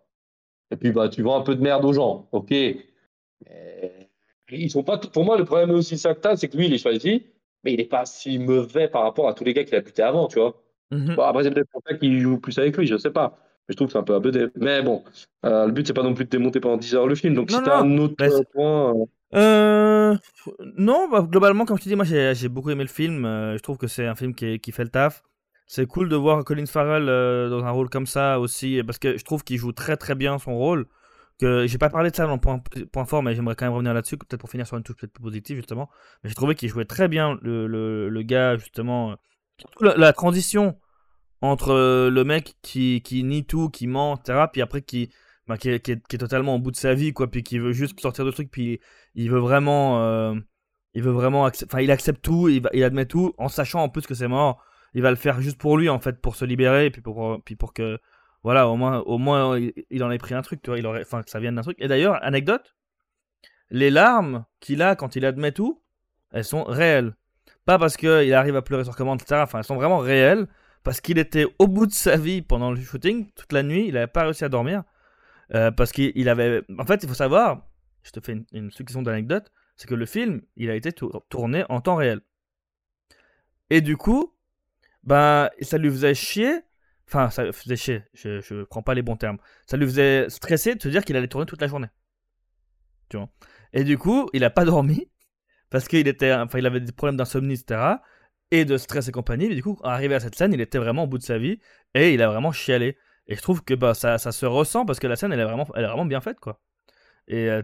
Et 0.73 0.77
puis, 0.77 0.91
bah, 0.93 1.09
tu 1.09 1.23
vends 1.23 1.39
un 1.39 1.43
peu 1.43 1.55
de 1.55 1.63
merde 1.63 1.85
aux 1.85 1.93
gens. 1.93 2.29
Ok. 2.33 2.51
Mais 2.51 4.09
ils 4.51 4.71
sont 4.71 4.83
pas. 4.83 4.99
Pour 4.99 5.25
moi, 5.25 5.39
le 5.39 5.45
problème 5.45 5.71
aussi, 5.71 5.97
ça 5.97 6.15
que 6.15 6.37
c'est 6.37 6.49
que 6.49 6.57
lui, 6.57 6.67
il 6.67 6.75
est 6.75 6.79
choisi. 6.79 7.25
mais 7.63 7.75
il 7.75 7.77
n'est 7.77 7.85
pas 7.85 8.07
si 8.07 8.39
mauvais 8.39 8.89
par 8.89 9.03
rapport 9.03 9.29
à 9.29 9.35
tous 9.35 9.45
les 9.45 9.53
gars 9.53 9.65
qu'il 9.65 9.75
a 9.75 9.83
buté 9.83 10.01
avant, 10.03 10.29
tu 10.29 10.39
vois. 10.39 10.55
Mhm. 10.91 11.15
Bon, 11.17 11.23
après, 11.23 11.45
c'est 11.45 11.51
peut-être 11.51 11.71
pour 11.71 11.83
ça 11.87 11.95
qu'il 11.95 12.21
joue 12.21 12.39
plus 12.39 12.59
avec 12.59 12.77
lui, 12.77 12.87
je 12.87 12.97
sais 12.97 13.11
pas. 13.11 13.39
Mais 13.69 13.73
je 13.73 13.77
trouve 13.77 13.89
que 13.89 13.93
c'est 13.93 13.99
un 13.99 14.03
peu 14.03 14.15
abusé. 14.15 14.47
Mais 14.57 14.83
bon, 14.83 15.05
euh, 15.45 15.67
le 15.67 15.73
but, 15.73 15.87
c'est 15.87 15.93
pas 15.95 16.03
non 16.03 16.15
plus 16.15 16.25
de 16.25 16.31
démonter 16.31 16.61
pendant 16.61 16.77
10 16.77 16.95
heures 16.95 17.07
le 17.07 17.15
film. 17.15 17.35
Donc, 17.35 17.51
Non, 17.51 17.59
si 17.59 17.63
t'as 17.65 17.81
un 17.81 17.99
autre 17.99 18.15
euh, 18.23 18.43
point. 18.53 18.95
euh, 18.95 19.05
Euh, 19.35 20.17
non, 20.77 21.09
bah, 21.09 21.23
globalement, 21.31 21.65
comme 21.65 21.79
je 21.79 21.85
te 21.85 21.89
dis, 21.89 21.95
moi 21.97 22.05
j'ai 22.05 22.49
beaucoup 22.49 22.71
aimé 22.71 22.83
le 22.83 22.89
film. 22.89 23.25
euh, 23.25 23.57
je 23.57 23.63
trouve 23.63 23.79
que 23.79 23.87
c'est 23.87 24.07
un 24.07 24.15
film 24.17 24.35
qui, 24.35 24.47
est- 24.47 24.59
qui 24.59 24.73
fait 24.73 24.83
le 24.85 24.91
taf. 24.91 25.23
C'est 25.67 25.87
cool 25.87 26.09
de 26.09 26.17
voir 26.17 26.43
Colin 26.45 26.67
Farrell 26.67 27.07
dans 27.07 27.65
un 27.65 27.71
rôle 27.71 27.89
comme 27.89 28.07
ça 28.07 28.41
aussi, 28.41 28.83
parce 28.85 28.99
que 28.99 29.17
je 29.17 29.25
trouve 29.25 29.45
qu'il 29.45 29.57
joue 29.57 29.71
très 29.73 29.97
très 29.97 30.17
bien 30.17 30.39
son 30.39 30.57
rôle. 30.57 30.87
Que 31.39 31.67
j'ai 31.67 31.79
pas 31.79 31.89
parlé 31.89 32.11
de 32.11 32.17
ça 32.17 32.27
dans 32.27 32.35
le 32.35 32.41
point, 32.41 32.61
point 32.93 33.05
fort, 33.07 33.23
mais 33.23 33.35
j'aimerais 33.35 33.55
quand 33.55 33.65
même 33.65 33.73
revenir 33.73 33.95
là-dessus, 33.95 34.19
peut-être 34.19 34.41
pour 34.41 34.51
finir 34.51 34.67
sur 34.67 34.77
une 34.77 34.83
touche 34.83 34.97
peut-être 34.97 35.13
plus 35.15 35.23
positive 35.23 35.57
justement. 35.57 35.89
Mais 36.23 36.29
j'ai 36.29 36.35
trouvé 36.35 36.55
qu'il 36.55 36.69
jouait 36.69 36.85
très 36.85 37.09
bien 37.09 37.39
le, 37.41 37.67
le, 37.67 38.09
le 38.11 38.23
gars 38.23 38.57
justement. 38.59 39.17
La, 39.81 39.97
la 39.97 40.13
transition 40.13 40.77
entre 41.43 41.71
euh, 41.71 42.11
le 42.11 42.25
mec 42.25 42.57
qui, 42.63 43.03
qui 43.03 43.25
nie 43.25 43.45
tout, 43.45 43.71
qui 43.71 43.87
ment, 43.87 44.17
etc. 44.17 44.47
Puis 44.53 44.63
après 44.63 44.83
qui, 44.83 45.11
bah, 45.47 45.57
qui, 45.57 45.71
est, 45.71 46.19
totalement 46.19 46.55
au 46.55 46.59
bout 46.59 46.71
de 46.71 46.77
sa 46.77 46.95
vie, 46.95 47.13
quoi. 47.13 47.31
Puis 47.31 47.43
qui 47.43 47.59
veut 47.59 47.73
juste 47.73 47.99
sortir 48.01 48.25
de 48.25 48.31
trucs, 48.31 48.51
puis 48.51 48.81
il 49.15 49.31
veut 49.31 49.39
vraiment, 49.39 50.03
euh, 50.03 50.35
il 50.95 51.03
veut 51.03 51.13
vraiment, 51.13 51.45
enfin, 51.45 51.81
il 51.81 51.91
accepte 51.91 52.23
tout, 52.23 52.49
il, 52.49 52.85
admet 52.85 53.07
tout, 53.07 53.35
en 53.39 53.49
sachant 53.49 53.83
en 53.83 53.89
plus 53.89 54.07
que 54.07 54.15
c'est 54.15 54.29
mort. 54.29 54.65
Il 54.95 55.03
va 55.03 55.11
le 55.11 55.17
faire 55.17 55.41
juste 55.41 55.59
pour 55.59 55.79
lui, 55.79 55.89
en 55.89 56.01
fait, 56.01 56.21
pour 56.21 56.37
se 56.37 56.45
libérer, 56.45 56.91
puis 56.91 57.01
pour, 57.01 57.41
puis 57.45 57.57
pour 57.57 57.73
que, 57.73 57.99
voilà, 58.43 58.69
au 58.69 58.77
moins, 58.77 59.01
au 59.01 59.19
moins, 59.19 59.59
il, 59.59 59.73
il 59.91 60.03
en 60.05 60.11
ait 60.11 60.19
pris 60.19 60.35
un 60.35 60.43
truc, 60.43 60.63
tu 60.63 60.71
vois, 60.71 60.79
il 60.79 60.87
aurait, 60.87 61.03
enfin, 61.03 61.23
que 61.23 61.31
ça 61.31 61.41
vienne 61.41 61.55
d'un 61.55 61.63
truc. 61.63 61.77
Et 61.81 61.89
d'ailleurs, 61.89 62.19
anecdote, 62.23 62.75
les 63.71 63.91
larmes 63.91 64.45
qu'il 64.61 64.83
a 64.83 64.97
quand 64.97 65.17
il 65.17 65.25
admet 65.25 65.53
tout, 65.53 65.83
elles 66.33 66.45
sont 66.45 66.65
réelles. 66.65 67.15
Pas 67.71 67.79
parce 67.79 67.97
qu'il 67.97 68.35
arrive 68.35 68.57
à 68.57 68.63
pleurer 68.63 68.83
sur 68.83 68.97
commande, 68.97 69.23
etc. 69.23 69.43
Enfin, 69.45 69.59
elles 69.59 69.65
sont 69.65 69.77
vraiment 69.77 69.99
réelles, 69.99 70.49
parce 70.83 71.01
qu'il 71.01 71.19
était 71.19 71.47
au 71.61 71.69
bout 71.69 71.87
de 71.87 71.93
sa 71.93 72.17
vie 72.17 72.43
pendant 72.43 72.73
le 72.73 72.81
shooting, 72.81 73.31
toute 73.37 73.53
la 73.53 73.63
nuit, 73.63 73.87
il 73.87 73.95
n'avait 73.95 74.09
pas 74.09 74.25
réussi 74.25 74.45
à 74.45 74.49
dormir. 74.49 74.83
Euh, 75.55 75.71
parce 75.71 75.93
qu'il 75.93 76.11
il 76.17 76.29
avait. 76.29 76.65
En 76.81 76.85
fait, 76.85 77.05
il 77.05 77.09
faut 77.09 77.15
savoir, 77.15 77.69
je 78.03 78.11
te 78.11 78.19
fais 78.19 78.33
une, 78.33 78.45
une 78.51 78.73
succession 78.73 79.03
d'anecdotes, 79.03 79.53
c'est 79.77 79.87
que 79.87 79.95
le 79.95 80.05
film, 80.05 80.43
il 80.57 80.69
a 80.69 80.75
été 80.75 80.91
tour- 80.91 81.25
tourné 81.29 81.65
en 81.69 81.81
temps 81.81 81.95
réel. 81.95 82.23
Et 83.71 83.81
du 83.81 83.97
coup, 83.97 84.35
bah, 85.05 85.53
ça 85.61 85.79
lui 85.79 85.91
faisait 85.91 86.15
chier. 86.15 86.63
Enfin, 87.07 87.31
ça 87.31 87.45
lui 87.45 87.53
faisait 87.53 87.77
chier, 87.77 88.03
je, 88.15 88.41
je 88.41 88.65
prends 88.65 88.83
pas 88.83 88.95
les 88.95 89.03
bons 89.03 89.17
termes. 89.17 89.39
Ça 89.67 89.77
lui 89.77 89.87
faisait 89.87 90.29
stresser 90.29 90.75
de 90.75 90.83
se 90.83 90.89
dire 90.89 91.05
qu'il 91.05 91.15
allait 91.15 91.29
tourner 91.29 91.47
toute 91.47 91.61
la 91.61 91.69
journée. 91.69 91.89
Tu 93.11 93.17
vois. 93.17 93.29
Et 93.73 93.85
du 93.85 93.97
coup, 93.97 94.29
il 94.33 94.43
a 94.43 94.51
pas 94.51 94.65
dormi 94.65 95.09
parce 95.71 95.89
qu'il 95.89 96.07
était, 96.09 96.33
enfin, 96.35 96.59
il 96.59 96.67
avait 96.67 96.81
des 96.81 96.93
problèmes 96.93 97.17
d'insomnie, 97.17 97.55
etc. 97.55 98.03
Et 98.51 98.65
de 98.65 98.77
stress 98.77 99.09
et 99.09 99.13
compagnie. 99.13 99.49
Mais 99.49 99.55
du 99.55 99.63
coup, 99.63 99.79
arrivé 99.85 100.15
à 100.15 100.21
cette 100.21 100.35
scène, 100.35 100.53
il 100.53 100.61
était 100.61 100.79
vraiment 100.79 101.05
au 101.05 101.07
bout 101.07 101.19
de 101.19 101.23
sa 101.23 101.39
vie 101.39 101.61
et 101.95 102.13
il 102.15 102.23
a 102.23 102.29
vraiment 102.29 102.53
chialé. 102.53 102.99
Et 103.29 103.37
je 103.37 103.43
trouve 103.43 103.63
que 103.63 103.75
bah, 103.75 103.95
ça, 103.95 104.19
ça 104.19 104.33
se 104.33 104.45
ressent 104.47 104.85
parce 104.85 104.99
que 104.99 105.07
la 105.07 105.17
scène, 105.17 105.33
elle 105.33 105.41
est 105.41 105.45
vraiment, 105.45 105.67
elle 105.77 105.85
est 105.85 105.89
vraiment 105.89 106.07
bien 106.07 106.21
faite, 106.21 106.41
quoi. 106.41 106.61
Et 107.29 107.49
euh, 107.49 107.63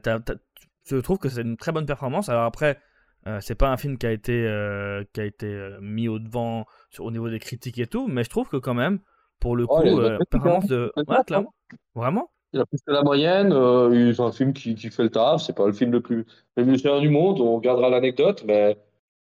je 0.84 0.96
trouve 0.98 1.18
que 1.18 1.28
c'est 1.28 1.42
une 1.42 1.56
très 1.56 1.72
bonne 1.72 1.86
performance. 1.86 2.28
Alors 2.28 2.44
après, 2.44 2.78
euh, 3.26 3.40
c'est 3.40 3.56
pas 3.56 3.68
un 3.70 3.76
film 3.76 3.98
qui 3.98 4.06
a 4.06 4.12
été, 4.12 4.46
euh, 4.46 5.02
qui 5.12 5.20
a 5.20 5.24
été 5.24 5.46
euh, 5.46 5.78
mis 5.80 6.06
au 6.06 6.20
devant 6.20 6.66
sur, 6.90 7.04
au 7.04 7.10
niveau 7.10 7.28
des 7.28 7.40
critiques 7.40 7.78
et 7.78 7.86
tout, 7.88 8.06
mais 8.06 8.22
je 8.22 8.30
trouve 8.30 8.48
que 8.48 8.56
quand 8.56 8.74
même, 8.74 9.00
pour 9.40 9.56
le 9.56 9.66
Oh, 9.68 9.80
coup, 9.80 9.98
euh, 9.98 10.16
critiques, 10.16 10.30
performance 10.30 10.66
de, 10.66 10.92
ouais, 10.96 11.24
clairement, 11.26 11.54
vraiment. 11.94 12.30
Il 12.56 12.60
a 12.60 12.66
plus 12.66 12.78
que 12.86 12.92
la 12.92 13.02
moyenne. 13.02 13.52
euh, 13.52 14.12
c'est 14.14 14.22
un 14.22 14.32
film 14.32 14.52
qui, 14.52 14.74
qui 14.74 14.90
fait 14.90 15.02
le 15.04 15.10
taf. 15.10 15.42
C'est 15.42 15.54
pas 15.54 15.66
le 15.66 15.72
film 15.72 15.92
le 15.92 16.00
plus 16.00 16.26
révolutionnaire 16.56 17.00
du 17.00 17.10
monde. 17.10 17.40
On 17.40 17.56
regardera 17.56 17.90
l'anecdote, 17.90 18.44
mais 18.46 18.78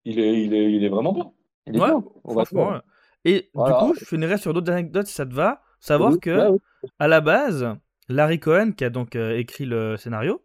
il 0.05 0.19
est, 0.21 0.45
il, 0.45 0.55
est, 0.55 0.73
il 0.73 0.85
est 0.85 0.89
vraiment 0.89 1.13
bien. 1.13 1.33
Il 1.67 1.77
est 1.77 1.81
Ouais, 1.81 1.87
bien. 1.89 2.05
On 2.25 2.35
va 2.35 2.45
franchement. 2.45 2.81
Et 3.25 3.51
Voilà. 3.55 3.75
du 3.79 3.85
coup, 3.87 3.95
je 3.95 4.05
finirai 4.05 4.39
sur 4.39 4.53
d'autres 4.55 4.73
anecdotes 4.73 5.07
si 5.07 5.15
ça 5.15 5.27
te 5.27 5.35
va. 5.35 5.63
Savoir 5.81 6.13
Oui, 6.13 6.21
que, 6.21 6.31
ouais, 6.31 6.49
oui. 6.49 6.59
à 6.99 7.09
la 7.09 7.21
base, 7.21 7.67
Larry 8.09 8.41
Cohen, 8.41 8.73
qui 8.73 8.85
a 8.85 8.91
donc 8.91 9.17
euh, 9.17 9.37
écrit 9.39 9.65
le 9.67 9.97
scénario, 9.97 10.45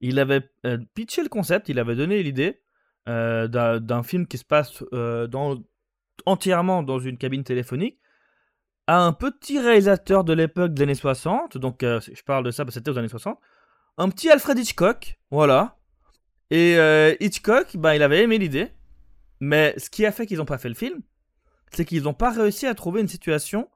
il 0.00 0.18
avait 0.20 0.42
euh, 0.66 0.78
pitché 0.94 1.22
le 1.22 1.28
concept, 1.28 1.68
il 1.68 1.78
avait 1.78 1.96
donné 1.96 2.22
l'idée 2.22 2.62
euh, 3.08 3.48
d'un 3.48 3.80
d'un 3.80 4.02
film 4.02 4.26
qui 4.26 4.38
se 4.38 4.44
passe 4.44 4.82
euh, 4.92 5.26
dans, 5.28 5.58
entièrement 6.26 6.82
dans 6.82 6.98
une 7.00 7.18
cabine 7.18 7.44
téléphonique 7.44 7.98
à 8.86 9.00
un 9.00 9.12
petit 9.12 9.58
réalisateur 9.58 10.24
de 10.24 10.32
l'époque 10.32 10.74
des 10.74 10.82
années 10.82 10.94
60. 10.94 11.58
Donc, 11.58 11.82
euh, 11.82 12.00
je 12.00 12.22
parle 12.22 12.44
de 12.44 12.50
ça 12.50 12.64
parce 12.64 12.74
que 12.74 12.80
c'était 12.80 12.90
aux 12.90 12.98
années 12.98 13.08
60. 13.08 13.38
Un 13.96 14.08
petit 14.08 14.30
Alfred 14.30 14.58
Hitchcock, 14.58 15.18
voilà. 15.30 15.76
Et 16.50 16.76
euh, 16.76 17.14
Hitchcock, 17.20 17.76
ben, 17.76 17.94
il 17.94 18.02
avait 18.02 18.22
aimé 18.22 18.38
l'idée. 18.38 18.72
Mais 19.40 19.74
ce 19.78 19.90
qui 19.90 20.06
a 20.06 20.12
fait 20.12 20.26
qu'ils 20.26 20.38
n'ont 20.38 20.44
pas 20.44 20.58
fait 20.58 20.68
le 20.68 20.74
film, 20.74 21.00
c'est 21.72 21.84
qu'ils 21.84 22.02
n'ont 22.04 22.14
pas 22.14 22.30
réussi 22.30 22.66
à 22.66 22.74
trouver 22.74 23.00
une 23.00 23.08
situation 23.08 23.68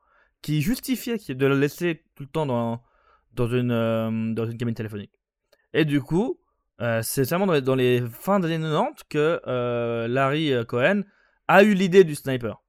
qui 0.42 0.62
justifiait 0.62 1.18
de 1.18 1.47
le 1.47 1.59
laisser 1.59 2.05
tout 2.14 2.23
le 2.23 2.29
temps 2.29 2.47
dans, 2.47 2.83
dans, 3.33 3.49
une, 3.49 3.73
euh, 3.73 4.33
dans 4.35 4.47
une 4.47 4.57
cabine 4.57 4.75
téléphonique. 4.75 5.12
Et 5.73 5.85
du 5.85 6.01
coup, 6.01 6.40
c'est 7.03 7.25
seulement 7.25 7.61
dans 7.61 7.75
les, 7.75 8.01
fins 8.09 8.38
des 8.38 8.53
années 8.53 8.64
90 8.64 9.03
que 9.09 10.07
Larry 10.07 10.53
Cohen 10.66 11.03
a 11.49 11.64
eu 11.64 11.75
l'idée 11.75 12.05
du 12.05 12.14
sniper. 12.14 12.62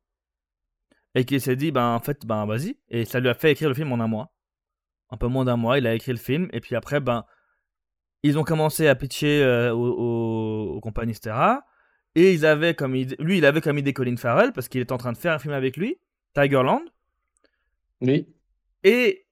Et 1.19 1.25
qu'il 1.25 1.41
s'est 1.41 1.57
dit, 1.57 1.71
ben 1.71 1.95
en 1.95 1.99
fait, 1.99 2.25
ben 2.25 2.45
vas-y. 2.45 2.77
Et 2.87 3.03
ça 3.03 3.19
lui 3.19 3.27
a 3.27 3.33
fait 3.33 3.51
écrire 3.51 3.67
le 3.67 3.75
film 3.75 3.91
en 3.91 3.99
un 3.99 4.07
mois. 4.07 4.33
Un 5.09 5.17
peu 5.17 5.27
moins 5.27 5.43
d'un 5.43 5.57
mois, 5.57 5.77
il 5.77 5.85
a 5.85 5.93
écrit 5.93 6.13
le 6.13 6.17
film. 6.17 6.47
Et 6.53 6.61
puis 6.61 6.75
après, 6.75 7.01
ben, 7.01 7.25
ils 8.23 8.37
ont 8.37 8.43
commencé 8.45 8.87
à 8.87 8.95
pitcher 8.95 9.43
euh, 9.43 9.73
aux, 9.73 9.89
aux- 9.89 10.75
aux 10.75 10.79
compagnies, 10.79 11.11
etc. 11.11 11.35
Et 12.15 12.33
ils 12.33 12.45
avaient 12.45 12.73
comme 12.73 12.95
idée, 12.95 13.17
lui, 13.19 13.37
il 13.39 13.45
avait 13.45 13.59
comme 13.59 13.77
idée 13.77 13.91
Colin 13.91 14.15
Farrell 14.15 14.53
parce 14.53 14.69
qu'il 14.69 14.79
était 14.81 14.93
en 14.93 14.97
train 14.97 15.11
de 15.11 15.17
faire 15.17 15.33
un 15.33 15.39
film 15.39 15.53
avec 15.53 15.75
lui, 15.75 15.99
Tigerland. 16.33 16.83
Oui. 18.01 18.27
Et 18.83 19.27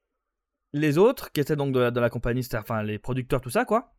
les 0.73 0.97
autres, 0.97 1.31
qui 1.31 1.39
étaient 1.39 1.55
donc 1.55 1.73
de 1.73 1.79
la, 1.79 1.91
de 1.91 1.99
la 2.01 2.09
compagnie, 2.09 2.45
enfin 2.53 2.83
les 2.83 2.99
producteurs, 2.99 3.39
tout 3.39 3.49
ça, 3.49 3.63
quoi, 3.63 3.93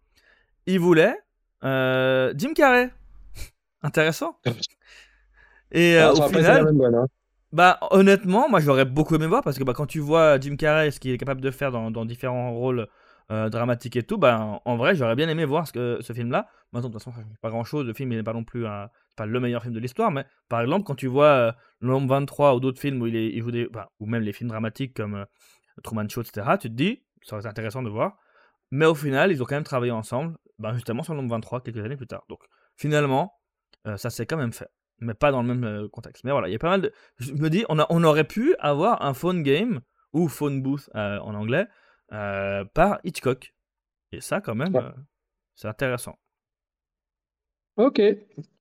ils 0.67 0.79
voulaient 0.79 1.17
euh, 1.65 2.35
Jim 2.37 2.53
Carrey. 2.55 2.91
Intéressant. 3.83 4.39
Et 5.73 5.97
euh, 5.97 6.09
Ah, 6.09 6.13
au 6.13 6.29
final, 6.29 6.73
bonne, 6.75 6.95
hein. 6.95 7.07
Bah 7.53 7.79
honnêtement, 7.91 8.49
moi 8.49 8.61
j'aurais 8.61 8.85
beaucoup 8.85 9.15
aimé 9.15 9.27
voir 9.27 9.43
parce 9.43 9.59
que 9.59 9.65
bah, 9.65 9.73
quand 9.75 9.87
tu 9.87 10.01
vois 10.01 10.39
Jim 10.39 10.57
Carrey, 10.57 10.91
ce 10.91 11.01
qu'il 11.01 11.13
est 11.13 11.19
capable 11.19 11.41
de 11.41 11.51
faire 11.51 11.73
dans, 11.73 12.05
différents 12.05 12.53
rôles 12.53 12.89
euh, 13.31 13.49
dramatiques 13.49 13.97
et 13.97 14.03
tout, 14.03 14.19
bah 14.19 14.61
en, 14.65 14.77
vrai 14.77 14.95
j'aurais 14.95 15.17
bien 15.17 15.29
aimé 15.31 15.47
voir 15.47 15.67
ce, 15.67 16.13
film-là. 16.15 16.47
Maintenant 16.73 16.91
de 16.91 16.95
toute 16.95 17.03
façon 17.03 17.17
pas 17.41 17.49
grand-chose, 17.49 17.87
le 17.87 17.95
film 17.95 18.13
il 18.13 18.19
n'est 18.19 18.23
pas 18.23 18.35
non 18.35 18.45
plus 18.45 18.67
le 19.19 19.41
meilleur 19.41 19.63
film 19.63 19.75
de 19.75 19.81
l'histoire, 19.81 20.11
mais 20.11 20.27
par 20.51 20.61
exemple 20.61 20.85
quand 20.85 20.95
tu 20.95 21.07
vois 21.07 21.27
euh, 21.27 21.53
L'Homme 21.81 22.09
23 22.09 22.57
ou 22.57 22.61
d'autres 22.61 22.81
films 22.81 23.01
où 23.01 23.07
il, 23.07 23.17
est, 23.17 23.41
joue 23.41 23.51
des, 23.51 23.69
enfin, 23.71 23.87
ou 24.01 24.07
même 24.07 24.23
les 24.23 24.33
films 24.33 24.51
dramatiques 24.51 24.95
comme 24.95 25.15
euh, 25.15 25.25
Truman 25.83 26.09
Show, 26.09 26.23
etc., 26.23 26.57
tu 26.61 26.69
te 26.69 26.75
dis, 26.75 27.03
ça 27.23 27.37
aurait 27.37 27.43
été 27.43 27.49
intéressant 27.49 27.83
de 27.83 27.89
voir. 27.89 28.17
Mais 28.71 28.85
au 28.85 28.95
final, 28.95 29.33
ils 29.33 29.43
ont 29.43 29.47
quand 29.47 29.55
même 29.55 29.65
travaillé 29.65 29.93
ensemble, 29.93 30.37
bah, 30.59 30.75
justement 30.75 31.03
sur 31.03 31.15
L'Homme 31.15 31.29
23 31.29 31.63
quelques 31.63 31.85
années 31.85 31.97
plus 31.97 32.09
tard. 32.09 32.25
Donc 32.29 32.41
finalement, 32.77 33.39
euh, 33.87 33.97
ça 33.97 34.11
s'est 34.11 34.27
quand 34.27 34.37
même 34.37 34.53
fait 34.53 34.69
mais 35.01 35.15
pas 35.15 35.31
dans 35.33 35.43
le 35.43 35.49
même 35.55 35.65
euh, 35.65 35.89
contexte. 35.89 36.25
Mais 36.25 36.31
voilà, 36.33 36.49
il 36.49 36.53
y 36.53 36.57
a 36.57 36.59
pas 36.59 36.69
mal 36.71 36.83
de. 36.83 36.93
Je 37.19 37.33
me 37.33 37.49
dis, 37.51 37.65
on, 37.69 37.79
a, 37.79 37.87
on 37.91 38.03
aurait 38.05 38.25
pu 38.25 38.55
avoir 38.59 39.03
un 39.03 39.15
phone 39.15 39.43
game, 39.43 39.81
ou 40.13 40.29
phone 40.29 40.63
booth 40.63 40.89
euh, 40.95 41.19
en 41.21 41.35
anglais, 41.35 41.67
euh, 42.13 42.65
par 42.75 42.99
Hitchcock. 43.05 43.55
Et 44.13 44.21
ça, 44.21 44.41
quand 44.41 44.55
même, 44.55 44.75
Ouais. 44.75 44.83
euh, 44.83 44.91
c'est 45.55 45.69
intéressant. 45.69 46.17
Ok. 47.77 48.01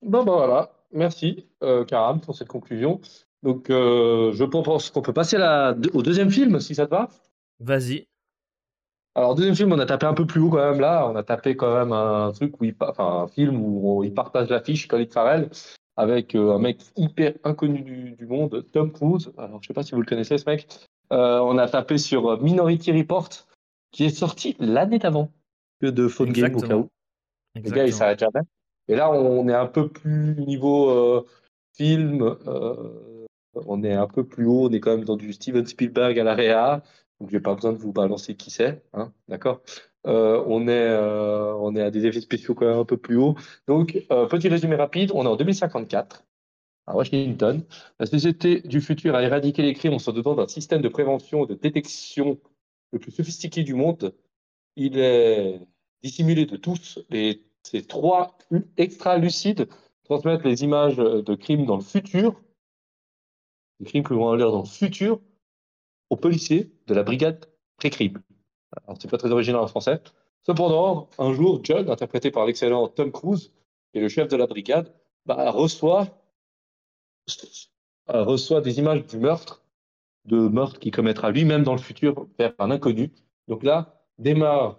Bon, 0.02 0.24
ben 0.24 0.32
voilà. 0.32 0.70
Merci, 0.92 1.48
Karam, 1.88 2.20
pour 2.20 2.34
cette 2.34 2.48
conclusion. 2.48 3.00
Donc, 3.42 3.66
je 3.68 4.44
pense 4.44 4.90
qu'on 4.90 5.02
peut 5.02 5.12
passer 5.12 5.36
la- 5.38 5.74
au 5.92 6.02
deuxième 6.02 6.30
film, 6.30 6.60
si 6.60 6.74
ça 6.74 6.86
te 6.86 6.90
va. 6.90 7.08
Vas-y. 7.60 8.06
Alors, 9.14 9.34
deuxième 9.34 9.56
film, 9.56 9.72
on 9.72 9.78
a 9.80 9.86
tapé 9.86 10.06
un 10.06 10.14
peu 10.14 10.26
plus 10.26 10.40
haut 10.40 10.50
quand 10.50 10.70
même 10.70 10.80
là. 10.80 11.08
On 11.08 11.16
a 11.16 11.24
tapé 11.24 11.56
quand 11.56 11.74
même 11.74 11.92
un 11.92 12.30
truc 12.32 12.60
où 12.60 12.64
il, 12.64 12.76
enfin, 12.80 13.22
un 13.24 13.28
film 13.28 13.56
où 13.60 14.04
il 14.04 14.14
partage 14.14 14.48
l'affiche, 14.48 14.86
Colin 14.86 15.06
Farrell, 15.10 15.50
avec 15.98 16.36
euh, 16.36 16.54
un 16.54 16.60
mec 16.60 16.78
hyper 16.96 17.34
inconnu 17.42 17.82
du, 17.82 18.12
du 18.12 18.24
monde, 18.24 18.64
Tom 18.72 18.92
Cruise. 18.92 19.32
Alors, 19.36 19.60
je 19.60 19.66
sais 19.66 19.74
pas 19.74 19.82
si 19.82 19.96
vous 19.96 20.00
le 20.00 20.06
connaissez, 20.06 20.38
ce 20.38 20.48
mec. 20.48 20.68
Euh, 21.12 21.40
on 21.40 21.58
a 21.58 21.68
tapé 21.68 21.98
sur 21.98 22.30
euh, 22.30 22.36
Minority 22.40 22.92
Report, 22.92 23.28
qui 23.90 24.04
est 24.04 24.10
sorti 24.10 24.56
l'année 24.60 25.00
d'avant 25.00 25.32
que 25.80 25.88
de 25.88 26.06
Phone 26.06 26.32
Game 26.32 26.54
au 26.54 26.60
cas 26.60 26.66
Exactement. 26.66 26.80
où. 26.82 26.88
Le 27.56 27.70
gars, 27.70 27.84
il 27.84 27.92
s'arrête 27.92 28.20
jamais. 28.20 28.46
Et 28.86 28.94
là, 28.94 29.10
on 29.10 29.48
est 29.48 29.54
un 29.54 29.66
peu 29.66 29.88
plus 29.88 30.36
niveau 30.36 31.26
film. 31.76 32.36
on 33.54 33.82
est 33.82 33.94
un 33.94 34.06
peu 34.06 34.24
plus 34.24 34.46
haut. 34.46 34.68
On 34.68 34.72
est 34.72 34.80
quand 34.80 34.96
même 34.96 35.04
dans 35.04 35.16
du 35.16 35.32
Steven 35.32 35.66
Spielberg 35.66 36.16
à 36.18 36.24
la 36.24 36.34
réa. 36.34 36.82
Donc, 37.20 37.30
j'ai 37.30 37.40
pas 37.40 37.54
besoin 37.54 37.72
de 37.72 37.78
vous 37.78 37.92
balancer 37.92 38.36
qui 38.36 38.52
c'est. 38.52 38.82
Hein, 38.92 39.12
D'accord? 39.26 39.62
Euh, 40.06 40.42
on, 40.46 40.68
est, 40.68 40.72
euh, 40.72 41.54
on 41.56 41.74
est 41.76 41.82
à 41.82 41.90
des 41.90 42.06
effets 42.06 42.20
spéciaux 42.20 42.54
quand 42.54 42.66
même 42.66 42.78
un 42.78 42.84
peu 42.84 42.96
plus 42.96 43.16
haut. 43.16 43.34
Donc, 43.66 44.06
euh, 44.10 44.26
petit 44.26 44.48
résumé 44.48 44.76
rapide. 44.76 45.10
On 45.14 45.24
est 45.24 45.28
en 45.28 45.36
2054 45.36 46.24
à 46.86 46.96
Washington. 46.96 47.64
La 47.98 48.06
société 48.06 48.60
du 48.60 48.80
futur 48.80 49.14
a 49.14 49.22
éradiqué 49.22 49.62
les 49.62 49.74
crimes 49.74 49.94
en 49.94 49.98
se 49.98 50.10
dotant 50.10 50.34
d'un 50.34 50.48
système 50.48 50.80
de 50.82 50.88
prévention 50.88 51.44
et 51.44 51.48
de 51.48 51.54
détection 51.54 52.38
le 52.92 52.98
plus 52.98 53.10
sophistiqué 53.10 53.62
du 53.64 53.74
monde. 53.74 54.14
Il 54.76 54.98
est 54.98 55.60
dissimulé 56.02 56.46
de 56.46 56.56
tous 56.56 57.00
et 57.10 57.42
c'est 57.62 57.86
trois 57.86 58.38
extra 58.76 59.18
lucides 59.18 59.68
transmettre 60.08 60.46
les 60.46 60.64
images 60.64 60.96
de 60.96 61.34
crimes 61.34 61.66
dans 61.66 61.76
le 61.76 61.82
futur, 61.82 62.40
des 63.78 63.86
crimes 63.86 64.02
que 64.02 64.14
vont 64.14 64.30
avoir 64.30 64.52
dans 64.52 64.62
le 64.62 64.66
futur, 64.66 65.20
aux 66.10 66.16
policiers 66.16 66.72
de 66.86 66.94
la 66.94 67.02
brigade 67.02 67.44
pré-crime. 67.76 68.18
Alors, 68.72 68.98
c'est 69.00 69.10
pas 69.10 69.18
très 69.18 69.30
original 69.30 69.60
en 69.60 69.66
français. 69.66 70.00
Cependant, 70.44 71.08
un 71.18 71.32
jour, 71.32 71.60
John, 71.62 71.88
interprété 71.90 72.30
par 72.30 72.46
l'excellent 72.46 72.88
Tom 72.88 73.12
Cruise, 73.12 73.52
qui 73.92 73.98
est 73.98 74.00
le 74.00 74.08
chef 74.08 74.28
de 74.28 74.36
la 74.36 74.46
brigade, 74.46 74.92
bah, 75.26 75.50
reçoit, 75.50 76.08
euh, 78.10 78.22
reçoit 78.24 78.60
des 78.60 78.78
images 78.78 79.06
du 79.06 79.18
meurtre, 79.18 79.62
de 80.24 80.36
meurtre 80.36 80.78
qu'il 80.78 80.92
commettra 80.92 81.30
lui-même 81.30 81.64
dans 81.64 81.72
le 81.72 81.80
futur 81.80 82.26
vers 82.38 82.54
un 82.58 82.70
inconnu. 82.70 83.10
Donc 83.46 83.62
là, 83.62 84.04
démarre 84.18 84.78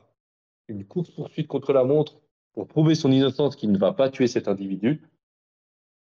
une 0.68 0.86
course-poursuite 0.86 1.48
contre 1.48 1.74
la 1.74 1.84
montre 1.84 2.22
pour 2.54 2.68
prouver 2.68 2.96
son 2.96 3.12
innocence 3.12 3.56
qu'il 3.56 3.72
ne 3.72 3.78
va 3.78 3.94
pas 3.94 4.10
tuer 4.10 4.28
cet 4.28 4.48
individu. 4.48 5.02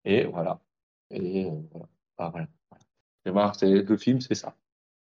Et 0.05 0.23
voilà. 0.25 0.59
Et 1.11 1.45
euh, 1.45 1.51
voilà. 1.71 1.87
Ah, 2.17 2.31
voilà. 3.25 3.53
C'est, 3.53 3.69
le 3.69 3.97
film, 3.97 4.21
c'est 4.21 4.35
ça. 4.35 4.55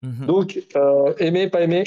Mhm. 0.01 0.25
Donc, 0.25 0.67
euh, 0.75 1.13
aimé, 1.17 1.49
pas 1.49 1.62
aimé? 1.62 1.84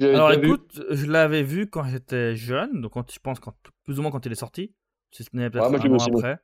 Alors 0.00 0.32
écoute, 0.32 0.82
je 0.90 1.06
l'avais 1.06 1.42
vu 1.42 1.68
quand 1.68 1.84
j'étais 1.84 2.36
jeune, 2.36 2.80
donc 2.80 2.92
quand, 2.92 3.10
je 3.12 3.18
pense 3.18 3.40
quand, 3.40 3.54
plus 3.84 3.98
ou 3.98 4.02
moins 4.02 4.10
quand 4.10 4.24
il 4.24 4.32
est 4.32 4.36
sorti. 4.36 4.74
Si 5.10 5.24
ce 5.24 5.30
n'est 5.32 5.50
peut-être 5.50 5.66
un 5.66 5.90
an 5.90 6.16
après. 6.16 6.38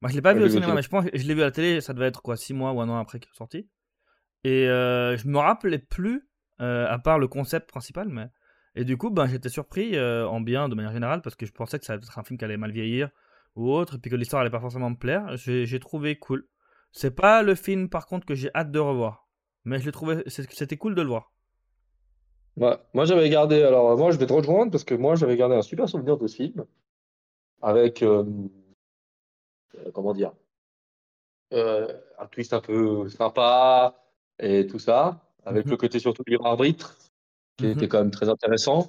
Moi, 0.00 0.10
je 0.10 0.16
l'ai 0.16 0.22
pas 0.22 0.34
vu 0.34 0.42
au 0.42 0.48
cinéma, 0.48 0.74
mais 0.74 0.82
je 0.82 0.88
pense 0.88 1.04
je 1.12 1.26
l'ai 1.26 1.34
vu 1.34 1.42
à 1.42 1.46
la 1.46 1.50
télé, 1.52 1.80
ça 1.80 1.92
devait 1.92 2.06
être 2.06 2.22
quoi, 2.22 2.36
6 2.36 2.54
mois 2.54 2.72
ou 2.72 2.80
un 2.80 2.88
an 2.88 2.98
après 2.98 3.20
qu'il 3.20 3.30
est 3.30 3.36
sorti. 3.36 3.68
Et 4.42 4.68
euh, 4.68 5.16
je 5.16 5.28
me 5.28 5.38
rappelais 5.38 5.78
plus, 5.78 6.28
euh, 6.60 6.86
à 6.88 6.98
part 6.98 7.18
le 7.18 7.28
concept 7.28 7.68
principal, 7.68 8.08
mais. 8.08 8.26
Et 8.74 8.84
du 8.84 8.96
coup, 8.96 9.10
ben, 9.10 9.26
j'étais 9.26 9.50
surpris 9.50 9.96
euh, 9.96 10.26
en 10.26 10.40
bien 10.40 10.68
de 10.68 10.74
manière 10.74 10.92
générale 10.92 11.20
parce 11.20 11.36
que 11.36 11.44
je 11.44 11.52
pensais 11.52 11.78
que 11.78 11.84
ça 11.84 11.92
allait 11.92 12.02
être 12.02 12.18
un 12.18 12.24
film 12.24 12.38
qui 12.38 12.44
allait 12.44 12.56
mal 12.56 12.72
vieillir 12.72 13.10
ou 13.54 13.70
autre, 13.70 13.96
et 13.96 13.98
puis 13.98 14.10
que 14.10 14.16
l'histoire 14.16 14.40
allait 14.40 14.50
pas 14.50 14.60
forcément 14.60 14.90
me 14.90 14.96
plaire. 14.96 15.36
J'ai 15.36 15.78
trouvé 15.78 16.18
cool. 16.18 16.48
C'est 16.90 17.14
pas 17.14 17.42
le 17.42 17.54
film 17.54 17.88
par 17.88 18.06
contre 18.06 18.26
que 18.26 18.34
j'ai 18.34 18.50
hâte 18.54 18.70
de 18.70 18.78
revoir, 18.78 19.28
mais 19.64 19.78
je 19.78 19.84
l'ai 19.84 19.92
trouvé, 19.92 20.22
c'était 20.26 20.76
cool 20.76 20.94
de 20.94 21.02
le 21.02 21.08
voir. 21.08 21.31
Ouais. 22.56 22.76
Moi 22.92 23.04
j'avais 23.04 23.28
gardé, 23.30 23.62
alors 23.62 23.96
moi 23.96 24.10
je 24.10 24.18
vais 24.18 24.26
te 24.26 24.32
rejoindre 24.32 24.70
parce 24.70 24.84
que 24.84 24.94
moi 24.94 25.14
j'avais 25.14 25.36
gardé 25.36 25.54
un 25.54 25.62
super 25.62 25.88
souvenir 25.88 26.18
de 26.18 26.26
ce 26.26 26.36
film 26.36 26.64
avec, 27.62 28.02
euh, 28.02 28.24
euh, 29.76 29.90
comment 29.92 30.12
dire, 30.12 30.32
un 31.52 32.26
twist 32.30 32.52
un 32.52 32.60
peu 32.60 33.08
sympa 33.08 33.94
et 34.38 34.66
tout 34.66 34.78
ça, 34.78 35.20
avec 35.44 35.66
mhm. 35.66 35.72
le 35.72 35.76
côté 35.76 35.98
surtout 35.98 36.22
libre 36.26 36.46
arbitre 36.46 36.96
qui 37.56 37.66
était 37.66 37.82
mhm. 37.82 37.88
quand 37.88 37.98
même 37.98 38.10
très 38.10 38.28
intéressant. 38.28 38.88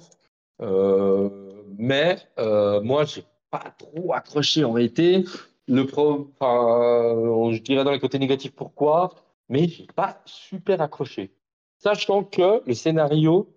Euh, 0.60 1.62
mais 1.78 2.18
euh, 2.38 2.80
moi, 2.80 3.04
j'ai 3.04 3.24
pas 3.50 3.74
trop 3.78 4.12
accroché 4.12 4.64
en 4.64 4.72
réalité. 4.72 5.24
Le 5.66 5.86
pro, 5.86 6.30
je 6.40 7.60
dirais 7.60 7.84
dans 7.84 7.90
les 7.90 8.00
côtés 8.00 8.18
négatifs 8.18 8.54
pourquoi, 8.54 9.14
mais 9.48 9.68
j'ai 9.68 9.86
pas 9.94 10.20
super 10.24 10.80
accroché. 10.80 11.32
Sachant 11.78 12.24
que 12.24 12.62
le 12.66 12.74
scénario 12.74 13.53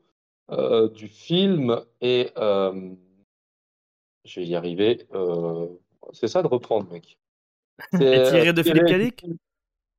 euh, 0.52 0.90
du 0.90 1.08
film 1.08 1.82
est, 2.02 2.38
euh, 2.38 2.92
je 4.24 4.40
vais 4.40 4.46
y 4.46 4.56
arriver, 4.56 5.06
euh, 5.14 5.68
c'est 6.14 6.28
ça 6.28 6.42
de 6.42 6.48
reprendre, 6.48 6.92
mec. 6.92 7.18
C'est 7.94 8.24
tiré 8.32 8.54
de 8.54 8.64
Philippe 8.64 8.88
Cadic. 8.88 9.26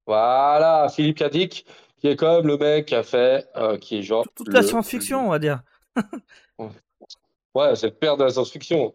Voilà, 0.07 0.89
Philippe 0.89 1.19
Cadic 1.19 1.65
qui 1.99 2.09
est 2.09 2.17
comme 2.17 2.47
le 2.47 2.57
mec 2.57 2.87
qui 2.87 2.95
a 2.95 3.03
fait, 3.03 3.49
qui 3.81 3.99
est 3.99 4.03
genre. 4.03 4.27
Toute 4.35 4.53
la 4.53 4.63
science-fiction, 4.63 5.27
on 5.27 5.31
va 5.31 5.39
dire. 5.39 5.63
ouais, 6.59 7.77
c'est 7.77 7.89
le 7.89 7.95
père 7.95 8.17
de 8.17 8.25
la 8.25 8.31
science-fiction. 8.31 8.95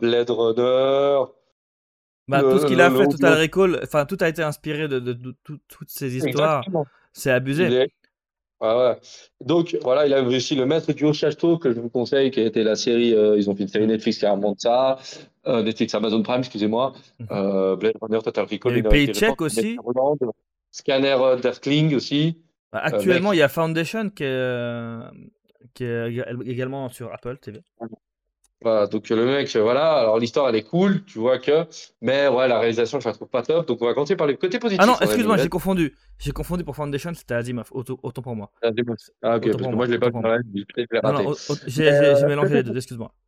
Blade 0.00 0.30
Runner. 0.30 1.24
Bah, 2.28 2.40
tout 2.42 2.58
ce 2.58 2.66
qu'il 2.66 2.80
a 2.80 2.90
fait, 2.90 3.08
Total 3.08 3.40
Recall, 3.40 3.80
enfin, 3.82 4.04
tout 4.04 4.18
a 4.20 4.28
été 4.28 4.42
inspiré 4.42 4.88
de, 4.88 4.98
de, 4.98 5.34
toutes 5.42 5.90
ces 5.90 6.16
histoires. 6.16 6.64
C'est 7.12 7.30
abusé. 7.30 7.90
Ouais. 8.62 8.96
Donc, 9.44 9.76
voilà, 9.82 10.06
il 10.06 10.14
a 10.14 10.22
aussi 10.22 10.54
Le 10.54 10.66
Maître 10.66 10.92
du 10.92 11.04
Haut 11.04 11.12
Château, 11.12 11.58
que 11.58 11.72
je 11.72 11.80
vous 11.80 11.88
conseille, 11.90 12.30
qui 12.30 12.40
a 12.40 12.44
été 12.44 12.62
la 12.62 12.76
série. 12.76 13.14
Euh, 13.14 13.36
ils 13.36 13.50
ont 13.50 13.56
fait 13.56 13.64
une 13.64 13.68
série 13.68 13.86
Netflix 13.86 14.18
qui 14.18 14.26
remonte 14.26 14.60
ça. 14.60 14.98
Netflix, 15.44 15.94
Amazon 15.94 16.22
Prime, 16.22 16.38
excusez-moi. 16.38 16.92
Mhm. 17.18 17.76
Blade 17.76 17.96
Runner, 18.00 18.20
Total 18.22 18.46
Recall. 18.48 18.72
Il 18.78 18.84
y 18.84 18.86
a 18.86 18.90
Paycheck 18.90 19.40
aussi. 19.40 19.76
Scanner 20.72 21.16
euh, 21.20 21.36
d'Earthling 21.36 21.94
aussi. 21.94 22.42
Bah, 22.72 22.80
euh, 22.80 22.96
actuellement, 22.96 23.32
il 23.32 23.38
y 23.38 23.42
a 23.42 23.48
Foundation 23.48 24.08
qui 24.08 24.24
est, 24.24 24.26
euh, 24.26 25.02
qui 25.74 25.84
est 25.84 26.10
également 26.46 26.88
sur 26.88 27.12
Apple 27.12 27.36
TV. 27.38 27.62
Voilà, 28.62 28.86
donc 28.86 29.08
le 29.08 29.24
mec, 29.26 29.54
voilà, 29.56 29.94
alors 29.98 30.18
l'histoire 30.18 30.48
elle 30.48 30.56
est 30.56 30.62
cool, 30.62 31.04
tu 31.04 31.18
vois 31.18 31.38
que, 31.38 31.66
mais 32.00 32.28
ouais, 32.28 32.46
la 32.46 32.58
réalisation 32.58 33.00
je 33.00 33.08
la 33.08 33.14
trouve 33.14 33.28
pas 33.28 33.42
top, 33.42 33.66
donc 33.66 33.82
on 33.82 33.86
va 33.86 33.94
continuer 33.94 34.16
par 34.16 34.26
les 34.26 34.36
côtés 34.36 34.58
positifs. 34.58 34.82
Ah 34.82 34.86
non, 34.86 34.96
excuse-moi, 35.00 35.36
j'ai 35.36 35.48
confondu, 35.48 35.96
j'ai 36.18 36.32
confondu 36.32 36.64
pour 36.64 36.76
Foundation, 36.76 37.12
c'était 37.14 37.34
Asimov, 37.34 37.68
autant, 37.72 37.98
autant 38.02 38.22
pour 38.22 38.36
moi. 38.36 38.52
Ah 38.62 38.68
ok, 38.68 39.50
parce 39.50 39.66
que 39.66 39.74
moi 39.74 39.86
je 39.86 39.90
l'ai 39.92 39.98
pas 39.98 40.10
vu, 40.10 40.66
j'ai 41.66 42.26
mélangé 42.26 42.54
les 42.54 42.62
deux, 42.62 42.76
excuse-moi. 42.76 43.12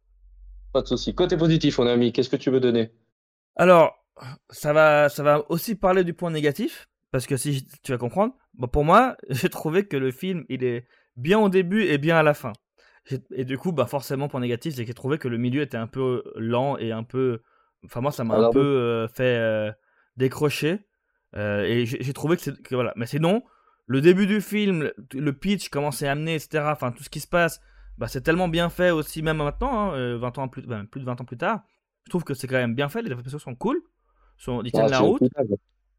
Pas 0.74 0.82
de 0.82 0.88
souci. 0.88 1.14
Côté 1.14 1.36
positif, 1.36 1.78
mon 1.78 1.86
ami, 1.86 2.12
qu'est-ce 2.12 2.28
que 2.28 2.34
tu 2.34 2.50
veux 2.50 2.58
donner? 2.58 2.90
Alors, 3.54 3.94
ça 4.50 4.72
va, 4.72 5.08
ça 5.08 5.22
va 5.22 5.48
aussi 5.48 5.76
parler 5.76 6.02
du 6.02 6.14
point 6.14 6.32
négatif, 6.32 6.88
parce 7.12 7.28
que 7.28 7.36
si 7.36 7.64
tu 7.84 7.92
vas 7.92 7.98
comprendre, 7.98 8.34
pour 8.72 8.84
moi, 8.84 9.16
j'ai 9.30 9.48
trouvé 9.48 9.86
que 9.86 9.96
le 9.96 10.10
film, 10.10 10.44
il 10.48 10.64
est 10.64 10.88
bien 11.16 11.38
au 11.38 11.48
début 11.48 11.84
et 11.84 11.96
bien 11.96 12.16
à 12.16 12.24
la 12.24 12.34
fin. 12.34 12.52
Et 13.32 13.44
du 13.44 13.58
coup, 13.58 13.72
bah 13.72 13.86
forcément, 13.86 14.28
point 14.28 14.40
négatif, 14.40 14.74
c'est 14.74 14.82
que 14.82 14.86
j'ai 14.86 14.94
trouvé 14.94 15.18
que 15.18 15.28
le 15.28 15.36
milieu 15.36 15.62
était 15.62 15.76
un 15.76 15.86
peu 15.86 16.22
lent 16.36 16.78
et 16.78 16.92
un 16.92 17.02
peu. 17.02 17.42
Enfin, 17.84 18.00
moi, 18.00 18.10
ça 18.10 18.24
m'a 18.24 18.36
un 18.36 18.50
peu 18.50 18.60
euh, 18.60 19.08
fait 19.08 19.36
euh, 19.36 19.70
décrocher. 20.16 20.86
Euh, 21.36 21.64
et 21.64 21.84
j'ai 21.84 22.12
trouvé 22.12 22.36
que 22.36 22.42
c'est. 22.42 22.54
Voilà. 22.72 22.94
Mais 22.96 23.06
sinon, 23.06 23.42
le 23.86 24.00
début 24.00 24.26
du 24.26 24.40
film, 24.40 24.90
le 25.12 25.32
pitch, 25.32 25.68
comment 25.68 25.90
c'est 25.90 26.08
amené, 26.08 26.34
etc. 26.34 26.64
Enfin, 26.68 26.92
tout 26.92 27.02
ce 27.02 27.10
qui 27.10 27.20
se 27.20 27.26
passe, 27.26 27.60
bah, 27.98 28.08
c'est 28.08 28.22
tellement 28.22 28.48
bien 28.48 28.70
fait 28.70 28.90
aussi, 28.90 29.20
même 29.20 29.36
maintenant, 29.36 29.90
20 29.90 30.24
hein, 30.24 30.42
ans 30.42 30.48
plus, 30.48 30.62
ben, 30.62 30.86
plus 30.86 31.00
de 31.00 31.06
20 31.06 31.20
ans 31.20 31.24
plus 31.24 31.36
tard. 31.36 31.60
Je 32.04 32.10
trouve 32.10 32.24
que 32.24 32.32
c'est 32.32 32.46
quand 32.46 32.56
même 32.56 32.74
bien 32.74 32.88
fait. 32.88 33.02
Les 33.02 33.12
effets 33.12 33.38
sont 33.38 33.54
cool. 33.54 33.82
Sont, 34.38 34.62
ils 34.62 34.72
tiennent 34.72 34.90
la 34.90 35.00
route. 35.00 35.22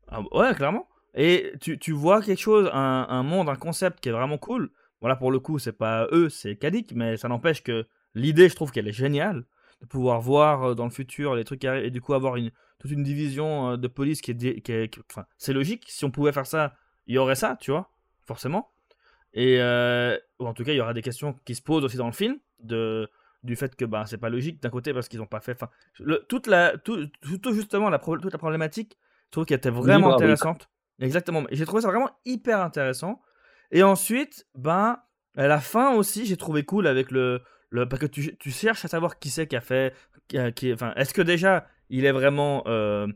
Ah, 0.07 0.21
ouais, 0.31 0.53
clairement. 0.55 0.87
Et 1.13 1.53
tu, 1.61 1.77
tu 1.79 1.93
vois 1.93 2.21
quelque 2.21 2.41
chose, 2.41 2.69
un, 2.73 3.05
un, 3.09 3.23
monde, 3.23 3.47
un 3.47 3.55
concept 3.55 4.01
qui 4.01 4.09
est 4.09 4.11
vraiment 4.11 4.37
cool. 4.37 4.71
Voilà, 5.01 5.15
pour 5.15 5.31
le 5.31 5.39
coup, 5.39 5.59
c'est 5.59 5.77
pas 5.77 6.07
eux, 6.11 6.29
c'est 6.29 6.55
Kadik, 6.55 6.93
mais 6.93 7.17
ça 7.17 7.27
n'empêche 7.27 7.63
que 7.63 7.85
l'idée, 8.13 8.49
je 8.49 8.55
trouve 8.55 8.71
qu'elle 8.71 8.87
est 8.87 8.93
géniale. 8.93 9.45
De 9.81 9.87
pouvoir 9.87 10.21
voir 10.21 10.63
euh, 10.63 10.73
dans 10.73 10.85
le 10.85 10.89
futur 10.89 11.35
les 11.35 11.43
trucs 11.43 11.59
qui 11.59 11.67
arrivent 11.67 11.83
et 11.83 11.91
du 11.91 11.99
coup 11.99 12.13
avoir 12.13 12.37
une, 12.37 12.49
toute 12.79 12.91
une 12.91 13.03
division 13.03 13.71
euh, 13.71 13.77
de 13.77 13.89
police 13.89 14.21
qui 14.21 14.31
est. 14.31 14.61
Qui 14.61 14.71
est 14.71 14.89
enfin, 15.11 15.25
c'est 15.37 15.51
logique. 15.51 15.83
Si 15.89 16.05
on 16.05 16.11
pouvait 16.11 16.31
faire 16.31 16.47
ça, 16.47 16.75
il 17.07 17.15
y 17.15 17.17
aurait 17.17 17.35
ça, 17.35 17.57
tu 17.59 17.71
vois, 17.71 17.91
forcément. 18.25 18.71
Et 19.33 19.57
euh, 19.59 20.17
ou 20.39 20.47
en 20.47 20.53
tout 20.53 20.63
cas, 20.63 20.71
il 20.71 20.77
y 20.77 20.81
aura 20.81 20.93
des 20.93 21.01
questions 21.01 21.35
qui 21.43 21.55
se 21.55 21.61
posent 21.61 21.83
aussi 21.83 21.97
dans 21.97 22.05
le 22.05 22.13
film 22.13 22.37
de, 22.61 23.09
du 23.43 23.57
fait 23.57 23.75
que 23.75 23.83
bah, 23.83 24.05
c'est 24.07 24.17
pas 24.17 24.29
logique 24.29 24.61
d'un 24.61 24.69
côté 24.69 24.93
parce 24.93 25.09
qu'ils 25.09 25.19
n'ont 25.19 25.25
pas 25.25 25.41
fait. 25.41 25.51
Enfin, 25.61 25.69
toute 26.29 26.47
la, 26.47 26.77
tout, 26.77 27.07
tout, 27.43 27.53
justement, 27.53 27.89
la, 27.89 27.99
toute 27.99 28.31
la 28.31 28.37
problématique, 28.37 28.97
je 29.25 29.31
trouve 29.31 29.45
qu'elle 29.45 29.57
était 29.57 29.69
vraiment 29.69 30.15
intéressante. 30.15 30.69
Exactement. 30.99 31.43
J'ai 31.51 31.65
trouvé 31.65 31.81
ça 31.81 31.89
vraiment 31.89 32.11
hyper 32.23 32.61
intéressant. 32.61 33.21
Et 33.71 33.83
ensuite, 33.83 34.47
ben, 34.55 34.99
à 35.35 35.47
la 35.47 35.59
fin 35.59 35.93
aussi, 35.95 36.25
j'ai 36.25 36.37
trouvé 36.37 36.63
cool 36.63 36.87
avec 36.87 37.11
le. 37.11 37.41
le 37.69 37.87
parce 37.87 38.01
que 38.01 38.05
tu, 38.05 38.35
tu 38.37 38.51
cherches 38.51 38.85
à 38.85 38.87
savoir 38.87 39.19
qui 39.19 39.29
c'est 39.29 39.47
qui 39.47 39.55
a 39.55 39.61
fait. 39.61 39.93
Qui, 40.27 40.69
est-ce 40.95 41.13
que 41.13 41.21
déjà 41.21 41.67
il 41.89 42.05
est 42.05 42.11
vraiment 42.11 42.63
euh, 42.65 43.07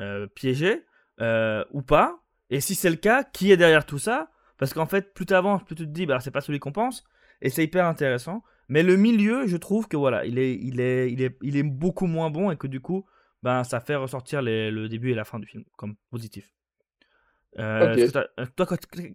euh, 0.00 0.26
piégé 0.26 0.84
euh, 1.20 1.64
ou 1.72 1.82
pas? 1.82 2.20
Et 2.50 2.60
si 2.60 2.74
c'est 2.74 2.90
le 2.90 2.96
cas, 2.96 3.24
qui 3.24 3.52
est 3.52 3.56
derrière 3.56 3.86
tout 3.86 3.98
ça? 3.98 4.30
Parce 4.58 4.74
qu'en 4.74 4.86
fait, 4.86 5.14
plus 5.14 5.26
tu 5.26 5.34
avances, 5.34 5.64
plus 5.64 5.76
tu 5.76 5.84
te 5.84 5.90
dis, 5.90 6.04
bah, 6.06 6.20
c'est 6.20 6.30
pas 6.30 6.40
celui 6.40 6.58
qu'on 6.58 6.72
pense. 6.72 7.04
Et 7.40 7.50
c'est 7.50 7.64
hyper 7.64 7.86
intéressant. 7.86 8.42
Mais 8.68 8.82
le 8.82 8.96
milieu, 8.96 9.46
je 9.46 9.56
trouve 9.56 9.88
que 9.88 9.96
voilà, 9.96 10.26
il 10.26 10.38
est, 10.38 10.54
il 10.54 10.80
est, 10.80 11.12
il 11.12 11.22
est, 11.22 11.38
il 11.42 11.56
est 11.56 11.62
beaucoup 11.62 12.06
moins 12.06 12.30
bon 12.30 12.50
et 12.50 12.56
que 12.56 12.66
du 12.66 12.80
coup, 12.80 13.06
ben, 13.42 13.64
ça 13.64 13.80
fait 13.80 13.96
ressortir 13.96 14.42
le 14.42 14.88
début 14.88 15.12
et 15.12 15.14
la 15.14 15.24
fin 15.24 15.38
du 15.38 15.46
film 15.46 15.64
comme 15.76 15.96
positif. 16.10 16.57
Euh, 17.58 17.96
euh, 18.38 18.46
toi, 18.56 18.66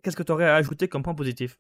qu'est-ce 0.01 0.15
que 0.15 0.23
tu 0.23 0.31
aurais 0.31 0.45
à 0.45 0.55
ajouter 0.55 0.88
comme 0.88 1.03
point 1.03 1.13
positif? 1.13 1.59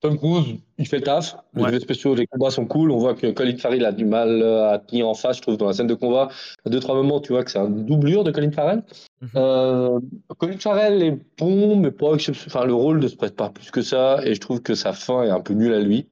Tom 0.00 0.16
Cruise, 0.16 0.58
il 0.78 0.86
fait 0.86 0.98
le 0.98 1.02
taf. 1.02 1.36
Les 1.54 1.64
effets 1.64 1.80
spéciaux, 1.80 2.14
les 2.14 2.26
combats 2.26 2.50
sont 2.50 2.66
cool. 2.66 2.90
On 2.90 2.98
voit 2.98 3.14
que 3.14 3.30
Colin 3.32 3.56
Farrell 3.56 3.84
a 3.84 3.92
du 3.92 4.04
mal 4.04 4.42
à 4.42 4.78
tenir 4.78 5.08
en 5.08 5.14
face, 5.14 5.38
je 5.38 5.42
trouve, 5.42 5.56
dans 5.56 5.66
la 5.66 5.72
scène 5.72 5.86
de 5.86 5.94
combat. 5.94 6.28
À 6.64 6.70
deux, 6.70 6.80
trois 6.80 6.94
moments, 6.94 7.20
tu 7.20 7.32
vois 7.32 7.44
que 7.44 7.50
c'est 7.50 7.58
un 7.58 7.68
doublure 7.68 8.24
de 8.24 8.30
Colin 8.30 8.52
Farrell. 8.52 8.82
Mhm. 9.20 9.28
euh, 9.36 10.00
Colin 10.38 10.58
Farrell 10.58 11.02
est 11.02 11.18
bon, 11.38 11.76
mais 11.76 11.90
pas 11.90 12.12
enfin, 12.12 12.64
le 12.64 12.74
rôle 12.74 13.00
ne 13.00 13.08
se 13.08 13.16
prête 13.16 13.34
pas 13.34 13.50
plus 13.50 13.70
que 13.70 13.82
ça. 13.82 14.20
Et 14.24 14.34
je 14.34 14.40
trouve 14.40 14.60
que 14.62 14.74
sa 14.74 14.92
fin 14.92 15.24
est 15.24 15.30
un 15.30 15.40
peu 15.40 15.54
nulle 15.54 15.72
à 15.72 15.80
lui. 15.80 16.08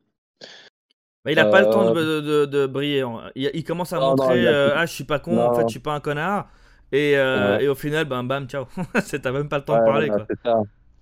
Bah, 1.24 1.32
il 1.32 1.36
n'a 1.36 1.46
pas 1.46 1.60
le 1.60 1.70
temps 1.70 1.92
de, 1.92 2.46
de, 2.46 2.66
briller. 2.66 3.04
Il, 3.34 3.64
commence 3.64 3.92
à 3.92 4.00
montrer 4.00 4.48
Ah, 4.48 4.86
je 4.86 4.92
suis 4.92 5.04
pas 5.04 5.18
con, 5.18 5.38
en 5.38 5.54
fait, 5.54 5.62
je 5.62 5.72
suis 5.72 5.80
pas 5.80 5.94
un 5.94 6.00
connard. 6.00 6.48
Et, 6.92 7.16
euh, 7.16 7.58
et, 7.58 7.68
au 7.68 7.74
final, 7.74 8.04
bam, 8.04 8.28
bam, 8.28 8.46
ciao. 8.48 8.66
T'as 9.22 9.32
même 9.32 9.48
pas 9.48 9.58
le 9.58 9.64
temps 9.64 9.78
de 9.78 9.84
parler. 9.84 10.10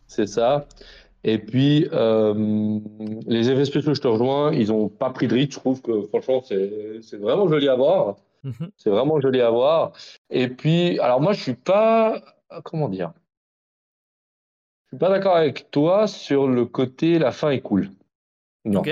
C'est 0.06 0.26
ça. 0.26 0.66
Et 1.24 1.38
puis, 1.38 1.88
euh, 1.92 2.78
les 3.26 3.50
effets 3.50 3.64
spéciaux, 3.64 3.94
je 3.94 4.00
te 4.00 4.08
rejoins, 4.08 4.52
ils 4.52 4.68
n'ont 4.68 4.88
pas 4.88 5.10
pris 5.10 5.26
de 5.26 5.34
rythme. 5.34 5.52
Je 5.52 5.58
trouve 5.58 5.80
que, 5.80 6.02
franchement, 6.08 6.42
c'est 6.42 7.16
vraiment 7.16 7.48
joli 7.48 7.68
à 7.68 7.74
voir. 7.74 8.16
Mhm. 8.42 8.70
C'est 8.76 8.90
vraiment 8.90 9.20
joli 9.20 9.40
à 9.40 9.50
voir. 9.50 9.92
Et 10.30 10.48
puis, 10.48 10.98
alors 11.00 11.20
moi, 11.20 11.32
je 11.32 11.42
suis 11.42 11.54
pas, 11.54 12.22
comment 12.64 12.90
dire, 12.90 13.12
je 14.84 14.96
suis 14.96 14.98
pas 14.98 15.08
d'accord 15.08 15.36
avec 15.36 15.70
toi 15.70 16.06
sur 16.06 16.46
le 16.46 16.66
côté 16.66 17.18
la 17.18 17.32
fin 17.32 17.50
est 17.50 17.62
cool. 17.62 17.88
Non. 18.66 18.82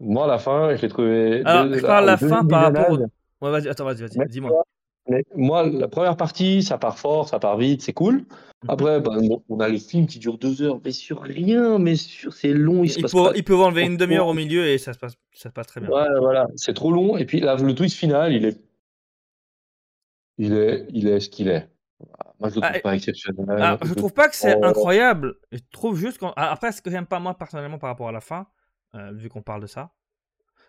Moi, 0.00 0.26
la 0.26 0.38
fin, 0.38 0.74
je 0.76 0.82
l'ai 0.82 0.88
trouvé. 0.88 1.42
Alors, 1.44 1.72
je 1.72 1.80
parle 1.80 2.06
la 2.06 2.16
fin 2.16 2.44
par 2.44 2.62
rapport 2.64 2.90
au... 2.90 2.98
Ouais, 2.98 3.50
vas-y, 3.50 3.68
attends, 3.68 3.84
vas-y, 3.84 4.02
vas-y, 4.02 4.28
dis-moi. 4.28 4.64
Mais 5.08 5.24
moi, 5.34 5.66
la 5.68 5.88
première 5.88 6.16
partie, 6.16 6.62
ça 6.62 6.78
part 6.78 6.98
fort, 6.98 7.28
ça 7.28 7.38
part 7.38 7.56
vite, 7.56 7.82
c'est 7.82 7.92
cool. 7.92 8.18
Mhm. 8.18 8.26
Après, 8.68 9.00
bon, 9.00 9.42
on 9.48 9.60
a 9.60 9.68
le 9.68 9.78
film 9.78 10.06
qui 10.06 10.18
dure 10.20 10.38
deux 10.38 10.62
heures, 10.62 10.80
mais 10.84 10.92
sur 10.92 11.20
rien, 11.20 11.78
mais 11.78 11.96
sur 11.96 12.32
c'est 12.32 12.52
long, 12.52 12.84
il 12.84 12.90
se 12.90 12.98
Il 12.98 13.02
passe 13.02 13.12
peut, 13.12 13.24
pas. 13.24 13.32
il 13.34 13.42
peut 13.44 13.56
enlever 13.56 13.82
une 13.82 13.96
demi-heure 13.96 14.28
au 14.28 14.34
milieu 14.34 14.66
et 14.66 14.78
ça 14.78 14.92
se 14.92 14.98
passe, 14.98 15.14
ça 15.32 15.48
se 15.48 15.52
passe 15.54 15.66
très 15.66 15.80
bien. 15.80 15.90
Ouais, 15.90 16.06
voilà, 16.20 16.46
c'est 16.56 16.74
trop 16.74 16.92
long. 16.92 17.16
Et 17.16 17.24
puis 17.24 17.40
là, 17.40 17.56
le 17.56 17.74
twist 17.74 17.96
final, 17.96 18.32
il 18.32 18.44
est, 18.44 18.60
il 20.38 20.52
est, 20.54 20.86
il 20.90 21.08
est 21.08 21.20
ce 21.20 21.28
qu'il 21.28 21.48
est. 21.48 21.68
Moi, 22.40 22.50
je 22.50 22.56
le 22.56 22.60
Ah, 22.62 22.68
trouve 22.68 22.76
et- 22.76 22.80
pas 22.82 22.94
exceptionnel. 22.96 23.46
Ah, 23.60 23.78
je 23.84 23.94
trouve 23.94 24.12
pas 24.12 24.28
que 24.28 24.34
c'est 24.36 24.56
Oh. 24.56 24.64
incroyable. 24.64 25.34
Je 25.52 25.58
trouve 25.70 25.96
juste 25.96 26.18
qu'on... 26.18 26.32
ah, 26.36 26.50
Après, 26.50 26.72
ce 26.72 26.82
que 26.82 26.90
j'aime 26.90 27.06
pas 27.06 27.20
moi 27.20 27.34
personnellement 27.34 27.78
par 27.78 27.90
rapport 27.90 28.08
à 28.08 28.12
la 28.12 28.20
fin, 28.20 28.46
euh, 28.94 29.12
vu 29.12 29.28
qu'on 29.28 29.42
parle 29.42 29.62
de 29.62 29.66
ça, 29.66 29.90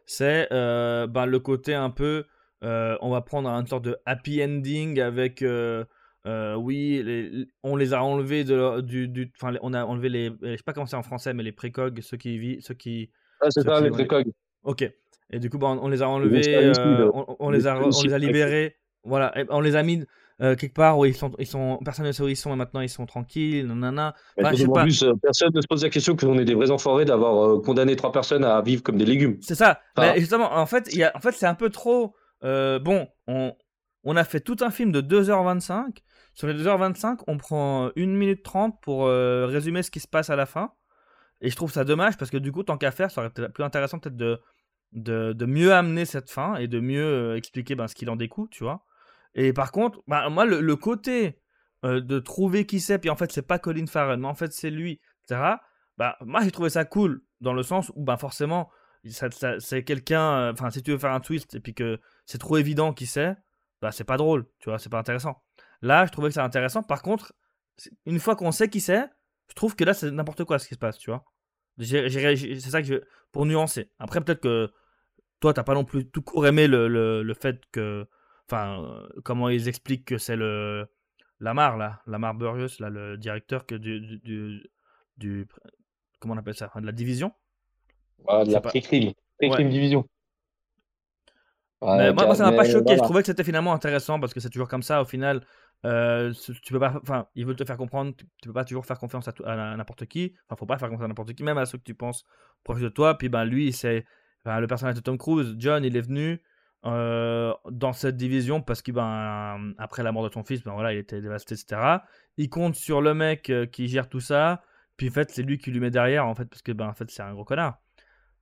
c'est 0.06 0.48
euh, 0.52 1.08
ben, 1.08 1.26
le 1.26 1.40
côté 1.40 1.74
un 1.74 1.90
peu, 1.90 2.26
on 2.64 3.10
va 3.10 3.22
prendre 3.22 3.50
une 3.50 3.68
sorte 3.68 3.84
de 3.86 3.98
happy 4.06 4.44
ending 4.44 5.00
avec, 5.00 5.42
euh, 5.42 5.84
euh, 6.26 6.56
oui, 6.56 7.02
les- 7.04 7.46
on 7.64 7.76
les 7.76 7.94
a 7.94 8.04
enlevés 8.04 8.44
de 8.44 8.56
leur- 8.56 8.82
du, 8.84 9.08
du, 9.08 9.32
enfin, 9.42 9.56
on 9.62 9.74
a 9.74 9.84
enlevé 9.86 10.10
les, 10.10 10.32
je 10.42 10.56
sais 10.56 10.64
pas 10.66 10.74
comment 10.74 10.86
c'est 10.86 10.96
en 10.96 11.04
français, 11.04 11.34
mais 11.34 11.44
les 11.44 11.52
précogs, 11.52 12.00
ceux 12.02 12.18
qui 12.18 12.38
vivent, 12.38 12.62
ceux 12.62 12.74
qui, 12.76 13.10
Ah, 13.42 13.48
c'est 13.50 13.62
ça, 13.64 13.82
les 13.82 13.90
précogs. 13.92 14.32
ok. 14.64 14.90
Et 15.32 15.40
du 15.40 15.50
coup, 15.50 15.58
ben, 15.58 15.78
on 15.82 15.90
les 15.90 16.02
a 16.02 16.08
enlevés, 16.10 16.42
euh, 16.56 17.12
on, 17.14 17.36
on 17.40 17.50
les 17.50 17.68
a, 17.68 17.76
on 17.78 18.02
les 18.04 18.14
a 18.14 18.18
libérés, 18.20 18.76
voilà, 19.04 19.38
et 19.38 19.46
on 19.50 19.60
les 19.62 19.76
a 19.76 19.84
mis 19.84 20.06
euh, 20.42 20.56
quelque 20.56 20.74
part 20.74 20.98
où 20.98 21.06
ils 21.06 21.14
sont, 21.16 21.32
ils 21.40 21.46
sont, 21.48 21.80
personne 21.84 22.06
ne 22.06 22.12
sait 22.12 22.24
où 22.24 22.28
ils 22.28 22.36
sont 22.38 22.54
et 22.54 22.56
maintenant 22.56 22.82
ils 22.82 22.90
sont 22.90 23.06
tranquilles, 23.06 23.68
nanana. 23.68 24.16
Enfin, 24.40 24.52
je 24.52 24.62
sais 24.62 24.68
pas. 24.68 24.84
plus, 24.84 25.04
euh, 25.04 25.14
personne 25.22 25.52
ne 25.54 25.62
se 25.62 25.68
pose 25.68 25.84
la 25.84 25.90
question 25.90 26.16
qu'on 26.16 26.38
est 26.40 26.46
des 26.46 26.54
vrais 26.56 26.72
enfoirés 26.72 27.06
d'avoir 27.06 27.46
euh, 27.58 27.62
condamné 27.62 27.96
trois 27.96 28.12
personnes 28.12 28.44
à 28.44 28.62
vivre 28.62 28.82
comme 28.84 28.98
des 28.98 29.06
légumes. 29.06 29.38
C'est 29.42 29.56
ça. 29.56 29.80
Enfin- 29.98 30.14
Mais 30.14 30.20
justement, 30.20 30.54
en 30.54 30.66
fait, 30.66 30.88
il 30.92 31.00
y 31.00 31.04
a, 31.04 31.12
en 31.16 31.20
fait, 31.20 31.34
c'est 31.34 31.46
un 31.46 31.56
peu 31.56 31.70
trop. 31.70 32.16
Euh, 32.44 32.80
bon, 32.80 33.08
on, 33.28 33.56
on 34.04 34.16
a 34.16 34.24
fait 34.24 34.40
tout 34.40 34.58
un 34.62 34.72
film 34.72 34.92
de 34.92 35.02
2h25. 35.02 35.98
Sur 36.34 36.48
les 36.48 36.54
2h25, 36.54 37.20
on 37.28 37.38
prend 37.38 37.92
1 37.96 38.06
minute 38.06 38.44
30 38.44 38.82
pour 38.82 39.06
euh, 39.06 39.46
résumer 39.46 39.84
ce 39.84 39.92
qui 39.92 40.00
se 40.00 40.08
passe 40.08 40.30
à 40.30 40.36
la 40.36 40.46
fin. 40.46 40.74
Et 41.42 41.50
je 41.50 41.56
trouve 41.56 41.72
ça 41.72 41.84
dommage 41.84 42.18
parce 42.18 42.32
que 42.32 42.38
du 42.38 42.52
coup, 42.52 42.64
tant 42.64 42.78
qu'à 42.78 42.92
faire, 42.92 43.12
ça 43.12 43.22
aurait 43.22 43.30
été 43.30 43.48
plus 43.50 43.64
intéressant 43.64 44.00
peut-être 44.00 44.16
de, 44.16 45.46
mieux 45.46 45.74
amener 45.74 46.06
cette 46.06 46.30
fin 46.32 46.56
et 46.56 46.68
de 46.68 46.80
mieux 46.80 47.04
euh, 47.04 47.36
expliquer 47.36 47.76
ben, 47.76 47.88
ce 47.88 47.96
qu'il 47.96 48.10
en 48.10 48.16
découle, 48.16 48.50
tu 48.50 48.64
vois. 48.64 48.86
Et 49.36 49.54
par 49.54 49.72
contre, 49.72 50.02
ben, 50.08 50.30
moi, 50.30 50.46
le, 50.46 50.76
côté 50.76 51.40
de 51.84 52.20
trouver 52.20 52.66
qui 52.66 52.80
c'est, 52.80 52.98
puis 52.98 53.10
en 53.10 53.16
fait, 53.16 53.32
c'est 53.32 53.42
pas 53.48 53.60
Colin 53.60 53.88
Farrell, 53.88 54.20
mais 54.20 54.28
en 54.28 54.36
fait, 54.36 54.54
c'est 54.54 54.70
lui, 54.70 55.02
etc. 55.24 55.56
Bah, 55.98 56.18
moi, 56.22 56.42
j'ai 56.44 56.52
trouvé 56.52 56.70
ça 56.70 56.86
cool 56.86 57.24
dans 57.42 57.54
le 57.54 57.64
sens 57.64 57.92
où, 57.96 58.04
ben, 58.04 58.18
forcément, 58.18 58.70
c'est 59.10 59.84
quelqu'un. 59.84 60.34
euh, 60.40 60.52
Enfin, 60.54 60.70
si 60.70 60.82
tu 60.84 60.92
veux 60.92 60.98
faire 60.98 61.12
un 61.12 61.20
twist 61.20 61.56
et 61.56 61.60
puis 61.60 61.74
que 61.74 62.00
c'est 62.26 62.38
trop 62.38 62.58
évident 62.58 62.94
qui 62.94 63.06
c'est, 63.06 63.36
bah, 63.82 63.92
c'est 63.92 64.04
pas 64.04 64.18
drôle, 64.18 64.46
tu 64.60 64.70
vois, 64.70 64.80
c'est 64.80 64.90
pas 64.90 65.00
intéressant. 65.00 65.44
Là, 65.82 66.06
je 66.06 66.12
trouvais 66.12 66.30
que 66.30 66.34
c'est 66.34 66.40
intéressant. 66.40 66.84
Par 66.84 67.02
contre, 67.02 67.34
une 68.06 68.20
fois 68.20 68.36
qu'on 68.36 68.52
sait 68.52 68.70
qui 68.70 68.80
c'est, 68.82 69.06
je 69.50 69.54
trouve 69.56 69.76
que 69.76 69.84
là, 69.84 69.94
c'est 69.94 70.12
n'importe 70.12 70.44
quoi 70.46 70.58
ce 70.60 70.68
qui 70.68 70.76
se 70.76 70.80
passe, 70.80 70.98
tu 70.98 71.10
vois. 71.10 71.26
C'est 71.80 72.60
ça 72.60 72.82
que 72.82 72.88
je. 72.88 72.96
Pour 73.32 73.46
nuancer. 73.46 73.90
Après, 74.00 74.22
peut-être 74.22 74.42
que 74.42 74.72
toi, 75.40 75.54
t'as 75.54 75.64
pas 75.64 75.74
non 75.74 75.84
plus 75.86 76.10
tout 76.10 76.22
court 76.22 76.46
aimé 76.48 76.68
le, 76.68 76.88
le, 76.88 77.24
le 77.24 77.34
fait 77.34 77.62
que. 77.72 78.08
Enfin, 78.48 78.82
euh, 78.84 79.08
comment 79.24 79.50
ils 79.50 79.68
expliquent 79.68 80.06
que 80.06 80.18
c'est 80.18 80.36
le. 80.36 80.86
Lamar, 81.40 81.76
là. 81.78 82.02
Lamar 82.06 82.36
Burgess, 82.36 82.80
là, 82.80 82.90
le 82.90 83.18
directeur 83.18 83.66
que 83.66 83.76
du, 83.76 84.20
du, 84.20 84.64
du- 85.18 85.48
Comment 86.20 86.36
on 86.36 86.38
appelle 86.38 86.56
ça 86.56 86.72
De 86.76 86.86
la 86.86 86.92
division 86.94 87.34
Voilà, 88.20 88.46
de 88.46 88.52
la 88.52 88.62
pré-crime. 88.62 89.14
Pré-crime 89.38 89.70
division. 89.70 90.06
Ouais, 91.82 91.98
Mais 91.98 92.14
moi, 92.14 92.26
moi, 92.28 92.36
ça 92.36 92.50
m'a 92.50 92.56
pas 92.56 92.64
choqué. 92.64 92.84
voilà. 92.84 92.98
Je 92.98 93.04
trouvais 93.04 93.22
que 93.22 93.26
c'était 93.26 93.44
finalement 93.44 93.74
intéressant 93.74 94.20
parce 94.20 94.34
que 94.34 94.40
c'est 94.40 94.50
toujours 94.50 94.70
comme 94.70 94.84
ça. 94.84 95.02
Au 95.02 95.06
final, 95.06 95.46
euh, 95.86 96.34
tu 96.64 96.72
peux 96.72 96.80
pas. 96.80 96.94
Enfin, 97.02 97.28
ils 97.36 97.46
veulent 97.46 97.58
te 97.58 97.66
faire 97.66 97.78
comprendre. 97.78 98.14
Tu 98.16 98.48
peux 98.48 98.54
pas 98.54 98.64
toujours 98.64 98.86
faire 98.86 98.98
confiance 99.00 99.28
à, 99.28 99.76
n'importe 99.76 100.06
qui. 100.06 100.34
Enfin, 100.48 100.56
faut 100.58 100.66
pas 100.66 100.78
faire 100.78 100.90
confiance 100.90 101.06
à 101.06 101.10
n'importe 101.10 101.34
qui, 101.34 101.44
même 101.44 101.58
à 101.58 101.66
ceux 101.66 101.78
que 101.78 101.84
tu 101.84 101.94
penses 101.94 102.26
proches 102.64 102.82
de 102.82 102.90
toi. 102.90 103.18
Puis, 103.18 103.28
ben, 103.28 103.44
lui, 103.44 103.74
c'est 103.74 104.06
le 104.46 104.66
personnage 104.68 104.96
de 104.96 105.02
Tom 105.02 105.18
Cruise. 105.18 105.56
John, 105.58 105.84
il 105.84 105.98
est 105.98 106.02
venu 106.02 106.42
euh, 106.86 107.54
dans 107.70 107.94
cette 107.94 108.16
division 108.16 108.62
parce 108.62 108.82
que, 108.82 108.92
ben, 108.94 109.74
après 109.78 110.04
la 110.04 110.12
mort 110.14 110.28
de 110.28 110.34
son 110.34 110.44
fils, 110.44 110.64
ben 110.64 110.74
voilà, 110.74 110.94
il 110.94 111.00
était 111.00 111.22
dévasté, 111.22 111.56
etc. 111.56 112.00
Il 112.38 112.50
compte 112.50 112.76
sur 112.76 113.02
le 113.02 113.14
mec 113.14 113.50
euh, 113.50 113.66
qui 113.66 113.88
gère 113.88 114.08
tout 114.08 114.22
ça. 114.22 114.62
Puis, 114.96 115.10
en 115.10 115.12
fait, 115.12 115.32
c'est 115.32 115.44
lui 115.44 115.58
qui 115.58 115.72
lui 115.72 115.82
met 115.82 115.92
derrière, 115.92 116.26
en 116.28 116.36
fait, 116.36 116.46
parce 116.46 116.62
que, 116.62 116.72
ben, 116.72 116.88
en 116.88 116.94
fait, 116.94 117.10
c'est 117.12 117.24
un 117.24 117.34
gros 117.34 117.44
connard. 117.44 117.80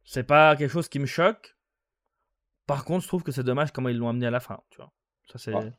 C'est 0.04 0.24
pas 0.24 0.56
quelque 0.56 0.72
chose 0.72 0.90
qui 0.90 1.00
me 1.00 1.06
choque. 1.06 1.56
Par 2.68 2.86
contre, 2.86 3.04
je 3.04 3.08
trouve 3.08 3.24
que 3.24 3.32
c'est 3.32 3.44
dommage 3.44 3.72
comment 3.72 3.90
ils 3.90 3.98
l'ont 3.98 4.10
amené 4.10 4.28
à 4.28 4.32
la 4.32 4.40
fin, 4.40 4.60
tu 4.70 4.78
vois. 4.78 4.92
Ça, 5.32 5.38
c'est... 5.38 5.54
Ouais. 5.54 5.72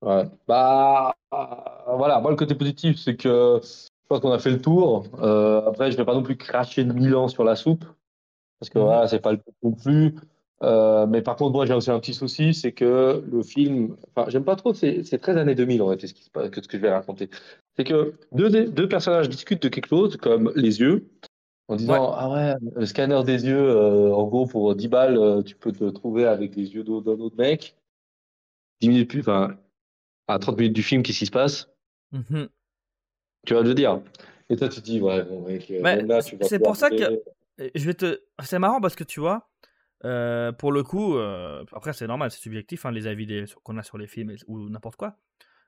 Ouais. 0.00 0.24
Bah, 0.46 1.14
voilà, 1.30 2.20
moi, 2.20 2.30
le 2.30 2.36
côté 2.36 2.54
positif, 2.54 2.98
c'est 2.98 3.16
que 3.16 3.60
je 3.62 4.06
pense 4.08 4.20
qu'on 4.20 4.32
a 4.32 4.38
fait 4.38 4.50
le 4.50 4.60
tour. 4.60 5.06
Euh, 5.20 5.66
après, 5.66 5.90
je 5.90 5.96
vais 5.96 6.04
pas 6.04 6.14
non 6.14 6.22
plus 6.22 6.36
cracher 6.36 6.84
de 6.84 6.92
Milan 6.92 7.28
sur 7.28 7.44
la 7.44 7.56
soupe, 7.56 7.84
parce 8.60 8.70
que 8.70 8.78
Mhm. 8.78 8.84
voilà, 8.84 9.08
c'est 9.08 9.18
pas 9.20 9.32
le 9.32 9.38
but 9.38 9.54
non 9.62 9.72
plus. 9.72 10.14
Euh, 10.62 11.06
mais 11.06 11.22
par 11.22 11.36
contre, 11.36 11.52
moi, 11.52 11.66
j'ai 11.66 11.74
aussi 11.74 11.90
un 11.90 12.00
petit 12.00 12.14
souci, 12.14 12.52
c'est 12.54 12.72
que 12.72 13.24
le 13.30 13.42
film, 13.42 13.96
enfin, 14.14 14.28
j'aime 14.30 14.44
pas 14.44 14.56
trop, 14.56 14.74
c'est 14.74 15.04
c'est 15.04 15.18
très 15.18 15.36
années 15.36 15.54
2000 15.54 15.80
en 15.82 15.86
réalité, 15.86 16.08
ce 16.08 16.14
qui 16.14 16.24
ce 16.24 16.30
que 16.68 16.76
je 16.76 16.82
vais 16.82 16.90
raconter. 16.92 17.30
C'est 17.76 17.84
que 17.84 18.14
deux, 18.32 18.66
deux 18.66 18.88
personnages 18.88 19.28
discutent 19.28 19.62
de 19.62 19.68
quelque 19.68 19.88
chose, 19.88 20.16
comme 20.16 20.52
les 20.56 20.80
yeux, 20.80 21.08
en 21.68 21.76
disant, 21.76 22.12
ah 22.16 22.30
ouais, 22.30 22.54
le 22.74 22.86
scanner 22.86 23.22
des 23.24 23.44
yeux, 23.46 23.70
euh, 23.70 24.12
en 24.14 24.26
gros, 24.26 24.46
pour 24.46 24.74
10 24.74 24.88
balles, 24.88 25.18
euh, 25.18 25.42
tu 25.42 25.54
peux 25.54 25.72
te 25.72 25.84
trouver 25.84 26.24
avec 26.26 26.56
les 26.56 26.74
yeux 26.74 26.82
d'un 26.82 26.90
autre 26.92 27.36
mec. 27.36 27.76
10 28.80 28.88
minutes 28.88 29.10
plus, 29.10 29.20
enfin, 29.20 29.56
à 30.28 30.38
30 30.38 30.56
minutes 30.58 30.72
du 30.72 30.82
film, 30.82 31.02
qu'est-ce 31.02 31.18
qui 31.18 31.26
se 31.26 31.30
passe? 31.30 31.68
Mhm. 32.12 32.48
Tu 33.46 33.54
vas 33.54 33.62
le 33.62 33.74
dire. 33.74 34.00
Et 34.48 34.56
toi, 34.56 34.68
tu 34.68 34.80
te 34.80 34.84
dis, 34.84 35.00
ouais, 35.00 35.22
bon, 35.24 35.42
mec, 35.42 35.70
euh, 35.70 35.82
c'est 36.42 36.58
pour 36.58 36.76
ça 36.76 36.90
que- 36.90 37.22
Je 37.74 37.84
vais 37.84 37.94
te... 37.94 38.20
C'est 38.42 38.58
marrant 38.58 38.80
parce 38.80 38.94
que 38.94 39.04
tu 39.04 39.20
vois, 39.20 39.50
euh, 40.04 40.52
pour 40.52 40.72
le 40.72 40.82
coup, 40.84 41.16
euh, 41.16 41.64
après 41.72 41.92
c'est 41.92 42.06
normal, 42.06 42.30
c'est 42.30 42.40
subjectif, 42.40 42.86
hein, 42.86 42.92
les 42.92 43.06
avis 43.06 43.26
qu'on 43.64 43.76
a 43.76 43.82
sur 43.82 43.98
les 43.98 44.06
films 44.06 44.34
ou 44.46 44.70
n'importe 44.70 44.96
quoi. 44.96 45.16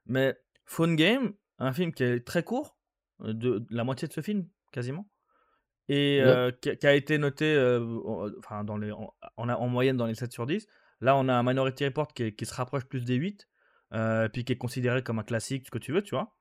Mais 0.06 0.36
Phone 0.64 0.94
Game, 0.96 1.32
un 1.58 1.72
film 1.72 1.92
qui 1.92 2.04
est 2.04 2.24
très 2.24 2.42
court, 2.44 2.76
de, 3.18 3.32
de 3.32 3.66
la 3.70 3.82
moitié 3.84 4.06
de 4.08 4.12
ce 4.12 4.20
film, 4.20 4.46
quasiment, 4.72 5.06
et 5.88 6.22
Ouais. 6.24 6.54
qui, 6.60 6.70
a- 6.70 6.76
qui 6.76 6.86
a 6.86 6.94
été 6.94 7.18
noté 7.18 7.56
en- 7.58 8.28
enfin, 8.38 8.64
dans 8.64 8.76
les, 8.76 8.92
en, 8.92 9.12
en, 9.36 9.48
en 9.48 9.68
moyenne 9.68 9.96
dans 9.96 10.06
les 10.06 10.14
7 10.14 10.32
sur 10.32 10.46
10. 10.46 10.66
Là, 11.00 11.16
on 11.16 11.28
a 11.28 11.34
un 11.34 11.42
Minority 11.42 11.86
Report 11.86 12.08
qui, 12.12 12.34
se 12.44 12.54
rapproche 12.54 12.84
plus 12.84 13.04
des 13.04 13.14
8, 13.14 13.48
euh, 13.94 14.28
puis 14.28 14.44
qui 14.44 14.52
est 14.52 14.56
considéré 14.58 15.02
comme 15.02 15.18
un 15.18 15.22
classique, 15.24 15.66
ce 15.66 15.70
que 15.70 15.78
tu 15.78 15.92
veux, 15.92 16.02
tu 16.02 16.14
vois. 16.14 16.36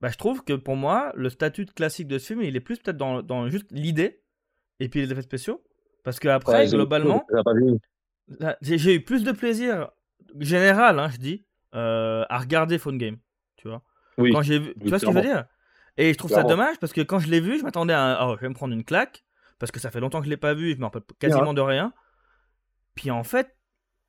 Bah, 0.00 0.08
je 0.08 0.16
trouve 0.16 0.42
que 0.44 0.54
pour 0.54 0.76
moi, 0.76 1.12
le 1.14 1.28
statut 1.30 1.64
de 1.64 1.70
classique 1.70 2.08
de 2.08 2.18
ce 2.18 2.28
film, 2.28 2.42
il 2.42 2.56
est 2.56 2.60
plus 2.60 2.78
peut-être 2.78 2.96
dans, 2.96 3.22
dans 3.22 3.48
juste 3.48 3.66
l'idée 3.70 4.22
et 4.80 4.88
puis 4.88 5.00
les 5.00 5.12
effets 5.12 5.22
spéciaux. 5.22 5.62
Parce 6.04 6.18
que 6.18 6.28
après, 6.28 6.52
Ouais, 6.60 6.66
j'ai- 6.66 6.76
globalement, 6.76 7.24
j'ai 8.62 8.94
eu 8.94 9.04
plus 9.04 9.24
de 9.24 9.32
plaisir 9.32 9.90
général, 10.38 10.98
hein, 10.98 11.08
je 11.10 11.18
dis, 11.18 11.46
euh, 11.74 12.24
à 12.28 12.38
regarder 12.38 12.78
Phone 12.78 12.98
Game. 12.98 13.18
Tu 13.56 13.68
vois 13.68 13.82
Oui. 14.18 14.32
quand 14.32 14.42
j'ai 14.42 14.58
vu, 14.58 14.74
tu 14.80 14.88
vois 14.88 14.98
ce 14.98 15.06
que 15.06 15.12
je 15.12 15.16
veux 15.16 15.22
dire? 15.22 15.44
Et 16.00 16.12
je 16.12 16.18
trouve 16.18 16.30
ça 16.30 16.42
dommage 16.44 16.78
parce 16.78 16.92
que 16.94 17.02
quand 17.02 17.18
je 17.18 17.28
l'ai 17.28 17.40
vu, 17.40 17.58
je 17.58 17.62
m'attendais 17.62 17.92
à 17.92 18.26
oh, 18.26 18.34
je 18.36 18.40
vais 18.40 18.48
me 18.48 18.54
prendre 18.54 18.72
une 18.72 18.84
claque 18.84 19.22
parce 19.58 19.70
que 19.70 19.78
ça 19.78 19.90
fait 19.90 20.00
longtemps 20.00 20.20
que 20.20 20.24
je 20.24 20.30
l'ai 20.30 20.38
pas 20.38 20.54
vu 20.54 20.72
je 20.72 20.78
me 20.78 20.84
rappelle 20.84 21.02
quasiment 21.18 21.52
de 21.52 21.60
rien. 21.60 21.92
Puis 22.94 23.10
en 23.10 23.22
fait, 23.22 23.54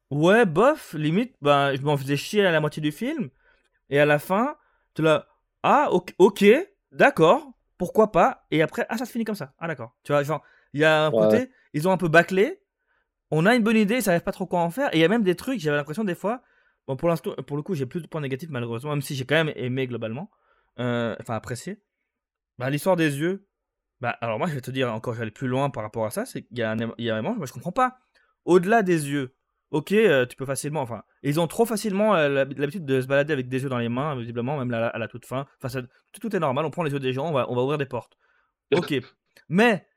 ouais, 0.10 0.46
bof, 0.46 0.94
limite, 0.94 1.36
ben, 1.42 1.76
je 1.76 1.82
m'en 1.82 1.98
faisais 1.98 2.16
chier 2.16 2.46
à 2.46 2.52
la 2.52 2.60
moitié 2.62 2.82
du 2.82 2.92
film 2.92 3.30
et 3.90 4.00
à 4.00 4.06
la 4.06 4.20
fin, 4.20 4.56
tu 4.94 5.02
là, 5.02 5.28
ah, 5.64 5.90
ok, 5.92 6.46
d'accord, 6.94 7.52
pourquoi 7.78 8.12
pas 8.12 8.46
Et 8.52 8.62
après, 8.62 8.86
ah, 8.90 8.98
ça 8.98 9.06
se 9.06 9.12
finit 9.12 9.26
comme 9.26 9.36
ça. 9.36 9.54
Ah, 9.60 9.68
d'accord. 9.68 9.96
Tu 10.04 10.14
vois, 10.14 10.24
genre, 10.24 10.42
il 10.74 10.80
y 10.80 10.86
a 10.86 11.06
un 11.08 11.12
Ouais. 11.12 11.18
côté, 11.20 11.52
ils 11.74 11.88
ont 11.88 11.92
un 11.92 11.98
peu 11.98 12.08
bâclé. 12.08 12.62
On 13.32 13.46
a 13.46 13.56
une 13.56 13.64
bonne 13.64 13.78
idée, 13.78 13.96
ils 13.96 14.04
savent 14.04 14.22
pas 14.22 14.32
trop 14.32 14.46
quoi 14.46 14.62
en 14.62 14.70
faire. 14.70 14.94
Et 14.94 14.98
il 14.98 15.02
y 15.02 15.06
a 15.06 15.08
même 15.10 15.24
des 15.24 15.36
trucs, 15.36 15.60
j'avais 15.60 15.78
l'impression 15.78 16.04
des 16.06 16.16
fois. 16.16 16.42
Bon, 16.88 16.96
pour 16.96 17.10
l'instant, 17.10 17.34
pour 17.48 17.58
le 17.58 17.64
coup, 17.64 17.76
j'ai 17.76 17.86
plus 17.86 18.02
de 18.02 18.08
points 18.08 18.22
négatifs 18.22 18.50
malheureusement, 18.50 18.92
même 18.92 19.02
si 19.02 19.16
j'ai 19.16 19.26
quand 19.26 19.36
même 19.36 19.54
aimé 19.56 19.88
globalement, 19.88 20.32
euh, 20.82 21.16
enfin 21.22 21.36
apprécié. 21.36 21.82
Bah, 22.58 22.70
l'histoire 22.70 22.98
des 22.98 23.18
yeux. 23.18 23.48
Bah, 24.02 24.18
alors 24.20 24.38
moi, 24.40 24.48
je 24.48 24.56
vais 24.56 24.62
te 24.62 24.72
dire 24.72 24.92
encore, 24.94 25.14
j'allais 25.14 25.32
plus 25.32 25.48
loin 25.48 25.70
par 25.70 25.84
rapport 25.84 26.06
à 26.06 26.10
ça. 26.10 26.26
C'est 26.26 26.42
qu'il 26.42 26.58
y 26.58 26.64
a 26.64 26.72
un, 26.72 26.78
il 26.98 27.06
y 27.06 27.10
a 27.10 27.16
un 27.16 27.22
moment, 27.22 27.36
moi, 27.38 27.46
je 27.46 27.54
comprends 27.54 27.72
pas. 27.72 28.00
Au-delà 28.46 28.82
des 28.82 29.10
yeux, 29.10 29.36
ok, 29.70 29.92
euh, 29.92 30.26
tu 30.26 30.36
peux 30.36 30.46
facilement, 30.46 30.82
enfin, 30.82 31.04
ils 31.22 31.40
ont 31.40 31.48
trop 31.48 31.66
facilement 31.66 32.16
euh, 32.16 32.28
l'hab- 32.28 32.58
l'habitude 32.58 32.86
de 32.86 33.00
se 33.00 33.06
balader 33.08 33.32
avec 33.32 33.48
des 33.48 33.62
yeux 33.62 33.70
dans 33.70 33.78
les 33.78 33.90
mains, 33.90 34.16
visiblement, 34.16 34.58
même 34.58 34.72
là, 34.72 34.88
à 34.88 34.98
la 34.98 35.08
toute 35.08 35.26
fin. 35.26 35.46
Enfin, 35.58 35.70
ça- 35.70 35.82
tout, 36.12 36.20
tout 36.20 36.36
est 36.36 36.40
normal. 36.40 36.66
On 36.66 36.72
prend 36.72 36.84
les 36.84 36.92
yeux 36.92 37.00
des 37.00 37.14
gens, 37.14 37.30
on 37.30 37.32
va, 37.32 37.50
on 37.50 37.56
va 37.56 37.62
ouvrir 37.62 37.78
des 37.78 37.86
portes. 37.86 38.18
Ok, 38.80 38.94
mais 39.50 39.88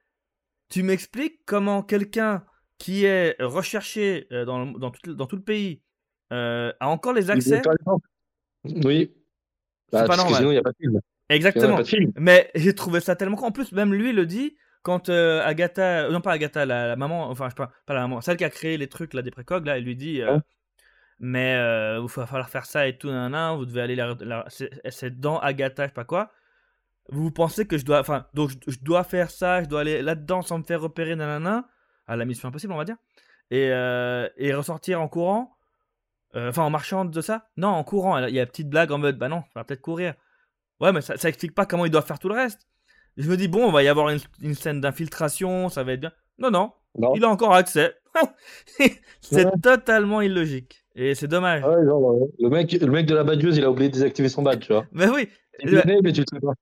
tu 0.69 0.83
m'expliques 0.83 1.41
comment 1.47 1.83
quelqu'un 1.83 2.45
qui 2.77 3.05
est 3.05 3.37
recherché 3.41 4.27
dans, 4.31 4.67
dans, 4.67 4.91
tout, 4.91 5.15
dans 5.15 5.27
tout 5.27 5.37
le 5.37 5.43
pays 5.43 5.83
a 6.31 6.75
encore 6.83 7.13
les 7.15 7.31
accès? 7.31 7.63
Oui. 8.65 9.15
C'est 9.93 10.01
Bah, 10.01 10.07
pas 10.07 10.17
normal. 10.17 10.35
sinon, 10.37 10.51
il 10.51 10.55
n'y 10.55 10.59
a 10.59 10.63
pas 10.63 10.73
de 10.73 10.77
film. 10.81 11.01
Exactement. 11.29 11.79
de 11.79 11.85
film. 11.85 12.13
Mais 12.17 12.51
j'ai 12.55 12.75
trouvé 12.75 13.01
ça 13.01 13.17
tellement 13.17 13.37
con. 13.37 13.47
En 13.47 13.53
plus, 13.53 13.73
même 13.73 13.95
lui 13.95 14.13
le 14.13 14.27
dit 14.27 14.57
quand 14.83 15.09
euh, 15.09 15.43
Agatha, 15.45 16.05
euh, 16.07 16.11
non 16.11 16.21
pas 16.21 16.33
Agatha, 16.33 16.67
la, 16.67 16.89
la 16.89 16.97
maman, 16.97 17.31
enfin, 17.31 17.47
je 17.47 17.51
sais 17.51 17.57
pas, 17.57 17.73
pas 17.87 17.95
la 17.95 18.01
maman, 18.03 18.21
celle 18.21 18.37
qui 18.37 18.45
a 18.45 18.51
créé 18.51 18.77
les 18.77 18.87
trucs 18.89 19.15
là 19.15 19.23
des 19.23 19.31
précogs, 19.31 19.65
là, 19.65 19.79
elle 19.79 19.85
lui 19.85 19.97
dit, 19.97 20.21
euh, 20.21 20.35
Ouais. 20.35 20.41
mais 21.21 21.55
euh, 21.55 22.01
il 22.03 22.15
va 22.15 22.27
falloir 22.27 22.51
faire 22.51 22.67
ça 22.67 22.87
et 22.87 22.99
tout, 22.99 23.11
nan, 23.11 23.57
vous 23.57 23.65
devez 23.65 23.81
aller 23.81 23.97
la, 23.97 24.15
la- 24.21 24.45
c'est 24.49 25.19
dans 25.21 25.39
Agatha, 25.39 25.85
je 25.85 25.89
sais 25.89 25.95
pas 25.95 26.05
quoi. 26.05 26.31
Vous 27.09 27.31
pensez 27.31 27.67
que 27.67 27.79
je 27.79 27.85
dois, 27.87 28.01
enfin, 28.01 28.27
donc 28.35 28.51
je, 28.51 28.73
je 28.73 28.79
dois 28.81 29.05
faire 29.05 29.31
ça, 29.31 29.63
je 29.63 29.69
dois 29.69 29.81
aller 29.81 30.03
là-dedans 30.03 30.43
sans 30.43 30.59
me 30.59 30.65
faire 30.65 30.83
repérer, 30.83 31.17
nanana, 31.17 31.67
à 32.07 32.17
la 32.17 32.27
mission 32.27 32.49
impossible, 32.51 32.75
on 32.75 32.77
va 32.79 32.85
dire, 32.85 32.97
et, 33.51 33.71
euh, 33.71 34.29
et 34.37 34.53
ressortir 34.53 35.01
en 35.01 35.09
courant, 35.09 35.54
enfin 36.35 36.63
en 36.63 36.71
marchant 36.71 37.05
de 37.05 37.21
ça? 37.21 37.47
Non, 37.57 37.69
en 37.69 37.85
courant. 37.85 38.19
Il 38.27 38.35
y 38.35 38.39
a 38.39 38.43
une 38.43 38.49
petite 38.49 38.69
blague 38.69 38.91
en 38.93 38.99
mode, 38.99 39.19
bah 39.19 39.29
non, 39.29 39.43
on 39.55 39.59
va 39.61 39.65
peut-être 39.65 39.81
courir. 39.83 40.15
Ouais, 40.81 40.93
mais 40.93 41.01
ça, 41.01 41.17
ça 41.17 41.29
explique 41.29 41.55
pas 41.55 41.67
comment 41.67 41.85
il 41.87 41.91
doit 41.91 42.03
faire 42.03 42.19
tout 42.19 42.29
le 42.29 42.35
reste. 42.35 42.67
Je 43.17 43.31
me 43.31 43.37
dis, 43.37 43.47
bon, 43.49 43.65
on 43.67 43.71
va 43.71 43.83
y 43.85 43.89
avoir 43.89 44.09
une, 44.09 44.19
une 44.43 44.55
scène 44.55 44.81
d'infiltration, 44.81 45.69
ça 45.69 45.85
va 45.85 45.93
être 45.93 46.01
bien. 46.01 46.13
Non, 46.39 46.51
non, 46.51 46.73
Non. 46.99 47.13
il 47.15 47.25
a 47.25 47.29
encore 47.29 47.55
accès. 47.55 47.95
c'est 49.21 49.45
Ouais. 49.45 49.51
totalement 49.63 50.21
illogique. 50.21 50.85
Et 50.97 51.15
c'est 51.15 51.29
dommage. 51.29 51.63
Ouais, 51.65 51.85
genre, 51.85 52.13
euh, 52.13 52.27
le, 52.41 52.49
mec, 52.49 52.73
le 52.73 52.87
mec 52.91 53.07
de 53.07 53.15
la 53.15 53.25
badgeuse, 53.25 53.57
il 53.57 53.65
a 53.65 53.71
oublié 53.71 53.89
de 53.89 53.95
désactiver 53.95 54.29
son 54.29 54.43
badge, 54.43 54.67
tu 54.67 54.73
vois. 54.73 54.85
Mais 54.93 55.09
oui, 55.09 55.29
Il 55.61 55.71
connaît, 55.81 55.99
mais 56.03 56.13
tu 56.13 56.21
le 56.21 56.27
sais 56.33 56.41
pas. 56.41 56.53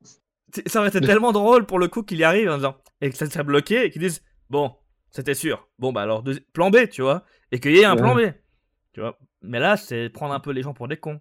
c'est- 0.54 0.68
ça 0.68 0.80
aurait 0.80 0.88
été 0.88 1.00
tellement 1.00 1.32
drôle 1.32 1.64
pour 1.66 1.78
le 1.78 1.88
coup 1.88 2.02
qu'il 2.02 2.18
y 2.18 2.24
arrive 2.24 2.50
en 2.50 2.56
disant, 2.56 2.76
et 3.00 3.10
que 3.10 3.16
ça 3.16 3.26
s'est 3.26 3.42
bloqué, 3.42 3.84
et 3.86 3.90
qu'ils 3.90 4.02
disent, 4.02 4.22
bon, 4.50 4.74
c'était 5.10 5.34
sûr. 5.34 5.68
Bon, 5.78 5.92
bah 5.92 6.02
alors, 6.02 6.22
plan 6.52 6.70
B, 6.70 6.88
tu 6.90 7.02
vois. 7.02 7.24
Et 7.50 7.60
qu'il 7.60 7.72
y 7.72 7.80
ait 7.80 7.84
un 7.86 7.96
plan 7.96 8.14
B. 8.14 8.20
Tu 8.92 9.00
vois. 9.00 9.18
Mais 9.43 9.59
là, 9.61 9.76
c'est 9.76 10.09
prendre 10.09 10.34
un 10.34 10.40
peu 10.40 10.51
les 10.53 10.62
gens 10.62 10.74
pour 10.74 10.88
des 10.88 10.97
cons. 10.97 11.20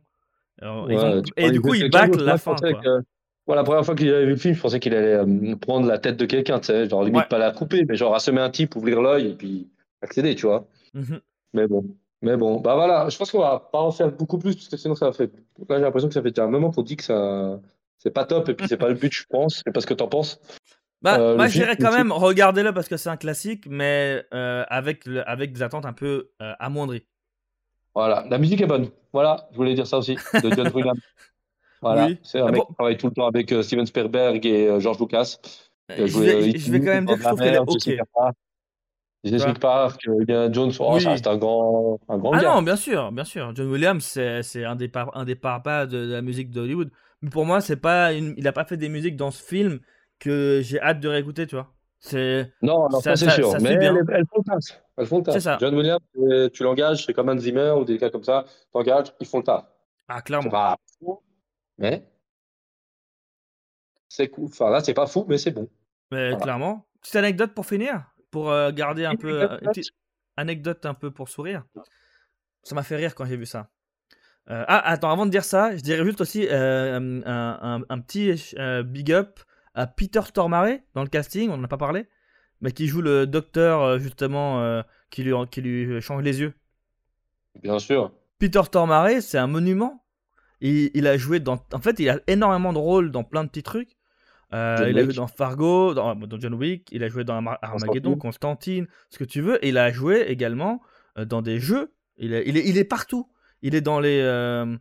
Alors, 0.62 0.86
Ouais, 0.88 0.96
ont- 0.96 1.22
Et 1.38 1.52
du 1.52 1.62
coup, 1.62 1.74
ils 1.74 1.90
d'autre. 1.90 2.24
la 2.24 2.38
fin. 2.38 2.52
pensais 2.54 2.74
quoi. 2.74 2.82
que- 2.82 3.02
Moi, 3.48 3.56
la 3.56 3.64
première 3.64 3.84
fois 3.84 3.96
que 3.96 4.06
j'avais 4.06 4.26
vu 4.26 4.32
le 4.32 4.36
film, 4.38 4.54
je 4.54 4.62
pensais 4.62 4.80
qu'il 4.80 4.94
allait 4.94 5.16
euh, 5.16 5.56
prendre 5.56 5.88
la 5.88 5.98
tête 5.98 6.16
de 6.18 6.26
quelqu'un, 6.26 6.60
tu 6.60 6.68
sais, 6.68 6.88
genre 6.88 7.04
limite 7.04 7.22
Ouais. 7.24 7.28
pas 7.28 7.40
la 7.40 7.52
couper, 7.52 7.84
mais 7.88 7.96
genre 7.96 8.14
assommer 8.14 8.40
un 8.42 8.50
type, 8.52 8.76
ouvrir 8.76 9.02
l'œil 9.02 9.32
et 9.32 9.34
puis 9.34 9.68
accéder, 10.02 10.36
tu 10.36 10.46
vois. 10.46 10.68
Mhm. 10.94 11.20
Mais 11.54 11.68
bon, 11.68 11.84
mais 12.22 12.38
bon, 12.38 12.60
bah 12.62 12.76
voilà, 12.76 13.10
je 13.10 13.18
pense 13.18 13.32
qu'on 13.32 13.40
va 13.40 13.68
pas 13.72 13.80
en 13.82 13.92
faire 13.92 14.12
beaucoup 14.12 14.38
plus 14.38 14.56
parce 14.56 14.70
que 14.70 14.78
sinon 14.78 14.94
ça 14.96 15.08
va 15.08 15.14
faire. 15.14 15.28
Là, 15.68 15.78
j'ai 15.78 15.82
l'impression 15.84 16.08
que 16.08 16.14
ça 16.14 16.22
fait 16.22 16.30
déjà 16.30 16.44
un 16.44 16.50
moment 16.50 16.70
qu'on 16.72 16.84
dit 16.84 16.96
que 16.98 17.04
ça, 17.04 17.60
c'est 17.98 18.12
pas 18.12 18.26
top 18.26 18.48
et 18.50 18.54
puis 18.54 18.68
c'est 18.68 18.78
pas 18.78 18.90
le 18.90 18.96
but, 18.96 19.12
je 19.12 19.24
pense. 19.28 19.62
C'est 19.66 19.74
pas 19.74 19.82
ce 19.82 19.88
que 19.88 19.96
t'en 19.96 20.08
penses. 20.08 20.40
Bah, 21.02 21.20
Euh, 21.20 21.36
moi, 21.36 21.48
je 21.48 21.54
dirais 21.54 21.76
quand 21.78 21.92
même, 21.92 22.12
regardez-le 22.12 22.74
parce 22.74 22.88
que 22.88 22.96
c'est 22.96 23.10
un 23.10 23.18
classique, 23.18 23.66
mais 23.68 24.24
euh, 24.36 24.64
avec, 24.70 25.06
le- 25.08 25.28
avec 25.28 25.52
des 25.52 25.64
attentes 25.64 25.86
un 25.88 25.94
peu 25.94 26.30
euh, 26.44 26.54
amoindries. 26.60 27.04
Voilà, 27.96 28.26
la 28.30 28.38
musique 28.38 28.62
est 28.62 28.68
bonne. 28.68 28.90
Voilà, 29.14 29.48
je 29.52 29.58
voulais 29.58 29.74
dire 29.74 29.88
ça 29.88 29.98
aussi 29.98 30.16
de 30.16 30.52
John 30.52 30.70
Williams. 30.74 31.00
Voilà, 31.82 32.06
Oui. 32.08 32.20
c'est 32.24 32.40
un 32.40 32.48
Ah 32.48 32.52
mec 32.52 32.62
bon. 32.62 32.66
qui 32.68 32.74
travaille 32.76 32.98
tout 32.98 33.08
le 33.08 33.14
temps 33.14 33.28
avec 33.28 33.52
euh, 33.52 33.62
Steven 33.64 33.86
Spielberg 33.86 34.46
et 34.46 34.68
euh, 34.68 34.80
George 34.80 35.00
Lucas. 35.00 35.38
Euh, 35.92 36.08
je, 36.08 36.20
vais, 36.20 36.58
je 36.58 36.72
vais 36.72 36.80
quand 36.80 36.86
même 36.86 37.06
dire 37.06 37.16
que 37.18 37.24
je 37.24 37.28
trouve 37.28 37.40
qu'elle 37.42 37.56
est 37.56 37.58
ok. 37.60 37.90
Jessica 39.24 39.54
Park, 39.54 40.02
Indiana 40.08 40.52
Jones, 40.52 40.72
oh, 40.80 40.96
Oui. 40.98 41.06
reste 41.06 41.28
un 41.28 41.38
grand, 41.38 42.00
un 42.10 42.18
grand 42.18 42.34
Ah 42.34 42.42
gars. 42.42 42.56
non, 42.56 42.62
bien 42.64 42.76
sûr, 42.76 43.12
bien 43.12 43.24
sûr. 43.24 43.54
John 43.56 43.68
Williams, 43.70 44.04
c'est 44.04 44.42
c'est 44.42 44.64
un 44.66 44.76
des, 44.76 44.88
par- 44.88 45.16
un 45.16 45.26
des 45.26 45.36
papas 45.36 45.86
de, 45.86 46.08
de 46.08 46.12
la 46.14 46.22
musique 46.24 46.50
d'Hollywood. 46.50 46.92
Mais 47.22 47.30
pour 47.30 47.46
moi, 47.46 47.62
c'est 47.62 47.76
pas 47.78 48.14
une... 48.14 48.34
il 48.38 48.48
a 48.48 48.52
pas 48.54 48.66
fait 48.66 48.78
des 48.78 48.90
musiques 48.90 49.16
dans 49.16 49.30
ce 49.30 49.44
film 49.44 49.80
que 50.18 50.62
j'ai 50.64 50.82
hâte 50.82 51.00
de 51.00 51.08
réécouter, 51.08 51.46
tu 51.46 51.56
vois. 51.56 51.72
C'est 52.04 52.52
Non, 52.64 52.90
non, 52.90 53.00
Ça- 53.00 53.16
ça, 53.16 53.30
c'est 53.30 53.36
sûr. 53.36 53.52
ça 53.52 53.60
mais 53.60 53.78
bien. 53.78 53.96
elles, 53.96 54.04
elles 54.12 54.26
font 54.26 54.40
le 54.40 54.44
taf. 54.44 54.82
Elles 54.98 55.06
font 55.06 55.18
le 55.20 55.24
taf. 55.24 55.34
C'est 55.36 55.40
ça. 55.40 55.58
John 55.62 55.76
Williams, 55.76 56.00
euh, 56.18 56.50
tu 56.50 56.64
l'engages, 56.64 57.06
c'est 57.06 57.14
comme 57.14 57.30
Hans 57.30 57.38
Zimmer 57.38 57.72
ou 57.78 57.86
des 57.86 57.98
gars 58.00 58.10
comme 58.10 58.24
ça. 58.24 58.46
T'engages, 58.74 59.14
ils 59.20 59.28
font 59.28 59.38
le 59.38 59.44
taf. 59.44 59.66
ah 60.08 60.16
C'est 60.18 60.24
clairement. 60.24 60.50
pas 60.50 60.78
fou, 61.00 61.22
mais 61.78 62.04
c'est 64.10 64.30
cool. 64.30 64.46
Enfin 64.46 64.70
là, 64.72 64.82
c'est 64.84 64.94
pas 64.96 65.08
fou, 65.08 65.26
mais 65.30 65.38
c'est 65.38 65.52
bon. 65.52 65.70
Mais 66.12 66.30
Voilà. 66.32 66.44
clairement. 66.44 66.86
Petite 67.02 67.16
anecdote 67.18 67.54
pour 67.54 67.66
finir, 67.66 68.12
pour 68.32 68.50
euh, 68.52 68.72
garder 68.72 69.06
un 69.06 69.12
Une 69.12 69.18
peu 69.18 69.40
anecdote 69.42 69.62
une 69.62 69.68
petite 69.70 69.94
anecdote 70.38 70.86
un 70.86 70.94
peu 70.94 71.12
pour 71.12 71.30
sourire. 71.30 71.64
Ça 72.64 72.76
m'a 72.76 72.84
fait 72.84 72.96
rire 72.96 73.16
quand 73.16 73.26
j'ai 73.26 73.38
vu 73.38 73.46
ça. 73.46 73.70
Euh, 74.50 74.64
ah, 74.68 74.80
attends, 74.90 75.12
avant 75.12 75.26
de 75.28 75.32
dire 75.32 75.44
ça, 75.44 75.76
je 75.76 75.82
dirais 75.82 76.04
juste 76.04 76.20
aussi 76.22 76.48
euh, 76.48 76.98
un, 76.98 77.22
un- 77.26 77.84
un 77.88 78.00
petit 78.02 78.54
euh, 78.58 78.82
big 78.84 79.12
up 79.12 79.40
à 79.74 79.88
Peter 79.88 80.22
Stormare 80.24 80.80
dans 80.96 81.04
le 81.04 81.10
casting, 81.10 81.50
on 81.50 81.58
n'en 81.58 81.64
a 81.64 81.68
pas 81.68 81.78
parlé, 81.78 82.08
mais 82.62 82.72
qui 82.72 82.88
joue 82.88 83.02
le 83.02 83.26
docteur 83.28 83.82
euh, 83.82 84.00
justement 84.00 84.62
euh, 84.62 84.82
qui, 85.10 85.24
lui, 85.24 85.34
qui 85.50 85.62
lui 85.62 86.02
change 86.02 86.24
les 86.24 86.40
yeux. 86.42 86.54
Bien 87.62 87.80
sûr. 87.80 88.12
Peter 88.40 88.62
Stormare, 88.64 89.22
c'est 89.22 89.38
un 89.38 89.48
monument. 89.48 90.04
Il, 90.62 90.92
il 90.94 91.08
a 91.08 91.18
joué 91.18 91.40
dans. 91.40 91.60
En 91.74 91.80
fait, 91.80 92.00
il 92.00 92.10
a 92.10 92.20
énormément 92.28 92.72
de 92.74 92.78
rôles 92.78 93.12
dans 93.12 93.24
plein 93.24 93.44
de 93.44 93.50
petits 93.50 93.64
trucs. 93.64 93.98
Euh, 94.54 94.88
il 94.90 95.00
a 95.00 95.04
joué 95.04 95.14
dans 95.14 95.28
Fargo, 95.28 95.94
dans, 95.94 96.14
dans 96.16 96.40
John 96.40 96.54
Wick, 96.56 96.90
il 96.92 97.04
a 97.04 97.08
joué 97.10 97.24
dans 97.24 97.36
Arma- 97.36 97.58
Armageddon, 97.62 98.16
Constantine. 98.18 98.88
Ce 99.10 99.18
que 99.18 99.24
tu 99.24 99.42
veux. 99.42 99.64
Et 99.66 99.70
il 99.70 99.78
a 99.78 99.92
joué 99.92 100.22
également 100.28 100.82
euh, 101.18 101.26
dans 101.26 101.42
des 101.42 101.60
jeux. 101.60 101.94
Il 102.18 102.34
est, 102.34 102.44
il 102.46 102.58
est, 102.58 102.68
il 102.68 102.78
est 102.78 102.84
partout. 102.84 103.30
Il 103.62 103.76
est 103.76 103.82
dans 103.82 104.00
les. 104.00 104.20
euh, 104.22 104.76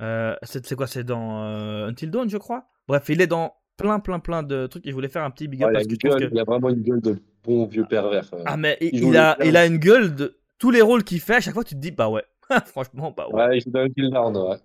euh, 0.00 0.34
c'est 0.42 0.74
quoi 0.74 0.86
C'est 0.86 1.04
dans 1.04 1.44
euh, 1.44 1.88
Until 1.88 2.10
Dawn, 2.10 2.28
je 2.30 2.38
crois. 2.38 2.66
Bref, 2.88 3.08
il 3.08 3.20
est 3.20 3.26
dans 3.26 3.54
plein, 3.80 4.00
plein, 4.00 4.18
plein 4.20 4.42
de 4.42 4.66
trucs. 4.66 4.86
Et 4.86 4.90
je 4.90 4.94
voulais 4.94 5.08
faire 5.08 5.24
un 5.24 5.30
petit 5.30 5.48
big 5.48 5.62
up 5.62 5.68
Ouais, 5.68 5.72
il, 5.72 5.76
a 5.76 5.78
parce 5.80 5.86
que 5.86 5.92
une 5.92 5.98
je 6.00 6.08
trouve 6.08 6.20
gueule, 6.20 6.30
que. 6.30 6.34
il 6.34 6.40
a 6.40 6.44
vraiment 6.44 6.68
une 6.70 6.82
gueule 6.82 7.00
de 7.00 7.18
bon 7.44 7.66
vieux 7.66 7.84
pervers. 7.86 8.28
euh. 8.34 8.42
Ah, 8.46 8.56
mais 8.56 8.76
il, 8.80 9.16
a, 9.16 9.36
il 9.44 9.56
a 9.56 9.66
une 9.66 9.78
gueule 9.78 10.14
de. 10.14 10.36
Tous 10.58 10.70
les 10.70 10.82
rôles 10.82 11.04
qu'il 11.04 11.20
fait, 11.20 11.36
à 11.36 11.40
chaque 11.40 11.54
fois, 11.54 11.64
tu 11.64 11.74
te 11.74 11.80
dis, 11.80 11.90
bah 11.90 12.08
ouais. 12.08 12.24
Franchement, 12.66 13.14
bah 13.16 13.26
ouais. 13.30 13.44
ouais, 13.46 13.58
il 13.58 13.72
dans 13.72 13.80
Until 13.80 14.10
Dawn, 14.10 14.36
ouais. 14.36 14.56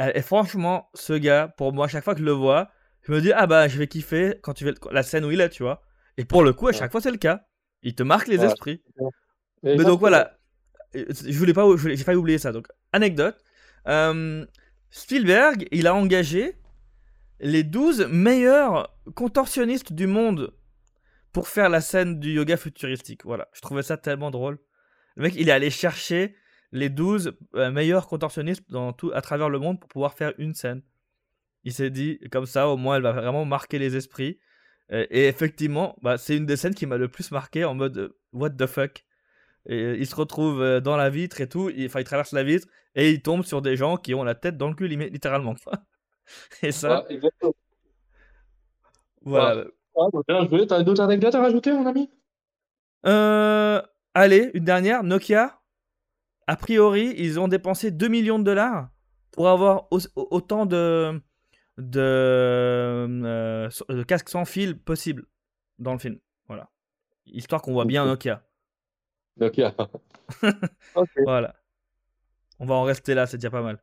Euh, 0.00 0.12
Et 0.14 0.22
franchement, 0.22 0.88
ce 0.94 1.12
gars, 1.12 1.52
pour 1.56 1.72
moi, 1.72 1.84
à 1.86 1.88
chaque 1.88 2.04
fois 2.04 2.14
que 2.14 2.20
je 2.20 2.24
le 2.24 2.32
vois, 2.32 2.70
je 3.02 3.12
me 3.12 3.20
dis, 3.20 3.32
ah 3.32 3.46
bah, 3.46 3.68
je 3.68 3.78
vais 3.78 3.86
kiffer 3.86 4.38
quand 4.42 4.54
tu 4.54 4.64
le- 4.64 4.74
la 4.90 5.02
scène 5.02 5.24
où 5.24 5.30
il 5.30 5.40
est, 5.40 5.48
tu 5.50 5.62
vois. 5.62 5.82
Et 6.16 6.24
pour 6.24 6.42
le 6.42 6.52
coup, 6.52 6.66
à 6.66 6.70
Ouais. 6.70 6.76
chaque 6.76 6.90
fois, 6.92 7.00
c'est 7.00 7.10
le 7.10 7.18
cas. 7.18 7.42
Il 7.82 7.94
te 7.94 8.02
marque 8.02 8.28
les 8.28 8.38
Ouais. 8.38 8.46
esprits. 8.46 8.82
Mais 9.62 9.76
donc 9.76 10.00
voilà, 10.00 10.32
Euh, 10.94 11.04
je 11.10 11.36
voulais 11.38 11.52
pas, 11.52 11.64
j'ai 11.76 11.96
failli 11.98 12.16
oublier 12.16 12.38
ça. 12.38 12.52
Donc, 12.52 12.68
anecdote. 12.92 13.36
Euh, 13.88 14.46
Spielberg, 14.90 15.66
il 15.72 15.86
a 15.86 15.94
engagé 15.94 16.56
les 17.40 17.62
12 17.62 18.06
meilleurs 18.10 18.96
contorsionnistes 19.14 19.92
du 19.92 20.06
monde 20.06 20.54
pour 21.32 21.48
faire 21.48 21.68
la 21.68 21.80
scène 21.80 22.18
du 22.18 22.32
yoga 22.32 22.56
futuristique. 22.56 23.24
Voilà, 23.24 23.48
je 23.52 23.60
trouvais 23.60 23.82
ça 23.82 23.96
tellement 23.96 24.30
drôle. 24.30 24.58
Le 25.16 25.22
mec, 25.24 25.34
il 25.36 25.48
est 25.48 25.52
allé 25.52 25.70
chercher 25.70 26.34
les 26.72 26.88
12 26.88 27.36
euh, 27.54 27.70
meilleurs 27.70 28.06
contorsionnistes 28.08 28.64
dans 28.70 28.92
tout, 28.92 29.10
à 29.14 29.20
travers 29.20 29.48
le 29.48 29.58
monde 29.58 29.78
pour 29.80 29.88
pouvoir 29.88 30.14
faire 30.14 30.32
une 30.38 30.54
scène. 30.54 30.82
Il 31.64 31.72
s'est 31.72 31.90
dit, 31.90 32.18
comme 32.30 32.46
ça, 32.46 32.68
au 32.68 32.76
moins, 32.76 32.96
elle 32.96 33.02
va 33.02 33.12
vraiment 33.12 33.44
marquer 33.44 33.78
les 33.78 33.96
esprits. 33.96 34.38
Euh, 34.92 35.06
et 35.10 35.26
effectivement, 35.26 35.96
bah, 36.02 36.16
c'est 36.16 36.36
une 36.36 36.46
des 36.46 36.56
scènes 36.56 36.74
qui 36.74 36.86
m'a 36.86 36.96
le 36.96 37.08
plus 37.08 37.30
marqué 37.32 37.64
en 37.64 37.74
mode 37.74 37.98
euh, 37.98 38.18
what 38.32 38.50
the 38.50 38.66
fuck. 38.66 39.04
Et 39.68 39.94
il 39.98 40.06
se 40.06 40.14
retrouve 40.14 40.80
dans 40.80 40.96
la 40.96 41.10
vitre 41.10 41.40
et 41.40 41.48
tout. 41.48 41.70
il- 41.70 41.86
Enfin, 41.86 42.00
il 42.00 42.04
traverse 42.04 42.32
la 42.32 42.44
vitre 42.44 42.68
et 42.94 43.10
il 43.10 43.20
tombe 43.20 43.42
sur 43.44 43.62
des 43.62 43.76
gens 43.76 43.96
qui 43.96 44.14
ont 44.14 44.22
la 44.22 44.36
tête 44.36 44.56
dans 44.56 44.68
le 44.68 44.74
cul, 44.74 44.86
littéralement. 44.88 45.54
et 46.62 46.72
ça, 46.72 47.04
Ouais, 47.08 47.14
exactement. 47.14 47.54
voilà. 49.24 49.64
Ah, 49.98 50.08
bien 50.28 50.48
joué. 50.48 50.66
T'as 50.66 50.82
d'autres 50.82 51.02
anecdotes 51.02 51.34
à 51.34 51.40
rajouter, 51.40 51.72
mon 51.72 51.86
ami? 51.86 52.10
Euh, 53.06 53.80
allez, 54.14 54.50
une 54.54 54.64
dernière. 54.64 55.02
Nokia, 55.04 55.60
a 56.46 56.56
priori, 56.56 57.14
ils 57.16 57.40
ont 57.40 57.48
dépensé 57.48 57.90
2 57.90 58.08
millions 58.08 58.38
de 58.38 58.44
dollars 58.44 58.90
pour 59.32 59.48
avoir 59.48 59.88
au- 59.92 60.00
autant 60.16 60.66
de, 60.66 61.20
de, 61.78 62.00
euh, 62.00 63.68
de 63.88 64.02
casques 64.02 64.28
sans 64.28 64.44
fil 64.44 64.78
possible 64.78 65.26
dans 65.78 65.92
le 65.92 65.98
film. 65.98 66.18
Voilà. 66.48 66.70
Histoire 67.26 67.62
qu'on 67.62 67.72
voit 67.72 67.84
bien 67.86 68.04
Ok. 68.04 68.26
Nokia. 68.26 68.42
Ok. 69.40 69.60
ok. 70.94 71.10
Voilà. 71.24 71.54
On 72.58 72.66
va 72.66 72.74
en 72.74 72.82
rester 72.82 73.14
là, 73.14 73.26
c'est 73.26 73.38
déjà 73.38 73.50
pas 73.50 73.62
mal. 73.62 73.82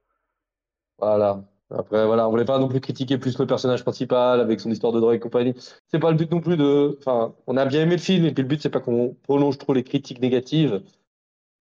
Voilà. 0.98 1.44
Après, 1.76 2.06
voilà, 2.06 2.28
on 2.28 2.32
voulait 2.32 2.46
pas 2.46 2.60
non 2.60 2.68
plus 2.68 2.80
critiquer 2.80 3.18
plus 3.18 3.38
le 3.40 3.48
personnage 3.48 3.82
principal 3.82 4.40
avec 4.40 4.60
son 4.60 4.70
histoire 4.70 4.94
de 4.94 5.00
drogue 5.00 5.16
et 5.16 5.20
compagnie. 5.20 5.54
C'est 5.88 6.00
pas 6.00 6.12
le 6.12 6.18
but 6.18 6.32
non 6.32 6.40
plus 6.40 6.56
de. 6.56 6.98
Enfin, 7.00 7.34
on 7.48 7.58
a 7.58 7.66
bien 7.66 7.82
aimé 7.82 7.96
le 7.96 8.02
film 8.02 8.26
et 8.26 8.32
puis 8.32 8.44
le 8.44 8.48
but 8.48 8.62
c'est 8.62 8.70
pas 8.70 8.80
qu'on 8.80 9.16
prolonge 9.24 9.58
trop 9.58 9.74
les 9.74 9.84
critiques 9.84 10.22
négatives. 10.22 10.84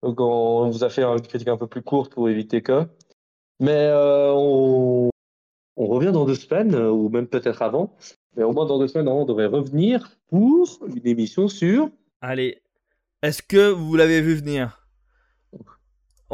Donc 0.03 0.21
on 0.21 0.69
vous 0.69 0.85
a 0.85 0.91
fait 0.91 1.03
une 1.03 1.21
critique 1.23 1.49
un 1.49 1.57
peu 1.57 1.67
plus 1.67 1.83
courte 1.83 2.13
pour 2.13 2.29
éviter 2.29 2.61
que. 2.63 2.87
Mais 3.61 3.71
euh, 3.73 4.33
on... 4.35 5.11
revient 5.77 6.13
dans 6.13 6.27
deux 6.27 6.35
semaines 6.35 6.75
euh, 6.75 6.91
ou 6.91 7.09
même 7.09 7.27
peut-être 7.27 7.63
avant. 7.63 7.97
Mais 8.37 8.43
au 8.43 8.53
moins 8.53 8.67
dans 8.67 8.79
deux 8.79 8.89
semaines, 8.89 9.09
on 9.09 9.25
devrait 9.25 9.47
revenir 9.47 10.11
pour 10.29 10.79
une 10.87 11.07
émission 11.07 11.49
sur. 11.49 11.89
Allez, 12.21 12.61
est-ce 13.23 13.43
que 13.43 13.71
vous 13.71 13.97
l'avez 13.97 14.21
vu 14.21 14.35
venir? 14.35 14.82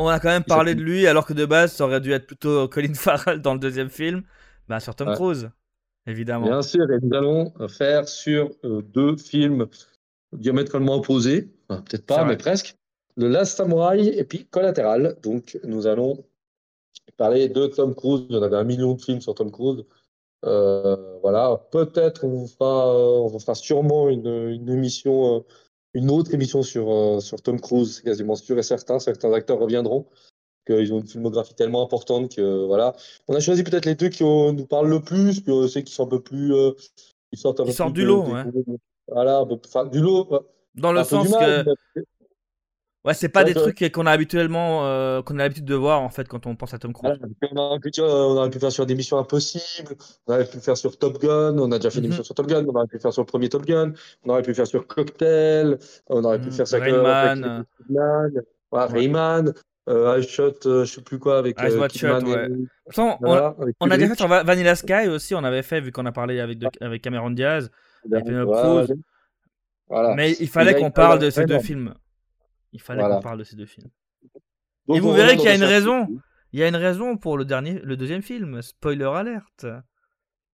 On 0.00 0.06
a 0.06 0.20
quand 0.20 0.28
même 0.28 0.44
parlé 0.44 0.76
de 0.76 0.80
lui, 0.80 1.06
alors 1.08 1.26
que 1.26 1.32
de 1.32 1.44
base, 1.44 1.72
ça 1.72 1.84
aurait 1.84 2.00
dû 2.00 2.12
être 2.12 2.26
plutôt 2.26 2.68
Colin 2.68 2.94
Farrell 2.94 3.42
dans 3.42 3.52
le 3.52 3.60
deuxième 3.60 3.90
film. 3.90 4.22
Bah, 4.68 4.80
sur 4.80 4.94
Tom 4.94 5.08
Ouais. 5.08 5.14
Cruise, 5.14 5.50
évidemment. 6.06 6.46
Bien 6.46 6.62
sûr, 6.62 6.90
et 6.90 6.98
nous 7.02 7.16
allons 7.16 7.52
faire 7.68 8.06
sur 8.08 8.50
euh, 8.64 8.80
deux 8.82 9.16
films 9.16 9.66
diamétralement 10.32 10.96
opposés. 10.96 11.50
Enfin, 11.68 11.82
peut-être 11.82 12.06
pas, 12.06 12.24
mais 12.24 12.36
presque. 12.36 12.76
Le 13.16 13.26
Last 13.28 13.56
Samurai 13.56 14.06
et 14.06 14.24
puis 14.24 14.46
Collateral. 14.46 15.16
Donc, 15.22 15.58
nous 15.64 15.88
allons 15.88 16.24
parler 17.16 17.48
de 17.48 17.66
Tom 17.66 17.94
Cruise. 17.94 18.26
Il 18.28 18.36
y 18.36 18.38
en 18.38 18.42
avait 18.42 18.56
un 18.56 18.64
million 18.64 18.94
de 18.94 19.02
films 19.02 19.20
sur 19.20 19.34
Tom 19.34 19.50
Cruise. 19.50 19.84
Euh, 20.44 21.18
voilà, 21.20 21.60
peut-être 21.72 22.24
on 22.24 22.46
fera, 22.46 22.94
on 22.96 23.36
fera 23.40 23.56
sûrement 23.56 24.08
une, 24.08 24.28
une 24.28 24.68
émission, 24.68 25.38
euh, 25.38 25.40
une 25.94 26.10
autre 26.10 26.34
émission 26.34 26.62
sur, 26.62 26.90
euh, 26.90 27.20
sur 27.20 27.40
Tom 27.42 27.60
Cruise, 27.60 27.96
c'est 27.96 28.02
quasiment 28.02 28.34
sûr 28.34 28.58
et 28.58 28.62
certain. 28.62 28.98
Certains 28.98 29.32
acteurs 29.32 29.58
reviendront, 29.58 30.06
qu'ils 30.66 30.92
ont 30.92 31.00
une 31.00 31.06
filmographie 31.06 31.54
tellement 31.54 31.84
importante 31.84 32.34
que 32.34 32.66
voilà. 32.66 32.94
On 33.28 33.34
a 33.34 33.40
choisi 33.40 33.62
peut-être 33.64 33.86
les 33.86 33.94
deux 33.94 34.08
qui 34.08 34.24
nous 34.24 34.66
parlent 34.66 34.90
le 34.90 35.00
plus, 35.00 35.40
puis 35.40 35.52
ceux 35.68 35.80
qui 35.80 35.92
sont 35.92 36.04
un 36.04 36.08
peu 36.08 36.20
plus, 36.20 36.52
ils 37.32 37.38
sortent, 37.38 37.60
un 37.60 37.64
peu 37.64 37.72
plus 37.72 37.92
du 37.92 38.04
lot, 38.04 38.24
ouais. 38.24 38.44
Voilà, 39.06 39.42
enfin, 39.42 39.86
du 39.86 40.00
lot. 40.00 40.28
Dans 40.74 40.92
le 40.92 41.02
sens 41.04 41.28
que 41.28 41.64
Ouais, 43.08 43.14
c'est 43.14 43.30
pas 43.30 43.42
des 43.42 43.54
trucs 43.54 43.90
qu'on 43.90 44.04
a 44.04 44.10
habituellement, 44.10 44.84
euh, 44.84 45.22
qu'on 45.22 45.36
a 45.36 45.38
l'habitude 45.38 45.64
de 45.64 45.74
voir 45.74 46.02
en 46.02 46.10
fait 46.10 46.28
quand 46.28 46.46
on 46.46 46.56
pense 46.56 46.74
à 46.74 46.78
Tom 46.78 46.92
Cruise. 46.92 47.18
on, 47.50 47.56
aurait 47.56 47.78
pu, 47.80 47.90
on, 48.02 48.04
aurait 48.04 48.50
pu, 48.50 48.58
faire 48.58 48.70
sur 48.70 48.84
des 48.84 48.94
missions 48.94 49.16
impossibles, 49.16 49.96
on 50.26 50.34
aurait 50.34 50.44
pu 50.44 50.58
faire 50.58 50.76
sur 50.76 50.94
Top 50.98 51.18
Gun, 51.18 51.56
on 51.56 51.72
a 51.72 51.78
déjà 51.78 51.88
fait 51.88 52.02
des 52.02 52.08
missions 52.08 52.20
mhm. 52.20 52.26
sur 52.26 52.34
Top 52.34 52.48
Gun, 52.48 52.66
on 52.68 52.74
aurait 52.74 52.86
pu 52.86 52.98
faire 52.98 53.10
sur 53.10 53.22
le 53.22 53.26
premier 53.26 53.48
Top 53.48 53.64
Gun, 53.64 53.94
on 54.26 54.28
aurait 54.28 54.42
pu 54.42 54.52
faire 54.52 54.66
sur 54.66 54.86
Cocktail, 54.86 55.78
on 56.08 56.22
aurait 56.22 56.38
pu 56.38 56.48
mhm. 56.48 56.52
faire 56.52 56.68
sur 56.68 56.80
Rayman, 56.82 57.64
Rayman, 58.72 59.54
euh, 59.88 60.20
I 60.20 60.28
Shot, 60.28 60.66
euh, 60.66 60.84
je 60.84 60.92
sais 60.96 61.00
plus 61.00 61.18
quoi 61.18 61.38
avec 61.38 61.58
Ice 61.62 61.72
euh, 61.72 61.88
Shot, 61.88 62.26
ouais. 62.26 62.48
on, 62.98 63.16
voilà, 63.22 63.56
on 63.80 63.90
a 63.90 63.96
déjà 63.96 64.10
fait 64.10 64.18
sur 64.18 64.28
Vanilla 64.28 64.74
Sky 64.74 65.08
aussi, 65.08 65.34
on 65.34 65.44
avait 65.44 65.62
fait 65.62 65.80
vu 65.80 65.92
qu'on 65.92 66.04
a 66.04 66.12
parlé 66.12 66.40
avec, 66.40 66.58
de, 66.58 66.68
avec 66.82 67.00
Cameron 67.00 67.30
Diaz, 67.30 67.70
et 68.04 68.22
Penelope 68.22 68.90
Voilà. 69.88 70.14
Mais 70.14 70.32
il 70.40 70.48
fallait 70.48 70.74
qu'on 70.74 70.90
parle 70.90 71.20
de 71.20 71.30
ces 71.30 71.46
deux 71.46 71.60
films. 71.60 71.94
Il 72.78 72.82
fallait 72.82 73.02
qu'on 73.02 73.20
parle 73.20 73.40
de 73.40 73.44
ces 73.44 73.56
deux 73.56 73.66
films. 73.66 73.90
et 74.88 75.00
vous 75.00 75.12
verrez 75.12 75.36
qu'il 75.36 75.46
y 75.46 75.48
a 75.48 75.56
une 75.56 75.64
raison. 75.64 76.06
Il 76.52 76.60
y 76.60 76.62
a 76.62 76.68
une 76.68 76.76
raison 76.76 77.16
pour 77.16 77.36
le 77.36 77.44
dernier, 77.44 77.80
le 77.80 77.96
deuxième 77.96 78.22
film. 78.22 78.62
Spoiler 78.62 79.04
alerte. 79.04 79.66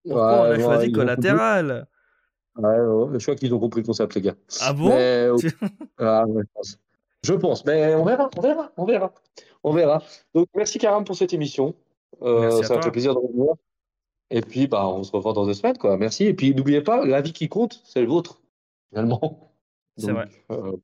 Pourquoi 0.03 0.41
on 0.41 0.51
a 0.51 0.59
choisi 0.59 0.91
Collatéral 0.91 1.87
je 2.57 3.17
crois 3.21 3.35
qu'ils 3.35 3.53
ont 3.53 3.59
compris 3.59 3.81
le 3.81 3.85
concept, 3.85 4.15
les 4.15 4.21
gars. 4.21 4.35
Ah 4.61 4.71
bon 4.71 4.89
ah, 5.99 6.23
je, 7.21 7.33
pense. 7.33 7.65
Mais 7.65 7.93
on 7.95 8.05
verra, 8.05 8.29
on 8.37 8.41
verra, 8.41 8.71
on 8.77 8.85
verra. 8.85 9.13
On 9.63 9.73
verra. 9.73 10.01
Donc, 10.33 10.47
merci 10.55 10.79
Karam 10.79 11.03
pour 11.03 11.17
cette 11.17 11.33
émission. 11.33 11.75
Euh, 12.21 12.63
ça 12.63 12.81
fait 12.81 12.91
plaisir 12.91 13.13
de 13.13 13.19
revenir. 13.19 13.53
Et 14.29 14.39
puis, 14.39 14.67
bah, 14.67 14.87
on 14.87 15.03
se 15.03 15.11
revoit 15.11 15.33
dans 15.33 15.45
deux 15.45 15.53
semaines. 15.53 15.77
Quoi. 15.77 15.97
Merci. 15.97 16.23
Et 16.23 16.33
puis, 16.33 16.55
n'oubliez 16.55 16.81
pas, 16.81 17.05
la 17.05 17.19
vie 17.19 17.33
qui 17.33 17.49
compte, 17.49 17.81
c'est 17.83 17.99
le 17.99 18.07
vôtre, 18.07 18.41
finalement. 18.89 19.51
C'est 19.97 20.13
vrai. 20.13 20.29
Euh, 20.51 20.77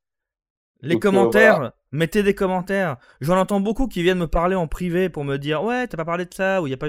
les 0.82 0.96
euh, 0.96 0.98
commentaires, 0.98 1.72
mettez 1.92 2.22
des 2.22 2.34
commentaires. 2.34 2.96
J'en 3.20 3.38
entends 3.38 3.60
beaucoup 3.60 3.86
qui 3.86 4.02
viennent 4.02 4.18
me 4.18 4.26
parler 4.26 4.56
en 4.56 4.66
privé 4.66 5.08
pour 5.08 5.24
me 5.24 5.36
dire 5.36 5.62
ouais 5.62 5.86
t'as 5.86 5.96
pas 5.96 6.04
parlé 6.04 6.24
de 6.24 6.34
ça 6.34 6.60
ou 6.60 6.66
y 6.66 6.74
a 6.74 6.76
pas. 6.76 6.88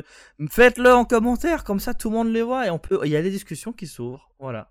Faites-le 0.49 0.91
en 0.93 1.05
commentaire 1.05 1.63
comme 1.63 1.79
ça 1.79 1.93
tout 1.93 2.09
le 2.09 2.15
monde 2.15 2.29
les 2.29 2.41
voit 2.41 2.67
et 2.67 2.69
on 2.69 2.79
peut. 2.79 2.99
Il 3.03 3.11
y 3.11 3.15
a 3.15 3.21
des 3.21 3.29
discussions 3.29 3.71
qui 3.71 3.87
s'ouvrent. 3.87 4.29
Voilà. 4.39 4.69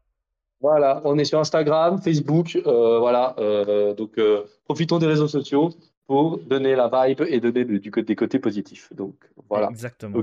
Voilà, 0.61 1.01
on 1.05 1.19
est 1.19 1.25
sur 1.25 1.41
Instagram, 1.41 2.01
Facebook, 2.01 2.57
euh, 2.67 3.01
voilà. 3.01 3.35
Euh, 3.39 3.95
donc 3.95 4.21
profitons 4.65 4.99
des 4.99 5.07
réseaux 5.07 5.29
sociaux 5.29 5.71
pour 6.07 6.39
donner 6.39 6.77
la 6.77 6.89
vibe 6.89 7.23
et 7.27 7.41
donner 7.41 7.65
du, 7.65 7.91
des 7.91 8.17
côtés 8.17 8.39
positifs. 8.39 8.93
Donc 8.95 9.15
voilà. 9.49 9.69
Exactement. 9.71 10.23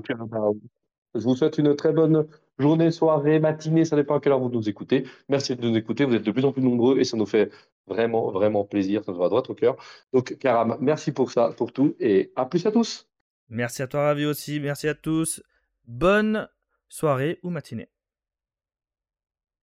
je 1.16 1.24
vous 1.24 1.36
souhaite 1.36 1.58
une 1.58 1.76
très 1.76 1.92
bonne 1.92 2.26
journée, 2.60 2.92
soirée, 2.92 3.40
matinée, 3.40 3.86
ça 3.86 3.96
dépend 3.96 4.16
à 4.16 4.20
quelle 4.20 4.34
heure 4.34 4.40
vous 4.40 4.50
nous 4.50 4.70
écoutez. 4.70 5.06
Merci 5.30 5.56
de 5.56 5.68
nous 5.68 5.76
écouter, 5.76 6.06
vous 6.06 6.16
êtes 6.16 6.24
de 6.24 6.32
plus 6.32 6.46
en 6.46 6.52
plus 6.52 6.62
nombreux 6.62 7.00
et 7.00 7.04
ça 7.04 7.18
nous 7.18 7.26
fait 7.26 7.52
vraiment, 7.88 8.32
vraiment 8.32 8.66
plaisir, 8.66 9.04
ça 9.04 9.12
nous 9.12 9.18
va 9.18 9.30
droit 9.30 9.44
au 9.48 9.54
cœur. 9.54 9.78
Donc, 10.14 10.38
Karam, 10.38 10.78
merci 10.80 11.12
pour 11.12 11.32
ça, 11.32 11.54
pour 11.58 11.72
tout 11.74 11.96
et 12.00 12.32
à 12.36 12.46
plus 12.46 12.66
à 12.66 12.72
tous. 12.72 13.10
Merci 13.50 13.82
à 13.82 13.88
toi, 13.88 14.04
Ravi 14.04 14.26
aussi, 14.26 14.60
merci 14.60 14.88
à 14.88 14.94
tous. 14.94 15.42
Bonne 15.88 16.48
soirée 16.88 17.40
ou 17.42 17.50
matinée. 17.50 17.90